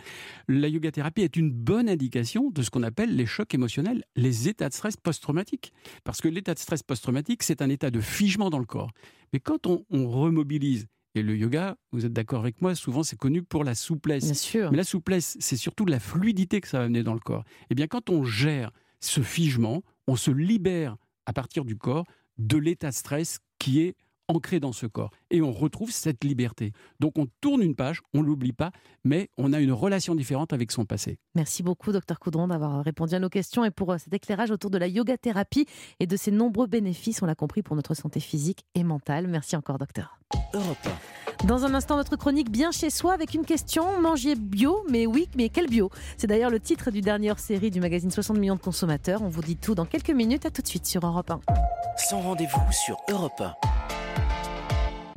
La 0.47 0.69
yoga 0.69 0.89
thérapie 0.89 1.23
est 1.23 1.35
une 1.35 1.51
bonne 1.51 1.89
indication 1.89 2.49
de 2.49 2.61
ce 2.61 2.69
qu'on 2.69 2.83
appelle 2.83 3.13
les 3.17 3.25
chocs 3.25 3.53
émotionnels, 3.53 4.05
les 4.15 4.47
états 4.47 4.69
de 4.69 4.73
stress 4.73 4.95
post-traumatique. 4.95 5.73
Parce 6.05 6.21
que 6.21 6.29
l'état 6.29 6.53
de 6.53 6.59
stress 6.59 6.81
post-traumatique, 6.81 7.43
c'est 7.43 7.61
un 7.61 7.69
état 7.69 7.91
de 7.91 7.99
figement 7.99 8.49
dans 8.49 8.59
le 8.59 8.65
corps. 8.65 8.91
Mais 9.33 9.41
quand 9.41 9.67
on, 9.67 9.83
on 9.89 10.07
remobilise, 10.07 10.87
et 11.15 11.21
le 11.21 11.35
yoga, 11.35 11.75
vous 11.91 12.05
êtes 12.05 12.13
d'accord 12.13 12.39
avec 12.39 12.61
moi, 12.61 12.75
souvent 12.75 13.03
c'est 13.03 13.17
connu 13.17 13.43
pour 13.43 13.63
la 13.63 13.75
souplesse. 13.75 14.25
Bien 14.25 14.33
sûr. 14.33 14.71
Mais 14.71 14.77
la 14.77 14.83
souplesse, 14.83 15.37
c'est 15.39 15.57
surtout 15.57 15.85
la 15.85 15.99
fluidité 15.99 16.59
que 16.59 16.67
ça 16.67 16.79
va 16.79 16.85
amener 16.85 17.03
dans 17.03 17.13
le 17.13 17.19
corps. 17.19 17.43
Eh 17.69 17.75
bien, 17.75 17.87
quand 17.87 18.09
on 18.09 18.23
gère 18.23 18.71
ce 18.99 19.21
figement, 19.21 19.83
on 20.07 20.15
se 20.15 20.31
libère 20.31 20.97
à 21.25 21.33
partir 21.33 21.65
du 21.65 21.77
corps 21.77 22.05
de 22.37 22.57
l'état 22.57 22.89
de 22.89 22.95
stress 22.95 23.39
qui 23.59 23.81
est 23.81 23.95
ancré 24.33 24.59
dans 24.59 24.71
ce 24.71 24.85
corps. 24.85 25.11
Et 25.29 25.41
on 25.41 25.51
retrouve 25.51 25.91
cette 25.91 26.23
liberté. 26.23 26.71
Donc 26.99 27.17
on 27.17 27.27
tourne 27.41 27.61
une 27.61 27.75
page, 27.75 28.01
on 28.13 28.21
l'oublie 28.21 28.53
pas, 28.53 28.71
mais 29.03 29.29
on 29.37 29.53
a 29.53 29.59
une 29.59 29.71
relation 29.71 30.15
différente 30.15 30.53
avec 30.53 30.71
son 30.71 30.85
passé. 30.85 31.19
Merci 31.35 31.63
beaucoup, 31.63 31.91
docteur 31.91 32.19
Coudron, 32.19 32.47
d'avoir 32.47 32.83
répondu 32.83 33.15
à 33.15 33.19
nos 33.19 33.29
questions 33.29 33.65
et 33.65 33.71
pour 33.71 33.91
euh, 33.91 33.97
cet 33.97 34.13
éclairage 34.13 34.51
autour 34.51 34.69
de 34.69 34.77
la 34.77 34.87
yoga 34.87 35.17
thérapie 35.17 35.65
et 35.99 36.07
de 36.07 36.17
ses 36.17 36.31
nombreux 36.31 36.67
bénéfices, 36.67 37.21
on 37.21 37.25
l'a 37.25 37.35
compris, 37.35 37.63
pour 37.63 37.75
notre 37.75 37.93
santé 37.93 38.19
physique 38.19 38.65
et 38.75 38.83
mentale. 38.83 39.27
Merci 39.27 39.55
encore, 39.55 39.77
docteur. 39.77 40.17
Europe 40.53 40.87
Dans 41.45 41.65
un 41.65 41.73
instant, 41.73 41.97
notre 41.97 42.15
chronique 42.15 42.51
Bien 42.51 42.71
chez 42.71 42.89
soi 42.89 43.13
avec 43.13 43.33
une 43.33 43.45
question. 43.45 43.99
Manger 44.01 44.35
bio, 44.35 44.85
mais 44.89 45.05
oui, 45.05 45.27
mais 45.35 45.49
quel 45.49 45.67
bio? 45.67 45.89
C'est 46.17 46.27
d'ailleurs 46.27 46.49
le 46.49 46.59
titre 46.59 46.91
du 46.91 47.01
dernier 47.01 47.31
hors-série 47.31 47.71
du 47.71 47.79
magazine 47.79 48.11
60 48.11 48.37
millions 48.37 48.55
de 48.55 48.61
consommateurs. 48.61 49.21
On 49.21 49.29
vous 49.29 49.41
dit 49.41 49.57
tout 49.57 49.75
dans 49.75 49.85
quelques 49.85 50.11
minutes. 50.11 50.45
À 50.45 50.51
tout 50.51 50.61
de 50.61 50.67
suite 50.67 50.85
sur 50.85 51.05
Europe 51.05 51.31
1. 51.31 51.39
Sans 51.97 52.21
rendez-vous 52.21 52.71
sur 52.71 52.97
Europe 53.09 53.39
1. 53.39 53.72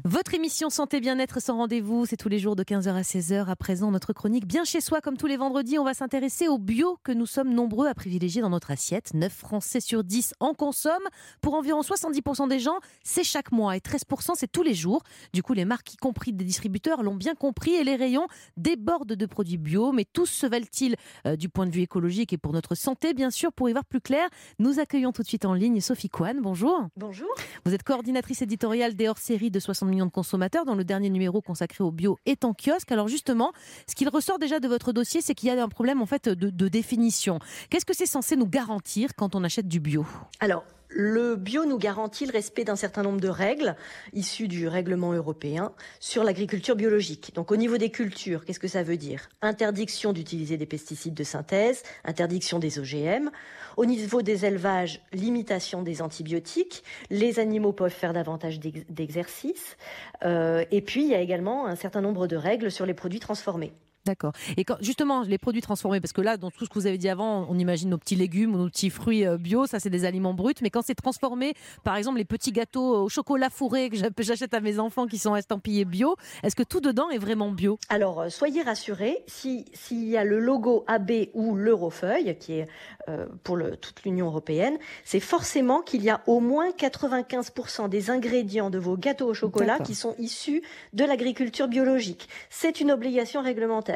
Votre 0.09 0.35
émission 0.35 0.71
Santé 0.71 1.01
Bien-être 1.01 1.43
sans 1.43 1.57
rendez-vous, 1.57 2.07
c'est 2.07 2.17
tous 2.17 2.29
les 2.29 2.39
jours 2.39 2.55
de 2.55 2.63
15h 2.63 2.95
à 2.95 3.01
16h. 3.01 3.49
À 3.49 3.57
présent, 3.57 3.91
notre 3.91 4.13
chronique 4.13 4.47
Bien 4.47 4.63
chez 4.63 4.81
soi, 4.81 5.01
comme 5.01 5.17
tous 5.17 5.27
les 5.27 5.37
vendredis, 5.37 5.81
on 5.81 5.85
va 5.85 5.95
s'intéresser 5.95 6.47
au 6.47 6.59
bio 6.59 6.97
que 7.03 7.11
nous 7.11 7.27
sommes 7.27 7.53
nombreux 7.53 7.89
à 7.89 7.95
privilégier 7.95 8.41
dans 8.41 8.51
notre 8.51 8.71
assiette. 8.71 9.15
9 9.15 9.33
Français 9.33 9.81
sur 9.81 10.05
10 10.05 10.35
en 10.39 10.55
consomment. 10.55 11.09
Pour 11.41 11.55
environ 11.55 11.81
70% 11.81 12.49
des 12.49 12.61
gens, 12.61 12.79
c'est 13.03 13.25
chaque 13.25 13.51
mois 13.51 13.77
et 13.77 13.81
13% 13.81 14.35
c'est 14.37 14.47
tous 14.47 14.63
les 14.63 14.75
jours. 14.75 15.03
Du 15.33 15.43
coup, 15.43 15.55
les 15.55 15.65
marques, 15.65 15.95
y 15.95 15.97
compris 15.97 16.33
des 16.33 16.45
distributeurs, 16.45 17.03
l'ont 17.03 17.17
bien 17.17 17.35
compris 17.35 17.75
et 17.75 17.83
les 17.83 17.97
rayons 17.97 18.29
débordent 18.57 19.15
de 19.15 19.27
produits 19.27 19.59
bio. 19.59 19.91
Mais 19.91 20.05
tous 20.05 20.27
se 20.27 20.47
valent-ils 20.47 20.95
euh, 21.27 21.35
du 21.35 21.49
point 21.49 21.67
de 21.67 21.73
vue 21.73 21.83
écologique 21.83 22.33
et 22.33 22.39
pour 22.39 22.53
notre 22.53 22.77
santé, 22.77 23.13
bien 23.13 23.31
sûr? 23.31 23.53
Pour 23.53 23.69
y 23.69 23.73
voir 23.73 23.85
plus 23.85 24.01
clair, 24.01 24.29
nous 24.61 24.79
accueillons 24.79 25.11
tout 25.11 25.23
de 25.23 25.27
suite 25.29 25.47
en 25.47 25.55
ligne 25.55 25.81
Sophie 25.81 26.11
Kwan. 26.11 26.39
Bonjour. 26.41 26.87
Bonjour. 26.97 27.35
Vous 27.65 27.75
êtes 27.75 27.83
coordinatrice 27.83 28.43
éditoriale 28.43 28.95
des 28.95 29.09
hors-séries 29.09 29.51
de 29.51 29.59
60 29.59 29.96
de 30.05 30.11
consommateurs, 30.11 30.67
dont 30.67 30.75
le 30.75 30.85
dernier 30.85 31.09
numéro 31.09 31.41
consacré 31.41 31.83
au 31.83 31.91
bio 31.91 32.19
est 32.27 32.45
en 32.45 32.53
kiosque. 32.53 32.93
Alors 32.93 33.09
justement, 33.09 33.53
ce 33.89 33.95
qu'il 33.95 34.11
ressort 34.11 34.39
déjà 34.39 34.61
de 34.61 34.69
votre 34.69 34.93
dossier, 34.93 35.23
c'est 35.23 35.35
qu'il 35.35 35.49
y 35.49 35.51
a 35.51 35.63
un 35.63 35.69
problème 35.69 36.03
en 36.03 36.07
fait 36.07 36.29
de, 36.29 36.51
de 36.51 36.69
définition. 36.69 37.39
Qu'est-ce 37.71 37.87
que 37.87 37.95
c'est 37.95 38.05
censé 38.05 38.37
nous 38.37 38.47
garantir 38.47 39.15
quand 39.17 39.35
on 39.35 39.43
achète 39.45 39.69
du 39.69 39.81
bio? 39.81 40.05
Alors, 40.41 40.65
le 40.97 41.37
bio 41.37 41.67
nous 41.67 41.77
garantit 41.77 42.25
le 42.25 42.33
respect 42.33 42.65
d'un 42.65 42.75
certain 42.75 43.03
nombre 43.03 43.21
de 43.21 43.29
règles 43.29 43.77
issues 44.15 44.49
du 44.49 44.67
règlement 44.67 45.13
européen 45.13 45.73
sur 46.01 46.25
l'agriculture 46.25 46.75
biologique. 46.75 47.33
Donc 47.35 47.53
au 47.53 47.57
niveau 47.57 47.77
des 47.77 47.91
cultures, 47.91 48.47
qu'est-ce 48.47 48.59
que 48.59 48.67
ça 48.67 48.83
veut 48.83 48.97
dire? 48.97 49.29
Interdiction 49.43 50.15
d'utiliser 50.15 50.57
des 50.57 50.65
pesticides 50.65 51.13
de 51.13 51.23
synthèse, 51.23 51.83
interdiction 52.05 52.59
des 52.59 52.79
OGM. 52.79 53.31
Au 53.77 53.85
niveau 53.85 54.23
des 54.23 54.47
élevages, 54.47 55.03
limitation 55.13 55.83
des 55.83 56.01
antibiotiques. 56.01 56.83
Les 57.11 57.41
animaux 57.41 57.73
peuvent 57.73 57.91
faire 57.91 58.15
davantage 58.15 58.59
d'exercices. 58.59 59.77
Euh, 60.25 60.65
et 60.71 60.81
puis 60.81 61.05
il 61.05 61.11
y 61.11 61.15
a 61.15 61.21
également 61.21 61.67
un 61.67 61.77
certain 61.77 62.01
nombre 62.01 62.27
de 62.27 62.37
règles 62.37 62.71
sur 62.71 62.87
les 62.87 62.95
produits 62.95 63.21
transformés. 63.21 63.75
D'accord. 64.07 64.33
Et 64.57 64.65
quand, 64.65 64.77
justement, 64.81 65.23
les 65.23 65.37
produits 65.37 65.61
transformés, 65.61 66.01
parce 66.01 66.13
que 66.13 66.21
là, 66.21 66.37
dans 66.37 66.53
tout 66.53 66.65
ce 66.65 66.71
que 66.71 66.75
vous 66.79 66.87
avez 66.87 66.97
dit 66.97 67.09
avant, 67.09 67.45
on 67.51 67.59
imagine 67.59 67.91
nos 67.91 67.99
petits 67.99 68.15
légumes 68.15 68.55
ou 68.55 68.59
nos 68.59 68.69
petits 68.69 68.89
fruits 68.89 69.27
euh, 69.27 69.37
bio, 69.37 69.67
ça 69.67 69.81
c'est 69.81 69.91
des 69.91 70.05
aliments 70.05 70.33
bruts, 70.33 70.55
mais 70.63 70.71
quand 70.71 70.83
c'est 70.83 70.95
transformé, 70.95 71.55
par 71.83 71.97
exemple 71.97 72.19
les 72.19 72.25
petits 72.25 72.53
gâteaux 72.53 73.03
au 73.03 73.09
chocolat 73.09 73.51
fourré 73.51 73.91
que 73.91 74.23
j'achète 74.23 74.55
à 74.55 74.61
mes 74.61 74.79
enfants 74.79 75.07
qui 75.07 75.19
sont 75.19 75.35
estampillés 75.35 75.85
bio, 75.85 76.15
est-ce 76.45 76.55
que 76.55 76.63
tout 76.63 76.81
dedans 76.81 77.11
est 77.11 77.19
vraiment 77.19 77.51
bio? 77.51 77.81
Alors, 77.89 78.21
euh, 78.21 78.29
soyez 78.29 78.63
rassurés, 78.63 79.25
s'il 79.27 79.65
y 79.91 80.17
a 80.17 80.23
le 80.23 80.39
logo 80.39 80.85
AB 80.87 81.11
ou 81.35 81.57
l'Eurofeuille, 81.57 82.37
qui 82.39 82.61
est 82.61 82.69
euh, 83.09 83.27
pour 83.43 83.57
le, 83.57 83.77
toute 83.77 84.05
l'Union 84.05 84.27
européenne, 84.27 84.79
c'est 85.05 85.21
forcément 85.21 85.83
qu'il 85.83 86.05
y 86.05 86.11
a 86.11 86.23
au 86.29 86.39
moins 86.39 86.71
95% 86.71 87.89
des 87.89 88.11
ingrédients 88.11 88.71
de 88.71 88.79
vos 88.79 88.97
gâteaux 88.97 89.27
au 89.27 89.35
chocolat 89.35 89.81
qui 89.81 89.97
sont 89.97 90.15
issus 90.19 90.63
de 90.93 91.05
l'agriculture 91.05 91.67
biologique. 91.67 92.29
C'est 92.51 92.81
une 92.81 92.93
obligation 92.93 93.43
réglementaire. 93.43 93.96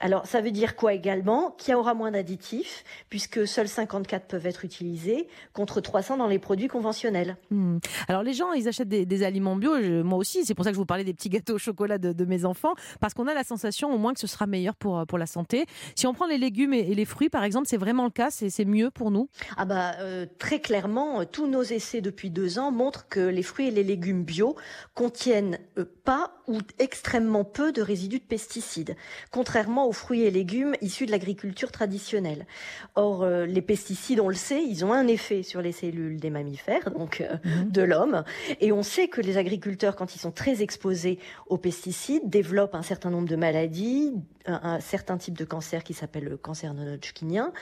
Alors, 0.00 0.26
ça 0.26 0.40
veut 0.40 0.50
dire 0.50 0.76
quoi 0.76 0.94
également? 0.94 1.52
Qu'il 1.52 1.72
y 1.72 1.74
aura 1.74 1.94
moins 1.94 2.10
d'additifs, 2.10 2.84
puisque 3.08 3.46
seuls 3.46 3.68
54 3.68 4.26
peuvent 4.26 4.46
être 4.46 4.64
utilisés, 4.64 5.28
contre 5.52 5.80
300 5.80 6.16
dans 6.16 6.26
les 6.26 6.38
produits 6.38 6.68
conventionnels. 6.68 7.36
Hmm. 7.50 7.78
Alors, 8.08 8.22
les 8.22 8.32
gens, 8.32 8.52
ils 8.52 8.68
achètent 8.68 8.88
des, 8.88 9.22
aliments 9.22 9.56
bio, 9.56 9.78
moi 10.04 10.18
aussi, 10.18 10.44
c'est 10.44 10.54
pour 10.54 10.64
ça 10.64 10.70
que 10.70 10.74
je 10.74 10.80
vous 10.80 10.86
parlais 10.86 11.04
des 11.04 11.14
petits 11.14 11.28
gâteaux 11.28 11.54
au 11.54 11.58
chocolat 11.58 11.98
de, 11.98 12.24
mes 12.24 12.44
enfants, 12.44 12.74
parce 13.00 13.14
qu'on 13.14 13.26
a 13.26 13.34
la 13.34 13.44
sensation 13.44 13.92
au 13.92 13.98
moins 13.98 14.12
que 14.12 14.20
ce 14.20 14.26
sera 14.26 14.46
meilleur 14.46 14.74
pour, 14.74 15.06
pour 15.06 15.18
la 15.18 15.26
santé. 15.26 15.66
Si 15.94 16.06
on 16.06 16.12
prend 16.12 16.26
les 16.26 16.38
légumes 16.38 16.74
et, 16.74 16.94
les 16.94 17.04
fruits, 17.04 17.28
par 17.28 17.44
exemple, 17.44 17.66
c'est 17.68 17.76
vraiment 17.76 18.04
le 18.04 18.10
cas, 18.10 18.30
c'est 18.30 18.64
mieux 18.64 18.90
pour 18.90 19.10
nous? 19.10 19.28
Ah 19.56 19.64
bah, 19.64 19.94
euh, 20.00 20.26
très 20.38 20.60
clairement, 20.60 21.24
tous 21.24 21.46
nos 21.46 21.62
essais 21.62 22.00
depuis 22.00 22.30
deux 22.30 22.58
ans 22.58 22.70
montrent 22.70 23.08
que 23.08 23.20
les 23.20 23.42
fruits 23.42 23.68
et 23.68 23.70
les 23.70 23.84
légumes 23.84 24.24
bio 24.24 24.56
contiennent 24.94 25.58
euh, 25.78 25.84
pas 26.04 26.32
ou 26.46 26.58
extrêmement 26.78 27.44
peu 27.44 27.72
de 27.72 27.82
résidus 27.82 28.18
de 28.18 28.24
pesticides 28.24 28.96
contrairement 29.30 29.86
aux 29.86 29.92
fruits 29.92 30.22
et 30.22 30.30
légumes 30.30 30.74
issus 30.80 31.06
de 31.06 31.10
l'agriculture 31.10 31.72
traditionnelle. 31.72 32.46
Or, 32.94 33.22
euh, 33.22 33.46
les 33.46 33.62
pesticides, 33.62 34.20
on 34.20 34.28
le 34.28 34.34
sait, 34.34 34.62
ils 34.62 34.84
ont 34.84 34.92
un 34.92 35.06
effet 35.06 35.42
sur 35.42 35.62
les 35.62 35.72
cellules 35.72 36.18
des 36.18 36.30
mammifères, 36.30 36.90
donc 36.90 37.20
euh, 37.20 37.36
mhm. 37.44 37.70
de 37.70 37.82
l'homme, 37.82 38.24
et 38.60 38.72
on 38.72 38.82
sait 38.82 39.08
que 39.08 39.20
les 39.20 39.36
agriculteurs, 39.36 39.96
quand 39.96 40.14
ils 40.14 40.18
sont 40.18 40.32
très 40.32 40.62
exposés 40.62 41.18
aux 41.46 41.58
pesticides, 41.58 42.28
développent 42.28 42.74
un 42.74 42.82
certain 42.82 43.10
nombre 43.10 43.28
de 43.28 43.36
maladies, 43.36 44.14
un, 44.48 44.80
certain 44.80 45.16
type 45.16 45.36
de 45.36 45.44
cancer 45.44 45.84
qui 45.84 45.94
s'appelle 45.94 46.24
le 46.24 46.36
cancer 46.36 46.74
non-hodgkinien, 46.74 47.52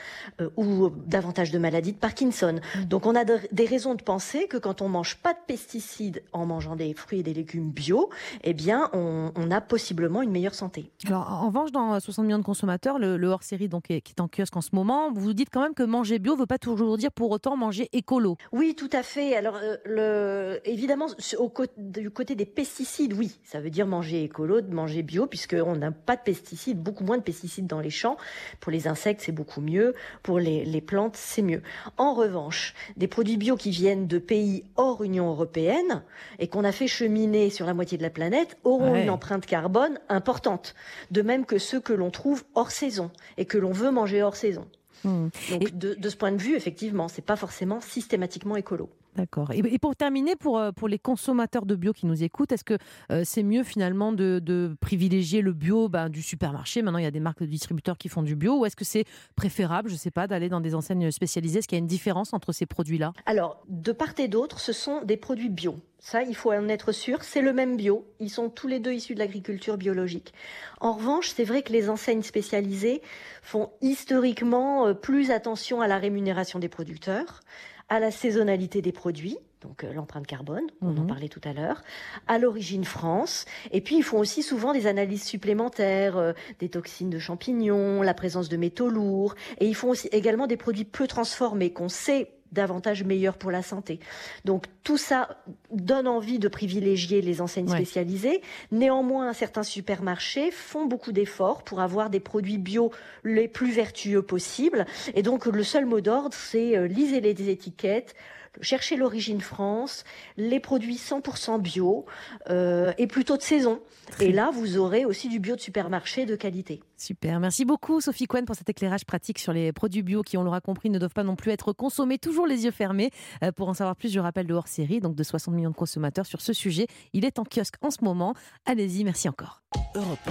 euh, 0.41 0.49
ou 0.55 0.89
davantage 0.89 1.51
de 1.51 1.59
maladies 1.59 1.93
de 1.93 1.97
Parkinson. 1.97 2.59
Mhm. 2.75 2.85
Donc, 2.85 3.05
on 3.05 3.15
a 3.15 3.25
des 3.25 3.65
raisons 3.65 3.95
de 3.95 4.01
penser 4.01 4.47
que 4.47 4.57
quand 4.57 4.81
on 4.81 4.89
mange 4.89 5.17
pas 5.17 5.33
de 5.33 5.39
pesticides 5.47 6.23
en 6.33 6.45
mangeant 6.45 6.75
des 6.75 6.93
fruits 6.93 7.19
et 7.19 7.23
des 7.23 7.33
légumes 7.33 7.71
bio, 7.71 8.09
eh 8.43 8.53
bien, 8.53 8.89
on, 8.93 9.31
on 9.35 9.51
a 9.51 9.61
possiblement 9.61 10.21
une 10.21 10.31
meilleure 10.31 10.55
santé. 10.55 10.89
Alors, 11.05 11.31
en 11.31 11.47
revanche, 11.47 11.71
dans 11.71 11.99
60 11.99 12.25
millions 12.25 12.39
de 12.39 12.43
consommateurs, 12.43 12.99
le, 12.99 13.27
hors-série 13.27 13.67
donc 13.67 13.87
qui 13.87 13.93
est 13.93 14.21
en 14.21 14.27
kiosque 14.27 14.55
en 14.55 14.61
ce 14.61 14.69
moment, 14.73 15.11
vous 15.11 15.33
dites 15.33 15.49
quand 15.51 15.61
même 15.61 15.73
que 15.73 15.83
manger 15.83 16.19
bio 16.19 16.35
ne 16.35 16.39
veut 16.39 16.45
pas 16.45 16.57
toujours 16.57 16.97
dire 16.97 17.11
pour 17.11 17.31
autant 17.31 17.57
manger 17.57 17.89
écolo. 17.93 18.37
Oui, 18.51 18.75
tout 18.75 18.89
à 18.93 19.03
fait. 19.03 19.35
Alors, 19.35 19.55
euh, 19.55 19.77
le, 19.85 20.61
évidemment, 20.65 21.07
au, 21.37 21.51
du 21.77 22.11
côté 22.11 22.35
des 22.35 22.45
pesticides, 22.45 23.13
oui, 23.13 23.37
ça 23.43 23.59
veut 23.59 23.69
dire 23.69 23.87
manger 23.87 24.23
écolo, 24.23 24.61
manger 24.69 25.03
bio, 25.03 25.27
puisqu'on 25.27 25.75
n'a 25.75 25.91
pas 25.91 26.15
de 26.15 26.21
pesticides, 26.21 26.76
beaucoup 26.77 27.03
moins 27.03 27.17
de 27.17 27.23
pesticides 27.23 27.67
dans 27.67 27.79
les 27.79 27.89
champs. 27.89 28.17
Pour 28.59 28.71
les 28.71 28.87
insectes, 28.87 29.21
c'est 29.23 29.31
beaucoup 29.31 29.61
mieux. 29.61 29.95
Pour 30.23 30.39
les, 30.39 30.65
les 30.65 30.81
plantes, 30.81 31.15
c'est 31.15 31.41
mieux. 31.41 31.61
En 31.97 32.13
revanche, 32.13 32.73
des 32.95 33.07
produits 33.07 33.37
bio 33.37 33.55
qui 33.55 33.71
viennent 33.71 34.07
de 34.07 34.19
pays 34.19 34.63
hors 34.75 35.03
Union 35.03 35.29
européenne 35.29 36.03
et 36.39 36.47
qu'on 36.47 36.63
a 36.63 36.71
fait 36.71 36.87
cheminer 36.87 37.49
sur 37.49 37.65
la 37.65 37.73
moitié 37.73 37.97
de 37.97 38.03
la 38.03 38.09
planète 38.09 38.57
auront 38.63 38.95
une 38.95 39.09
empreinte 39.09 39.45
carbone 39.45 39.99
importante. 40.09 40.75
De 41.11 41.21
même 41.21 41.45
que 41.45 41.57
ceux 41.57 41.79
que 41.79 41.93
l'on 41.93 42.11
trouve 42.11 42.43
hors 42.55 42.71
saison 42.71 43.11
et 43.37 43.45
que 43.45 43.57
l'on 43.57 43.71
veut 43.71 43.91
manger 43.91 44.23
hors 44.23 44.35
saison. 44.35 44.65
Hmm. 45.03 45.27
Donc 45.51 45.77
de, 45.77 46.09
ce 46.09 46.15
point 46.15 46.31
de 46.31 46.41
vue, 46.41 46.55
effectivement, 46.55 47.07
c'est 47.07 47.25
pas 47.25 47.35
forcément 47.35 47.81
systématiquement 47.81 48.55
écolo. 48.55 48.89
D'accord. 49.17 49.51
Et, 49.51 49.79
pour 49.79 49.95
terminer, 49.95 50.35
pour, 50.35 50.59
euh, 50.59 50.71
pour 50.71 50.87
les 50.87 50.99
consommateurs 50.99 51.65
de 51.65 51.75
bio 51.75 51.91
qui 51.91 52.05
nous 52.05 52.23
écoutent, 52.23 52.51
est-ce 52.51 52.63
que 52.63 52.77
euh, 53.11 53.23
c'est 53.25 53.41
mieux 53.41 53.63
finalement 53.63 54.11
de, 54.11 54.75
privilégier 54.79 55.41
le 55.41 55.53
bio 55.53 55.89
ben, 55.89 56.07
du 56.07 56.21
supermarché? 56.21 56.83
Maintenant, 56.83 56.99
il 56.99 57.03
y 57.03 57.07
a 57.07 57.11
des 57.11 57.19
marques 57.19 57.41
de 57.41 57.47
distributeurs 57.47 57.97
qui 57.97 58.09
font 58.09 58.21
du 58.21 58.35
bio. 58.35 58.59
Ou 58.59 58.65
est-ce 58.67 58.75
que 58.75 58.85
c'est 58.85 59.05
préférable, 59.35 59.89
je 59.89 59.95
ne 59.95 59.99
sais 59.99 60.11
pas, 60.11 60.27
d'aller 60.27 60.49
dans 60.49 60.61
des 60.61 60.75
enseignes 60.75 61.09
spécialisées? 61.09 61.59
Est-ce 61.59 61.67
qu'il 61.67 61.77
y 61.77 61.79
a 61.79 61.83
une 61.83 61.87
différence 61.87 62.31
entre 62.33 62.51
ces 62.51 62.67
produits-là? 62.67 63.13
Alors, 63.25 63.63
de 63.67 63.91
part 63.91 64.13
et 64.19 64.27
d'autre, 64.27 64.59
ce 64.59 64.71
sont 64.71 65.01
des 65.03 65.17
produits 65.17 65.49
bio. 65.49 65.79
Ça, 65.99 66.21
il 66.21 66.35
faut 66.35 66.53
en 66.53 66.69
être 66.69 66.91
sûr. 66.91 67.23
C'est 67.23 67.41
le 67.41 67.53
même 67.53 67.75
bio. 67.75 68.05
Ils 68.19 68.29
sont 68.29 68.49
tous 68.49 68.67
les 68.67 68.79
deux 68.79 68.93
issus 68.93 69.15
de 69.15 69.19
l'agriculture 69.19 69.77
biologique. 69.77 70.31
En 70.79 70.93
revanche, 70.93 71.29
c'est 71.35 71.43
vrai 71.43 71.63
que 71.63 71.73
les 71.73 71.89
enseignes 71.89 72.21
spécialisées 72.21 73.01
font 73.41 73.71
historiquement 73.81 74.87
euh, 74.87 74.93
plus 74.93 75.31
attention 75.31 75.81
à 75.81 75.87
la 75.87 75.97
rémunération 75.97 76.59
des 76.59 76.69
producteurs 76.69 77.41
à 77.89 77.99
la 77.99 78.11
saisonnalité 78.11 78.81
des 78.81 78.91
produits, 78.91 79.37
donc 79.61 79.83
euh, 79.83 79.93
l'empreinte 79.93 80.27
carbone, 80.27 80.63
on 80.81 80.89
en 80.89 81.01
mhm. 81.01 81.07
parlait 81.07 81.29
tout 81.29 81.41
à 81.43 81.53
l'heure, 81.53 81.83
à 82.27 82.37
l'origine 82.37 82.83
France, 82.83 83.45
et 83.71 83.81
puis 83.81 83.97
ils 83.97 84.03
font 84.03 84.19
aussi 84.19 84.43
souvent 84.43 84.73
des 84.73 84.87
analyses 84.87 85.23
supplémentaires, 85.23 86.17
euh, 86.17 86.33
des 86.59 86.69
toxines 86.69 87.09
de 87.09 87.19
champignons, 87.19 88.01
la 88.01 88.13
présence 88.13 88.49
de 88.49 88.57
métaux 88.57 88.89
lourds, 88.89 89.35
et 89.59 89.67
ils 89.67 89.75
font 89.75 89.89
aussi 89.89 90.07
également 90.11 90.47
des 90.47 90.57
produits 90.57 90.85
peu 90.85 91.07
transformés 91.07 91.71
qu'on 91.71 91.89
sait 91.89 92.36
davantage 92.51 93.03
meilleurs 93.03 93.37
pour 93.37 93.51
la 93.51 93.61
santé. 93.61 93.99
Donc 94.45 94.65
tout 94.83 94.97
ça 94.97 95.37
donne 95.71 96.07
envie 96.07 96.39
de 96.39 96.47
privilégier 96.47 97.21
les 97.21 97.41
enseignes 97.41 97.69
spécialisées. 97.69 98.41
Néanmoins, 98.71 99.33
certains 99.33 99.63
supermarchés 99.63 100.51
font 100.51 100.85
beaucoup 100.85 101.11
d'efforts 101.11 101.63
pour 101.63 101.81
avoir 101.81 102.09
des 102.09 102.19
produits 102.19 102.57
bio 102.57 102.91
les 103.23 103.47
plus 103.47 103.71
vertueux 103.71 104.21
possibles. 104.21 104.85
Et 105.13 105.23
donc 105.23 105.45
le 105.45 105.63
seul 105.63 105.85
mot 105.85 106.01
d'ordre, 106.01 106.35
c'est 106.35 106.77
euh, 106.77 106.87
lisez 106.87 107.21
les 107.21 107.49
étiquettes, 107.49 108.15
cherchez 108.61 108.95
l'origine 108.95 109.41
France, 109.41 110.03
les 110.37 110.59
produits 110.59 110.95
100% 110.95 111.61
bio 111.61 112.05
euh, 112.49 112.93
et 112.97 113.07
plutôt 113.07 113.37
de 113.37 113.41
saison. 113.41 113.81
Et 114.19 114.31
là, 114.31 114.51
vous 114.53 114.77
aurez 114.77 115.05
aussi 115.05 115.29
du 115.29 115.39
bio 115.39 115.55
de 115.55 115.61
supermarché 115.61 116.25
de 116.25 116.35
qualité. 116.35 116.81
Super. 116.97 117.39
Merci 117.39 117.65
beaucoup, 117.65 118.01
Sophie 118.01 118.25
Cohen, 118.25 118.45
pour 118.45 118.55
cet 118.55 118.69
éclairage 118.69 119.05
pratique 119.05 119.39
sur 119.39 119.53
les 119.53 119.71
produits 119.71 120.01
bio 120.01 120.21
qui, 120.23 120.37
on 120.37 120.43
l'aura 120.43 120.61
compris, 120.61 120.89
ne 120.89 120.99
doivent 120.99 121.13
pas 121.13 121.23
non 121.23 121.35
plus 121.35 121.51
être 121.51 121.73
consommés 121.73 122.17
toujours 122.17 122.47
les 122.47 122.65
yeux 122.65 122.71
fermés. 122.71 123.11
Euh, 123.43 123.51
pour 123.51 123.67
en 123.69 123.73
savoir 123.73 123.95
plus, 123.95 124.11
je 124.11 124.19
rappelle 124.19 124.47
le 124.47 124.55
hors 124.55 124.67
série, 124.67 124.99
donc 124.99 125.15
de 125.15 125.23
60 125.23 125.53
millions 125.53 125.71
de 125.71 125.75
consommateurs 125.75 126.25
sur 126.25 126.41
ce 126.41 126.53
sujet. 126.53 126.87
Il 127.13 127.25
est 127.25 127.39
en 127.39 127.43
kiosque 127.43 127.75
en 127.81 127.91
ce 127.91 128.03
moment. 128.03 128.33
Allez-y, 128.65 129.03
merci 129.03 129.29
encore. 129.29 129.61
Europe 129.95 130.29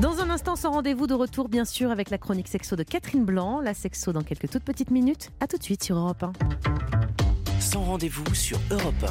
dans 0.00 0.20
un 0.20 0.30
instant, 0.30 0.54
sans 0.54 0.70
rendez-vous 0.70 1.08
de 1.08 1.14
retour, 1.14 1.48
bien 1.48 1.64
sûr, 1.64 1.90
avec 1.90 2.10
la 2.10 2.18
chronique 2.18 2.46
sexo 2.46 2.76
de 2.76 2.84
Catherine 2.84 3.24
Blanc. 3.24 3.60
La 3.60 3.74
sexo 3.74 4.12
dans 4.12 4.22
quelques 4.22 4.48
toutes 4.48 4.62
petites 4.62 4.92
minutes. 4.92 5.30
À 5.40 5.48
tout 5.48 5.58
de 5.58 5.62
suite 5.62 5.82
sur 5.82 5.96
Europe 5.96 6.22
1 6.22 6.32
sans 7.60 7.82
rendez-vous 7.82 8.34
sur 8.34 8.58
Europe 8.70 9.06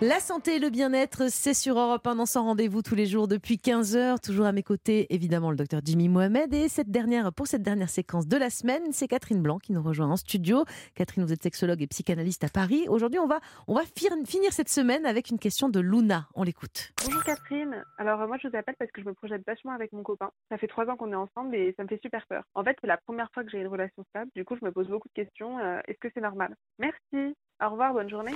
La 0.00 0.18
santé 0.18 0.56
et 0.56 0.58
le 0.58 0.70
bien-être, 0.70 1.30
c'est 1.30 1.54
sur 1.54 1.78
Europe 1.78 2.04
1 2.04 2.16
dans 2.16 2.26
son 2.26 2.42
rendez-vous 2.42 2.82
tous 2.82 2.96
les 2.96 3.06
jours 3.06 3.28
depuis 3.28 3.54
15h. 3.54 4.20
Toujours 4.20 4.44
à 4.44 4.50
mes 4.50 4.64
côtés, 4.64 5.06
évidemment, 5.14 5.52
le 5.52 5.56
docteur 5.56 5.82
Jimmy 5.84 6.08
Mohamed. 6.08 6.52
Et 6.52 6.68
cette 6.68 6.90
dernière, 6.90 7.32
pour 7.32 7.46
cette 7.46 7.62
dernière 7.62 7.88
séquence 7.88 8.26
de 8.26 8.36
la 8.36 8.50
semaine, 8.50 8.82
c'est 8.90 9.06
Catherine 9.06 9.40
Blanc 9.40 9.58
qui 9.60 9.72
nous 9.72 9.82
rejoint 9.82 10.10
en 10.10 10.16
studio. 10.16 10.64
Catherine, 10.96 11.24
vous 11.24 11.32
êtes 11.32 11.44
sexologue 11.44 11.80
et 11.80 11.86
psychanalyste 11.86 12.42
à 12.42 12.48
Paris. 12.48 12.86
Aujourd'hui, 12.88 13.20
on 13.20 13.28
va, 13.28 13.38
on 13.68 13.74
va 13.74 13.82
finir 14.26 14.52
cette 14.52 14.68
semaine 14.68 15.06
avec 15.06 15.30
une 15.30 15.38
question 15.38 15.68
de 15.68 15.78
Luna. 15.78 16.26
On 16.34 16.42
l'écoute. 16.42 16.92
Bonjour 17.04 17.22
Catherine. 17.22 17.84
Alors, 17.96 18.26
moi, 18.26 18.36
je 18.42 18.48
vous 18.48 18.56
appelle 18.56 18.74
parce 18.76 18.90
que 18.90 19.00
je 19.00 19.06
me 19.06 19.14
projette 19.14 19.46
vachement 19.46 19.72
avec 19.72 19.92
mon 19.92 20.02
copain. 20.02 20.32
Ça 20.50 20.58
fait 20.58 20.66
trois 20.66 20.86
ans 20.86 20.96
qu'on 20.96 21.12
est 21.12 21.14
ensemble 21.14 21.54
et 21.54 21.72
ça 21.76 21.84
me 21.84 21.88
fait 21.88 22.00
super 22.02 22.26
peur. 22.26 22.42
En 22.54 22.64
fait, 22.64 22.76
c'est 22.80 22.88
la 22.88 22.96
première 22.96 23.30
fois 23.32 23.44
que 23.44 23.50
j'ai 23.50 23.60
une 23.60 23.68
relation 23.68 24.04
stable. 24.10 24.32
Du 24.34 24.44
coup, 24.44 24.56
je 24.60 24.64
me 24.64 24.72
pose 24.72 24.88
beaucoup 24.88 25.08
de 25.08 25.14
questions. 25.14 25.60
Euh, 25.60 25.78
est-ce 25.86 25.98
que 26.00 26.08
c'est 26.12 26.20
normal? 26.20 26.56
Merci. 26.80 27.36
Au 27.64 27.70
revoir, 27.70 27.92
bonne 27.92 28.10
journée. 28.10 28.34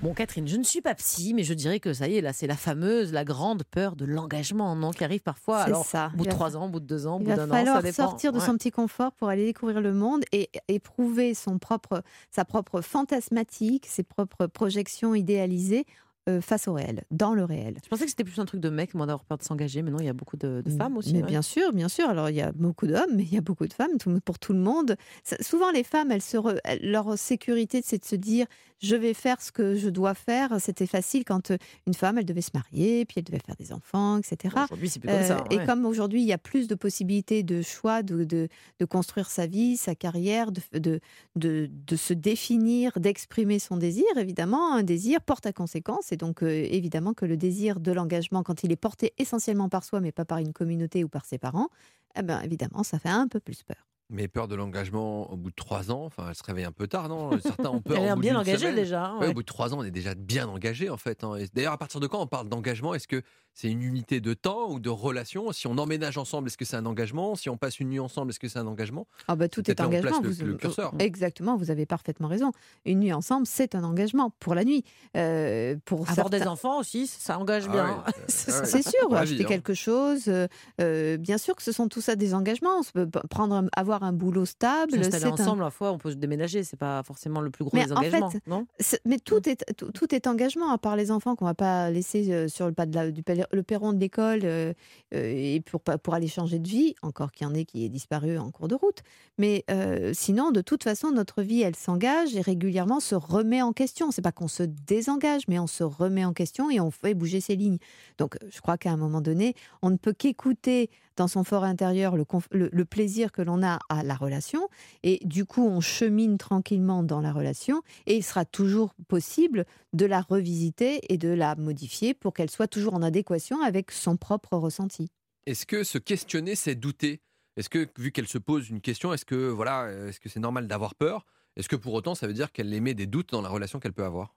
Bon, 0.00 0.14
Catherine, 0.14 0.46
je 0.46 0.56
ne 0.56 0.62
suis 0.62 0.80
pas 0.80 0.94
psy, 0.94 1.34
mais 1.34 1.42
je 1.42 1.52
dirais 1.54 1.80
que 1.80 1.92
ça 1.92 2.06
y 2.06 2.16
est, 2.16 2.20
là, 2.20 2.32
c'est 2.32 2.46
la 2.46 2.56
fameuse, 2.56 3.12
la 3.12 3.24
grande 3.24 3.64
peur 3.64 3.96
de 3.96 4.04
l'engagement, 4.04 4.76
non 4.76 4.92
Qui 4.92 5.02
arrive 5.02 5.22
parfois, 5.22 5.58
alors, 5.58 5.84
ça. 5.84 6.12
au 6.14 6.18
bout 6.18 6.24
de 6.24 6.30
trois 6.30 6.56
ans, 6.56 6.66
au 6.66 6.68
bout 6.68 6.78
de 6.78 6.86
deux 6.86 7.08
ans, 7.08 7.16
au 7.16 7.18
bout 7.18 7.24
d'un 7.24 7.32
an, 7.32 7.36
ça 7.38 7.44
dépend. 7.46 7.58
Il 7.58 7.64
va 7.64 7.80
falloir 7.80 8.10
sortir 8.10 8.32
de 8.32 8.38
son 8.38 8.54
petit 8.54 8.70
confort 8.70 9.10
pour 9.12 9.28
aller 9.28 9.44
découvrir 9.44 9.80
le 9.80 9.92
monde 9.92 10.22
et 10.30 10.50
éprouver 10.68 11.34
son 11.34 11.58
propre, 11.58 12.02
sa 12.30 12.44
propre 12.44 12.80
fantasmatique, 12.80 13.86
ses 13.86 14.04
propres 14.04 14.46
projections 14.46 15.16
idéalisées 15.16 15.84
euh, 16.28 16.40
face 16.40 16.68
au 16.68 16.74
réel, 16.74 17.04
dans 17.10 17.34
le 17.34 17.44
réel. 17.44 17.78
Je 17.82 17.88
pensais 17.88 18.04
que 18.04 18.10
c'était 18.10 18.24
plus 18.24 18.38
un 18.38 18.44
truc 18.44 18.60
de 18.60 18.68
mec, 18.68 18.94
moi, 18.94 19.06
d'avoir 19.06 19.24
peur 19.24 19.38
de 19.38 19.42
s'engager, 19.42 19.82
mais 19.82 19.90
non, 19.90 19.98
il 19.98 20.06
y 20.06 20.10
a 20.10 20.12
beaucoup 20.12 20.36
de, 20.36 20.62
femmes 20.76 20.96
aussi. 20.96 21.14
Mais 21.14 21.22
bien 21.22 21.42
sûr, 21.42 21.72
bien 21.72 21.88
sûr. 21.88 22.08
Alors, 22.08 22.28
il 22.28 22.36
y 22.36 22.42
a 22.42 22.52
beaucoup 22.52 22.86
d'hommes, 22.86 23.14
mais 23.14 23.22
il 23.22 23.32
y 23.32 23.38
a 23.38 23.40
beaucoup 23.40 23.66
de 23.66 23.72
femmes, 23.72 23.96
pour 24.24 24.38
tout 24.38 24.52
le 24.52 24.58
monde. 24.58 24.96
souvent, 25.40 25.70
les 25.70 25.84
femmes, 25.84 26.10
elles 26.10 26.22
se 26.22 26.36
leur 26.82 27.18
sécurité, 27.18 27.80
c'est 27.84 27.98
de 27.98 28.04
se 28.04 28.16
dire 28.16 28.46
je 28.80 28.96
vais 28.96 29.14
faire 29.14 29.40
ce 29.40 29.50
que 29.52 29.74
je 29.74 29.88
dois 29.88 30.14
faire. 30.14 30.60
C'était 30.60 30.86
facile 30.86 31.24
quand 31.24 31.50
euh, 31.50 31.56
une 31.86 31.94
femme, 31.94 32.18
elle 32.18 32.24
devait 32.24 32.42
se 32.42 32.50
marier, 32.54 33.04
puis 33.04 33.16
elle 33.18 33.24
devait 33.24 33.40
faire 33.44 33.56
des 33.56 33.72
enfants, 33.72 34.18
etc. 34.18 34.54
Aujourd'hui, 34.64 34.88
c'est 34.88 35.00
plus 35.00 35.08
comme 35.08 35.22
ça. 35.22 35.44
Euh, 35.50 35.56
et 35.56 35.64
comme 35.66 35.84
aujourd'hui, 35.84 36.22
il 36.22 36.26
y 36.26 36.32
a 36.32 36.38
plus 36.38 36.68
de 36.68 36.74
possibilités 36.74 37.42
de 37.42 37.62
choix, 37.62 38.02
de, 38.02 38.24
de, 38.24 38.48
de 38.78 38.84
construire 38.84 39.30
sa 39.30 39.46
vie, 39.46 39.76
sa 39.76 39.94
carrière, 39.94 40.52
de, 40.52 40.60
de, 40.78 41.00
de, 41.36 41.96
se 41.96 42.14
définir, 42.14 42.92
d'exprimer 42.98 43.58
son 43.58 43.76
désir, 43.76 44.06
évidemment, 44.16 44.74
un 44.74 44.82
désir 44.82 45.20
porte 45.20 45.46
à 45.46 45.52
conséquence. 45.52 46.12
Donc, 46.18 46.42
euh, 46.42 46.66
évidemment, 46.70 47.14
que 47.14 47.24
le 47.24 47.36
désir 47.36 47.80
de 47.80 47.92
l'engagement, 47.92 48.42
quand 48.42 48.64
il 48.64 48.72
est 48.72 48.76
porté 48.76 49.14
essentiellement 49.18 49.68
par 49.70 49.84
soi, 49.84 50.00
mais 50.00 50.12
pas 50.12 50.24
par 50.26 50.38
une 50.38 50.52
communauté 50.52 51.04
ou 51.04 51.08
par 51.08 51.24
ses 51.24 51.38
parents, 51.38 51.68
eh 52.16 52.22
ben, 52.22 52.40
évidemment, 52.42 52.82
ça 52.82 52.98
fait 52.98 53.08
un 53.08 53.28
peu 53.28 53.40
plus 53.40 53.62
peur. 53.62 53.87
Mais 54.10 54.26
peur 54.26 54.48
de 54.48 54.54
l'engagement 54.54 55.30
au 55.30 55.36
bout 55.36 55.50
de 55.50 55.54
trois 55.54 55.90
ans, 55.90 56.04
enfin, 56.04 56.26
elle 56.30 56.34
se 56.34 56.42
réveille 56.42 56.64
un 56.64 56.72
peu 56.72 56.86
tard, 56.86 57.08
non? 57.10 57.38
Certains 57.40 57.68
ont 57.68 57.80
peur. 57.82 57.98
Elle 57.98 58.10
est 58.10 58.16
bien 58.16 58.38
engagée 58.38 58.72
déjà. 58.72 59.06
Hein, 59.06 59.28
au 59.28 59.32
bout 59.34 59.42
de 59.42 59.46
trois 59.46 59.74
ans, 59.74 59.80
on 59.80 59.84
est 59.84 59.90
déjà 59.90 60.14
bien 60.14 60.48
engagé 60.48 60.88
en 60.88 60.96
fait. 60.96 61.24
Hein. 61.24 61.36
D'ailleurs, 61.54 61.74
à 61.74 61.78
partir 61.78 62.00
de 62.00 62.06
quand 62.06 62.20
on 62.20 62.26
parle 62.26 62.48
d'engagement? 62.48 62.94
Est-ce 62.94 63.06
que 63.06 63.22
c'est 63.52 63.68
une 63.68 63.82
unité 63.82 64.20
de 64.20 64.34
temps 64.34 64.70
ou 64.70 64.80
de 64.80 64.88
relation? 64.88 65.52
Si 65.52 65.66
on 65.66 65.76
emménage 65.76 66.16
ensemble, 66.16 66.48
est-ce 66.48 66.56
que 66.56 66.64
c'est 66.64 66.76
un 66.76 66.86
engagement? 66.86 67.34
Si 67.34 67.50
on 67.50 67.56
passe 67.56 67.80
une 67.80 67.90
nuit 67.90 67.98
ensemble, 67.98 68.30
est-ce 68.30 68.40
que 68.40 68.48
c'est 68.48 68.58
un 68.58 68.66
engagement? 68.66 69.06
Ah 69.26 69.36
bah 69.36 69.48
tout 69.48 69.68
est, 69.70 69.80
engagement. 69.80 70.20
Le, 70.22 70.46
le 70.46 70.54
curseur. 70.54 70.94
Exactement, 70.98 71.56
vous 71.56 71.70
avez 71.70 71.84
parfaitement 71.84 72.28
raison. 72.28 72.52
Une 72.86 73.00
nuit 73.00 73.12
ensemble, 73.12 73.46
c'est 73.46 73.74
un 73.74 73.84
engagement 73.84 74.32
pour 74.38 74.54
la 74.54 74.64
nuit. 74.64 74.84
Euh, 75.16 75.76
pour 75.84 76.08
Avoir 76.08 76.30
des 76.30 76.46
enfants 76.46 76.78
aussi, 76.78 77.06
ça 77.06 77.38
engage 77.38 77.64
ah 77.68 77.72
bien. 77.72 78.04
c'est 78.28 78.88
sûr, 78.88 79.14
acheter 79.14 79.44
hein. 79.44 79.48
quelque 79.48 79.74
chose. 79.74 80.28
Euh, 80.28 80.46
euh, 80.80 81.16
bien 81.16 81.36
sûr 81.36 81.56
que 81.56 81.62
ce 81.62 81.72
sont 81.72 81.88
tout 81.88 82.00
ça 82.00 82.16
des 82.16 82.34
engagements. 82.34 82.80
Prendre, 83.28 83.68
avoir 83.76 83.97
un 84.02 84.12
boulot 84.12 84.44
stable. 84.44 84.92
c'est 85.02 85.24
ensemble, 85.26 85.62
un... 85.62 85.70
fois, 85.70 85.92
on 85.92 85.98
peut 85.98 86.10
se 86.10 86.16
déménager. 86.16 86.64
C'est 86.64 86.76
pas 86.76 87.02
forcément 87.02 87.40
le 87.40 87.50
plus 87.50 87.64
gros 87.64 87.76
des 87.76 87.92
engagements. 87.92 88.32
non 88.46 88.66
mais 89.04 89.18
tout 89.18 89.48
est, 89.48 89.64
tout, 89.76 90.14
est 90.14 90.26
engagement, 90.26 90.70
à 90.70 90.78
part 90.78 90.96
les 90.96 91.10
enfants 91.10 91.36
qu'on 91.36 91.44
va 91.44 91.54
pas 91.54 91.90
laisser 91.90 92.48
sur 92.48 92.66
le 92.66 92.72
pas 92.72 92.86
de 92.86 92.94
la, 92.94 93.10
du 93.10 93.22
le 93.52 93.62
perron 93.62 93.92
de 93.92 93.98
l'école 93.98 94.40
euh, 94.44 94.72
euh, 95.14 95.32
et 95.34 95.60
pour, 95.60 95.80
pour 95.80 96.14
aller 96.14 96.28
changer 96.28 96.58
de 96.58 96.68
vie, 96.68 96.94
encore 97.02 97.32
qu'il 97.32 97.46
y 97.46 97.50
en 97.50 97.54
ait 97.54 97.64
qui 97.64 97.84
est 97.84 97.88
disparu 97.88 98.38
en 98.38 98.50
cours 98.50 98.68
de 98.68 98.74
route. 98.74 99.02
Mais 99.38 99.64
euh, 99.70 100.12
sinon, 100.14 100.50
de 100.50 100.60
toute 100.60 100.84
façon, 100.84 101.10
notre 101.10 101.42
vie, 101.42 101.62
elle 101.62 101.76
s'engage 101.76 102.34
et 102.36 102.40
régulièrement 102.40 103.00
se 103.00 103.14
remet 103.14 103.62
en 103.62 103.72
question. 103.72 104.10
C'est 104.10 104.22
pas 104.22 104.32
qu'on 104.32 104.48
se 104.48 104.62
désengage, 104.62 105.42
mais 105.48 105.58
on 105.58 105.66
se 105.66 105.84
remet 105.84 106.24
en 106.24 106.32
question 106.32 106.70
et 106.70 106.80
on 106.80 106.90
fait 106.90 107.14
bouger 107.14 107.40
ses 107.40 107.56
lignes. 107.56 107.78
Donc, 108.18 108.36
je 108.50 108.60
crois 108.60 108.78
qu'à 108.78 108.90
un 108.90 108.96
moment 108.96 109.20
donné, 109.20 109.54
on 109.82 109.90
ne 109.90 109.96
peut 109.96 110.12
qu'écouter 110.12 110.90
dans 111.18 111.28
son 111.28 111.44
fort 111.44 111.64
intérieur 111.64 112.16
le, 112.16 112.24
le, 112.50 112.84
plaisir 112.84 113.32
que 113.32 113.42
l'on 113.42 113.62
a 113.62 113.78
à 113.88 114.02
la 114.02 114.14
relation. 114.14 114.68
Et 115.02 115.20
du 115.24 115.44
coup, 115.44 115.66
on 115.66 115.80
chemine 115.80 116.38
tranquillement 116.38 117.02
dans 117.02 117.20
la 117.20 117.32
relation 117.32 117.82
et 118.06 118.16
il 118.16 118.22
sera 118.22 118.44
toujours 118.44 118.94
possible 119.08 119.66
de 119.92 120.06
la 120.06 120.20
revisiter 120.20 121.00
et 121.12 121.18
de 121.18 121.28
la 121.28 121.56
modifier 121.56 122.14
pour 122.14 122.32
qu'elle 122.32 122.50
soit 122.50 122.68
toujours 122.68 122.94
en 122.94 123.02
adéquation 123.02 123.60
avec 123.62 123.90
son 123.90 124.16
propre 124.16 124.56
ressenti. 124.56 125.10
Est-ce 125.46 125.66
que 125.66 125.82
se 125.82 125.98
questionner, 125.98 126.54
c'est 126.54 126.74
douter? 126.74 127.20
Est-ce 127.56 127.68
que, 127.68 127.88
vu 127.98 128.12
qu'elle 128.12 128.28
se 128.28 128.38
pose 128.38 128.70
une 128.70 128.80
question, 128.80 129.12
est-ce 129.12 129.24
que 129.24 129.48
voilà, 129.48 129.90
est-ce 130.08 130.20
que 130.20 130.28
c'est 130.28 130.40
normal 130.40 130.68
d'avoir 130.68 130.94
peur? 130.94 131.26
Est-ce 131.56 131.68
que 131.68 131.76
pour 131.76 131.92
autant, 131.94 132.14
ça 132.14 132.28
veut 132.28 132.34
dire 132.34 132.52
qu'elle 132.52 132.72
émet 132.72 132.94
des 132.94 133.06
doutes 133.06 133.30
dans 133.32 133.42
la 133.42 133.48
relation 133.48 133.80
qu'elle 133.80 133.92
peut 133.92 134.04
avoir? 134.04 134.36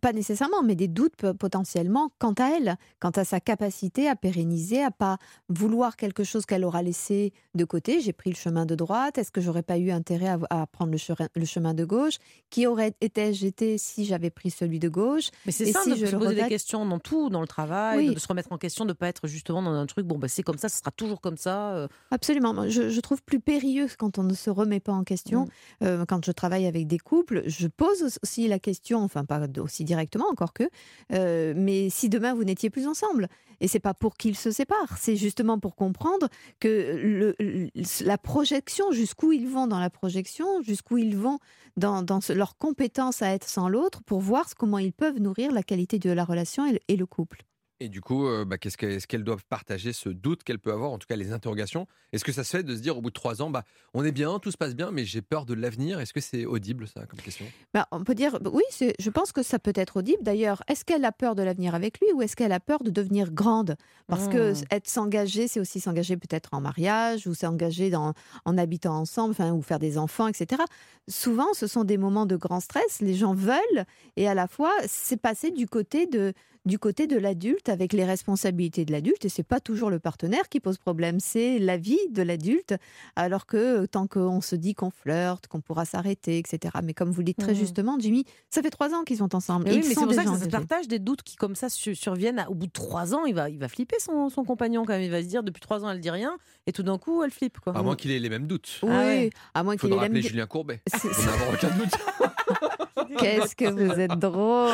Pas 0.00 0.12
nécessairement, 0.12 0.62
mais 0.62 0.74
des 0.74 0.88
doutes 0.88 1.32
potentiellement 1.32 2.10
quant 2.18 2.34
à 2.38 2.56
elle, 2.56 2.76
quant 3.00 3.10
à 3.10 3.24
sa 3.24 3.40
capacité 3.40 4.08
à 4.08 4.16
pérenniser, 4.16 4.82
à 4.82 4.90
pas 4.90 5.18
vouloir 5.48 5.96
quelque 5.96 6.24
chose 6.24 6.46
qu'elle 6.46 6.64
aura 6.64 6.82
laissé 6.82 7.32
de 7.54 7.64
côté. 7.64 8.00
J'ai 8.00 8.12
pris 8.12 8.30
le 8.30 8.36
chemin 8.36 8.66
de 8.66 8.74
droite, 8.74 9.18
est-ce 9.18 9.30
que 9.30 9.40
j'aurais 9.40 9.62
pas 9.62 9.78
eu 9.78 9.90
intérêt 9.90 10.36
à, 10.50 10.66
prendre 10.66 10.92
le, 10.92 11.44
chemin 11.44 11.74
de 11.74 11.84
gauche? 11.84 12.16
Qui 12.50 12.66
aurait 12.66 12.94
été 13.00 13.32
j'étais 13.32 13.78
si 13.78 14.04
j'avais 14.04 14.30
pris 14.30 14.50
celui 14.50 14.78
de 14.78 14.88
gauche? 14.88 15.30
Mais 15.46 15.52
c'est 15.52 15.66
ça, 15.66 15.84
de 15.84 15.94
se 15.94 16.16
poser 16.16 16.34
des 16.34 16.48
questions 16.48 16.84
dans 16.86 16.98
tout, 16.98 17.30
dans 17.30 17.40
le 17.40 17.46
travail, 17.46 18.14
de 18.14 18.18
se 18.18 18.28
remettre 18.28 18.52
en 18.52 18.58
question, 18.58 18.84
de 18.84 18.92
pas 18.92 19.08
être 19.08 19.26
justement 19.26 19.62
dans 19.62 19.72
un 19.72 19.86
truc, 19.86 20.06
bon, 20.06 20.18
bah, 20.18 20.28
c'est 20.28 20.42
comme 20.42 20.58
ça, 20.58 20.68
ce 20.68 20.78
sera 20.78 20.90
toujours 20.90 21.20
comme 21.20 21.36
ça. 21.36 21.74
Euh. 21.74 21.88
Absolument. 22.10 22.68
Je, 22.68 23.00
trouve 23.00 23.22
plus 23.22 23.38
périlleux 23.38 23.86
quand 23.98 24.18
on 24.18 24.24
ne 24.24 24.34
se 24.34 24.50
remet 24.50 24.80
pas 24.80 24.92
en 24.92 25.04
question. 25.04 25.44
Mmh. 25.44 25.84
Euh, 25.84 26.04
quand 26.06 26.24
je 26.24 26.32
travaille 26.32 26.66
avec 26.66 26.88
des 26.88 26.98
couples, 26.98 27.42
je 27.46 27.68
pose 27.68 28.18
aussi 28.22 28.48
la 28.48 28.58
question, 28.58 29.02
enfin 29.02 29.24
pas 29.24 29.40
aussi 29.58 29.75
directement, 29.84 30.26
encore 30.30 30.52
que. 30.52 30.64
Euh, 31.12 31.54
mais 31.56 31.90
si 31.90 32.08
demain 32.08 32.34
vous 32.34 32.44
n'étiez 32.44 32.70
plus 32.70 32.86
ensemble, 32.86 33.28
et 33.60 33.68
c'est 33.68 33.80
pas 33.80 33.94
pour 33.94 34.16
qu'ils 34.16 34.36
se 34.36 34.50
séparent, 34.50 34.98
c'est 34.98 35.16
justement 35.16 35.58
pour 35.58 35.76
comprendre 35.76 36.28
que 36.60 36.68
le, 36.68 37.70
la 38.04 38.18
projection, 38.18 38.90
jusqu'où 38.92 39.32
ils 39.32 39.48
vont 39.48 39.66
dans 39.66 39.80
la 39.80 39.90
projection, 39.90 40.60
jusqu'où 40.62 40.98
ils 40.98 41.16
vont 41.16 41.38
dans, 41.76 42.02
dans 42.02 42.20
leur 42.34 42.58
compétence 42.58 43.22
à 43.22 43.32
être 43.32 43.48
sans 43.48 43.68
l'autre, 43.68 44.02
pour 44.02 44.20
voir 44.20 44.46
comment 44.56 44.78
ils 44.78 44.92
peuvent 44.92 45.18
nourrir 45.18 45.52
la 45.52 45.62
qualité 45.62 45.98
de 45.98 46.10
la 46.10 46.24
relation 46.24 46.64
et 46.88 46.96
le 46.96 47.06
couple. 47.06 47.44
Et 47.78 47.90
du 47.90 48.00
coup, 48.00 48.26
euh, 48.26 48.46
bah, 48.46 48.56
qu'est-ce 48.56 48.78
qu'elles 48.78 49.06
qu 49.06 49.18
doivent 49.18 49.44
partager 49.44 49.92
ce 49.92 50.08
doute 50.08 50.44
qu'elle 50.44 50.58
peut 50.58 50.72
avoir, 50.72 50.92
en 50.92 50.98
tout 50.98 51.06
cas 51.06 51.16
les 51.16 51.32
interrogations? 51.32 51.86
Est-ce 52.12 52.24
que 52.24 52.32
ça 52.32 52.42
se 52.42 52.56
fait 52.56 52.62
de 52.62 52.74
se 52.74 52.80
dire 52.80 52.96
au 52.96 53.02
bout 53.02 53.10
de 53.10 53.14
trois 53.14 53.42
ans, 53.42 53.50
bah, 53.50 53.64
on 53.92 54.02
est 54.02 54.12
bien, 54.12 54.38
tout 54.38 54.50
se 54.50 54.56
passe 54.56 54.74
bien, 54.74 54.90
mais 54.90 55.04
j'ai 55.04 55.20
peur 55.20 55.44
de 55.44 55.52
l'avenir? 55.52 56.00
Est-ce 56.00 56.14
que 56.14 56.20
c'est 56.20 56.46
audible 56.46 56.88
ça 56.88 57.04
comme 57.04 57.20
question? 57.20 57.44
Bah, 57.74 57.86
On 57.90 58.02
peut 58.02 58.14
dire 58.14 58.38
oui, 58.50 58.62
je 58.98 59.10
pense 59.10 59.32
que 59.32 59.42
ça 59.42 59.58
peut 59.58 59.74
être 59.74 59.98
audible. 59.98 60.22
D'ailleurs, 60.22 60.62
est-ce 60.68 60.86
qu'elle 60.86 61.04
a 61.04 61.12
peur 61.12 61.34
de 61.34 61.42
l'avenir 61.42 61.74
avec 61.74 62.00
lui 62.00 62.10
ou 62.14 62.22
est-ce 62.22 62.34
qu'elle 62.34 62.52
a 62.52 62.60
peur 62.60 62.82
de 62.82 62.88
devenir 62.88 63.30
grande? 63.30 63.76
Parce 64.06 64.28
que 64.28 64.52
mmh. 64.52 64.64
être 64.70 64.88
s'engager, 64.88 65.46
c'est 65.46 65.60
aussi 65.60 65.80
s'engager 65.80 66.16
peut-être 66.16 66.50
en 66.52 66.62
mariage 66.62 67.26
ou 67.26 67.34
s'engager 67.34 67.94
en 67.94 68.14
habitant 68.56 68.96
ensemble, 68.96 69.32
enfin, 69.32 69.52
ou 69.52 69.60
faire 69.60 69.78
des 69.78 69.98
enfants, 69.98 70.28
etc. 70.28 70.62
Souvent, 71.08 71.52
ce 71.52 71.66
sont 71.66 71.84
des 71.84 71.98
moments 71.98 72.26
de 72.26 72.36
grand 72.36 72.60
stress. 72.60 73.00
Les 73.02 73.14
gens 73.14 73.34
veulent 73.34 73.84
et 74.16 74.28
à 74.28 74.34
la 74.34 74.46
fois, 74.48 74.72
c'est 74.86 75.20
passé 75.20 75.50
du 75.50 75.66
côté 75.66 76.06
de 76.06 76.32
du 76.66 76.78
côté 76.78 77.06
de 77.06 77.16
l'adulte 77.16 77.68
avec 77.68 77.92
les 77.92 78.04
responsabilités 78.04 78.84
de 78.84 78.92
l'adulte 78.92 79.24
et 79.24 79.28
c'est 79.28 79.44
pas 79.44 79.60
toujours 79.60 79.88
le 79.88 79.98
partenaire 79.98 80.48
qui 80.48 80.60
pose 80.60 80.78
problème, 80.78 81.20
c'est 81.20 81.58
la 81.58 81.76
vie 81.76 81.98
de 82.10 82.22
l'adulte. 82.22 82.74
Alors 83.14 83.46
que 83.46 83.56
euh, 83.56 83.86
tant 83.86 84.06
qu'on 84.06 84.40
se 84.40 84.56
dit 84.56 84.74
qu'on 84.74 84.90
flirte, 84.90 85.46
qu'on 85.46 85.60
pourra 85.60 85.84
s'arrêter, 85.84 86.38
etc. 86.38 86.74
Mais 86.82 86.92
comme 86.92 87.10
vous 87.10 87.20
le 87.20 87.26
dites 87.26 87.38
très 87.38 87.52
mmh. 87.52 87.56
justement, 87.56 87.96
Jimmy, 87.98 88.24
ça 88.50 88.62
fait 88.62 88.70
trois 88.70 88.92
ans 88.94 89.04
qu'ils 89.04 89.18
sont 89.18 89.34
ensemble. 89.34 89.66
oui, 89.68 89.76
mais 89.76 89.82
c'est 89.82 89.94
pour 89.94 90.12
ça 90.12 90.24
que 90.24 90.30
ça 90.30 90.44
se 90.44 90.48
partage 90.48 90.88
des 90.88 90.98
doutes 90.98 91.22
qui 91.22 91.36
comme 91.36 91.54
ça 91.54 91.68
surviennent. 91.68 92.44
Au 92.48 92.54
bout 92.54 92.66
de 92.66 92.72
trois 92.72 93.14
ans, 93.14 93.24
il 93.24 93.34
va, 93.34 93.48
il 93.48 93.58
va 93.58 93.68
flipper 93.68 93.96
son, 94.00 94.28
son 94.28 94.44
compagnon 94.44 94.84
quand 94.84 94.94
même. 94.94 95.02
Il 95.02 95.10
va 95.10 95.22
se 95.22 95.28
dire 95.28 95.42
depuis 95.42 95.60
trois 95.60 95.84
ans 95.84 95.90
elle 95.90 96.00
dit 96.00 96.10
rien 96.10 96.36
et 96.66 96.72
tout 96.72 96.82
d'un 96.82 96.98
coup 96.98 97.22
elle 97.22 97.30
flippe 97.30 97.60
quoi. 97.60 97.76
À 97.76 97.82
moins 97.82 97.94
qu'il 97.94 98.10
ait 98.10 98.18
les 98.18 98.28
mêmes 98.28 98.46
doutes. 98.46 98.80
Oui, 98.82 99.30
ah 99.54 99.60
à 99.60 99.62
moins 99.62 99.76
qu'il 99.76 99.92
ait 99.92 100.00
les 100.00 100.08
mêmes. 100.08 100.22
Julien 100.22 100.46
Courbet. 100.46 100.82
On 100.92 101.54
aucun 101.54 101.70
doute. 101.76 101.92
Qu'est-ce 103.18 103.54
que 103.54 103.66
vous 103.66 104.00
êtes 104.00 104.18
drôle 104.18 104.70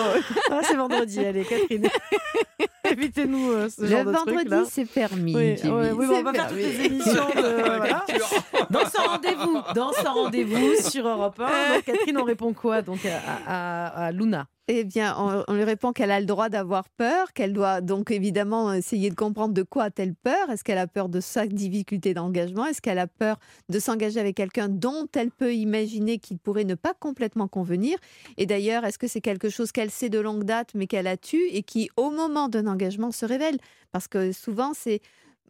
ah, 0.51 0.61
C'est 0.63 0.77
vendredi, 0.77 1.21
allez, 1.21 1.45
Catherine. 1.45 1.89
Évitez-nous 2.91 3.53
euh, 3.53 3.69
ce 3.69 3.87
genre 3.87 4.05
de 4.05 4.13
truc. 4.13 4.27
Le 4.27 4.51
vendredi, 4.51 4.71
c'est 4.71 4.85
permis. 4.85 5.35
Oui, 5.35 5.57
oui 5.63 6.07
on 6.11 6.23
va 6.23 6.33
faire 6.33 6.49
toutes 6.49 6.57
les 6.57 6.85
émissions 6.87 7.29
de, 7.35 8.73
Dans 8.73 8.87
ce 8.87 9.09
rendez-vous, 9.09 9.61
dans 9.75 9.93
ce 9.93 10.07
rendez-vous 10.07 10.75
sur 10.83 11.09
Europe 11.09 11.41
1. 11.41 11.75
Donc, 11.75 11.85
Catherine, 11.85 12.19
on 12.19 12.25
répond 12.25 12.53
quoi 12.53 12.83
donc 12.83 13.01
à, 13.07 13.21
à, 13.47 14.07
à 14.07 14.13
Luna? 14.13 14.47
Eh 14.69 14.85
bien, 14.85 15.17
on, 15.19 15.55
lui 15.55 15.65
répond 15.65 15.93
qu'elle 15.93 16.13
a 16.13 16.21
le 16.21 16.27
droit 16.27 16.49
d'avoir 16.49 16.89
peur, 16.89 17.33
qu'elle 17.33 17.53
doit 17.53 17.81
donc 17.81 18.13
évidemment 18.13 18.73
essayer 18.73 19.11
de 19.11 19.17
comprendre 19.17 19.53
de 19.55 19.65
quoi 19.65 19.85
a-t-elle 19.85 20.15
peur. 20.15 20.51
Est-ce 20.51 20.63
qu'elle 20.63 20.79
a 20.79 20.87
peur 20.87 21.09
de 21.09 21.19
sa 21.19 21.49
difficulté 21.49 22.15
d'engagement? 22.15 22.67
Est-ce 22.67 22.81
qu'elle 22.81 23.01
a 23.01 23.09
peur 23.09 23.41
de 23.69 23.81
s'engager 23.81 24.21
avec 24.21 24.37
quelqu'un 24.37 24.69
dont 24.69 25.09
elle 25.17 25.33
peut 25.33 25.53
imaginer 25.53 26.19
qu'il 26.19 26.39
pourrait 26.39 26.63
ne 26.63 26.77
pas 26.77 26.95
complètement 26.95 27.49
convenir? 27.49 27.99
Et 28.37 28.47
d'ailleurs, 28.47 28.85
est-ce 28.85 28.99
que 28.99 29.09
c'est 29.09 29.21
quelque 29.21 29.49
chose 29.49 29.73
qu'elle 29.73 29.91
sait 29.91 30.11
de 30.11 30.21
longue 30.21 30.45
date 30.45 30.71
mais 30.77 30.87
qu'elle 30.87 31.09
a 31.09 31.17
tu 31.17 31.43
et 31.51 31.65
qui, 31.65 31.91
au 31.97 32.11
moment 32.11 32.49
d'un 32.49 32.69
engagement, 32.69 33.11
se 33.11 33.27
révèle? 33.27 33.59
Parce 33.91 34.07
que 34.07 34.31
souvent, 34.31 34.75
c'est 34.75 35.01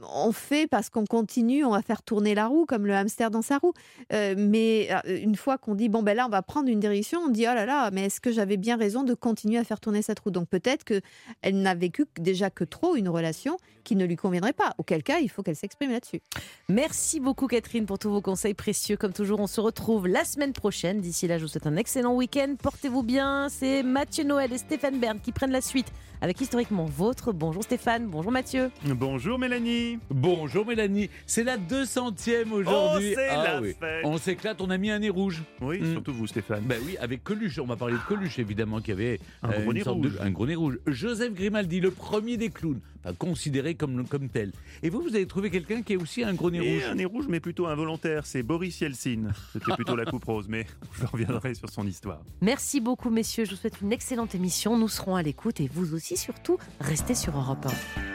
on 0.01 0.33
fait 0.33 0.67
parce 0.67 0.91
qu'on 0.91 1.05
continue, 1.05 1.65
on 1.65 1.71
va 1.71 1.83
faire 1.83 2.03
tourner 2.03 2.35
la 2.35 2.47
roue 2.47 2.67
comme 2.67 2.87
le 2.87 2.95
hamster 2.95 3.31
dans 3.31 3.43
sa 3.43 3.59
roue. 3.59 3.73
Euh, 4.13 4.35
mais 4.37 4.89
euh, 4.91 5.21
une 5.23 5.37
fois 5.37 5.59
qu'on 5.59 5.75
dit 5.75 5.89
bon 5.89 6.03
ben 6.03 6.15
là 6.17 6.27
on 6.27 6.31
va 6.31 6.43
prendre 6.43 6.69
une 6.69 6.81
direction, 6.81 7.21
on 7.21 7.29
dit 7.29 7.43
oh 7.43 7.55
là 7.55 7.67
là, 7.67 7.91
mais 7.91 8.07
est-ce 8.07 8.21
que 8.21 8.33
j'avais 8.33 8.57
bien 8.57 8.77
raison 8.77 9.03
de 9.03 9.15
continuer 9.15 9.59
à 9.59 9.65
faire 9.65 9.81
tourner 9.81 10.03
cette 10.03 10.19
roue? 10.21 10.31
Donc 10.31 10.49
peut-être 10.49 10.85
que 10.85 11.01
elle 11.43 11.61
n'a 11.61 11.75
vécu 11.75 12.07
déjà 12.19 12.51
que 12.51 12.65
trop 12.65 12.97
une 12.97 13.09
relation 13.09 13.57
qui 13.85 13.97
ne 13.97 14.05
lui 14.05 14.17
conviendrait 14.17 14.53
pas. 14.53 14.75
Auquel 14.79 15.03
cas 15.03 15.19
il 15.19 15.29
faut 15.29 15.43
qu'elle 15.43 15.57
s'exprime 15.57 15.91
là-dessus. 15.91 16.21
Merci 16.69 17.21
beaucoup 17.21 17.47
Catherine 17.47 17.87
pour 17.87 17.99
tous 17.99 18.11
vos 18.11 18.23
conseils 18.23 18.55
précieux. 18.55 18.97
Comme 18.97 19.13
toujours, 19.13 19.41
on 19.41 19.47
se 19.47 19.61
retrouve 19.61 20.07
la 20.09 20.25
semaine 20.25 20.53
prochaine. 20.53 21.01
D'ici 21.01 21.27
là, 21.27 21.39
je 21.39 21.43
vous 21.43 21.49
souhaite 21.49 21.67
un 21.67 21.77
excellent 21.77 22.15
week-end. 22.15 22.55
Portez-vous 22.61 23.03
bien. 23.03 23.49
C'est 23.49 23.83
Mathieu 23.83 24.25
Noël 24.25 24.53
et 24.53 24.59
Stéphane 24.59 24.99
Bern 24.99 25.19
qui 25.21 25.33
prennent 25.33 25.51
la 25.51 25.61
suite 25.61 25.93
avec 26.23 26.41
Historiquement 26.41 26.85
Vôtre. 26.85 27.33
Bonjour 27.33 27.63
Stéphane, 27.63 28.07
bonjour 28.07 28.33
Mathieu. 28.33 28.71
Bonjour 28.85 29.39
Mélanie. 29.39 29.82
Bonjour 30.11 30.67
Mélanie, 30.67 31.11
c'est 31.27 31.45
la 31.45 31.57
200e 31.59 32.53
aujourd'hui. 32.53 33.15
Oh, 33.17 33.21
Ah 33.31 33.45
la 33.45 33.61
oui. 33.61 33.75
fête. 33.79 34.05
On 34.05 34.19
s'éclate, 34.19 34.61
on 34.61 34.71
a 34.71 34.79
mis 34.79 34.91
un 34.91 34.99
nez 34.99 35.11
rouge. 35.11 35.43
Oui, 35.61 35.81
Mm. 35.81 35.93
surtout 35.93 36.13
vous 36.13 36.27
Stéphane. 36.27 36.63
Ben 36.65 36.81
oui, 36.87 36.97
avec 36.99 37.23
Coluche, 37.25 37.59
on 37.59 37.67
va 37.67 37.77
parler 37.77 37.95
de 37.95 38.01
Coluche 38.09 38.39
évidemment, 38.39 38.81
qui 38.81 38.93
avait 38.93 39.21
Un 39.43 39.51
euh, 39.51 39.63
gros 39.63 39.73
nez 39.73 39.83
de- 39.83 39.89
rouge. 39.89 40.19
un 40.21 40.31
gros 40.31 40.47
nez 40.47 40.55
rouge. 40.55 40.79
Joseph 40.87 41.35
Grimaldi, 41.35 41.81
le 41.81 41.91
premier 41.91 42.37
des 42.37 42.51
clowns, 42.51 42.81
enfin, 43.05 43.15
considéré 43.15 43.75
comme, 43.75 44.07
comme 44.07 44.29
tel. 44.29 44.53
Et 44.83 44.91
vous, 44.91 45.01
vous 45.03 45.15
avez 45.15 45.27
trouvé 45.27 45.51
quelqu'un 45.51 45.83
qui 45.83 45.95
a 45.95 45.99
aussi 45.99 46.23
un 46.25 46.35
gros 46.35 46.51
nez 46.51 46.59
Et 46.59 46.75
rouge 46.75 46.85
un 46.91 46.95
nez 46.95 47.05
rouge, 47.05 47.27
mais 47.29 47.41
plutôt 47.41 47.67
involontaire, 47.67 48.27
c'est 48.27 48.43
Boris 48.43 48.81
Yeltsin. 48.81 49.31
C'était 49.53 49.73
plutôt 49.75 49.97
la 49.97 50.05
coupe 50.05 50.25
rose, 50.25 50.47
mais 50.49 50.67
je 51.01 51.07
reviendrai 51.07 51.55
sur 51.55 51.69
son 51.71 51.87
histoire. 51.87 52.23
Merci 52.41 52.81
beaucoup 52.81 53.11
messieurs. 53.11 53.45
Je 53.45 53.51
vous 53.51 53.57
souhaite 53.57 53.81
une 53.81 53.93
excellente 53.93 54.35
émission. 54.35 54.77
Nous 54.79 54.89
serons 54.89 55.17
à 55.17 55.23
l'écoute 55.23 55.61
et 55.61 55.69
vous 55.73 55.95
aussi 55.95 56.17
surtout, 56.17 56.59
restez 56.81 57.15
sur 57.15 57.37
Europe 57.37 57.67
1. 57.67 58.12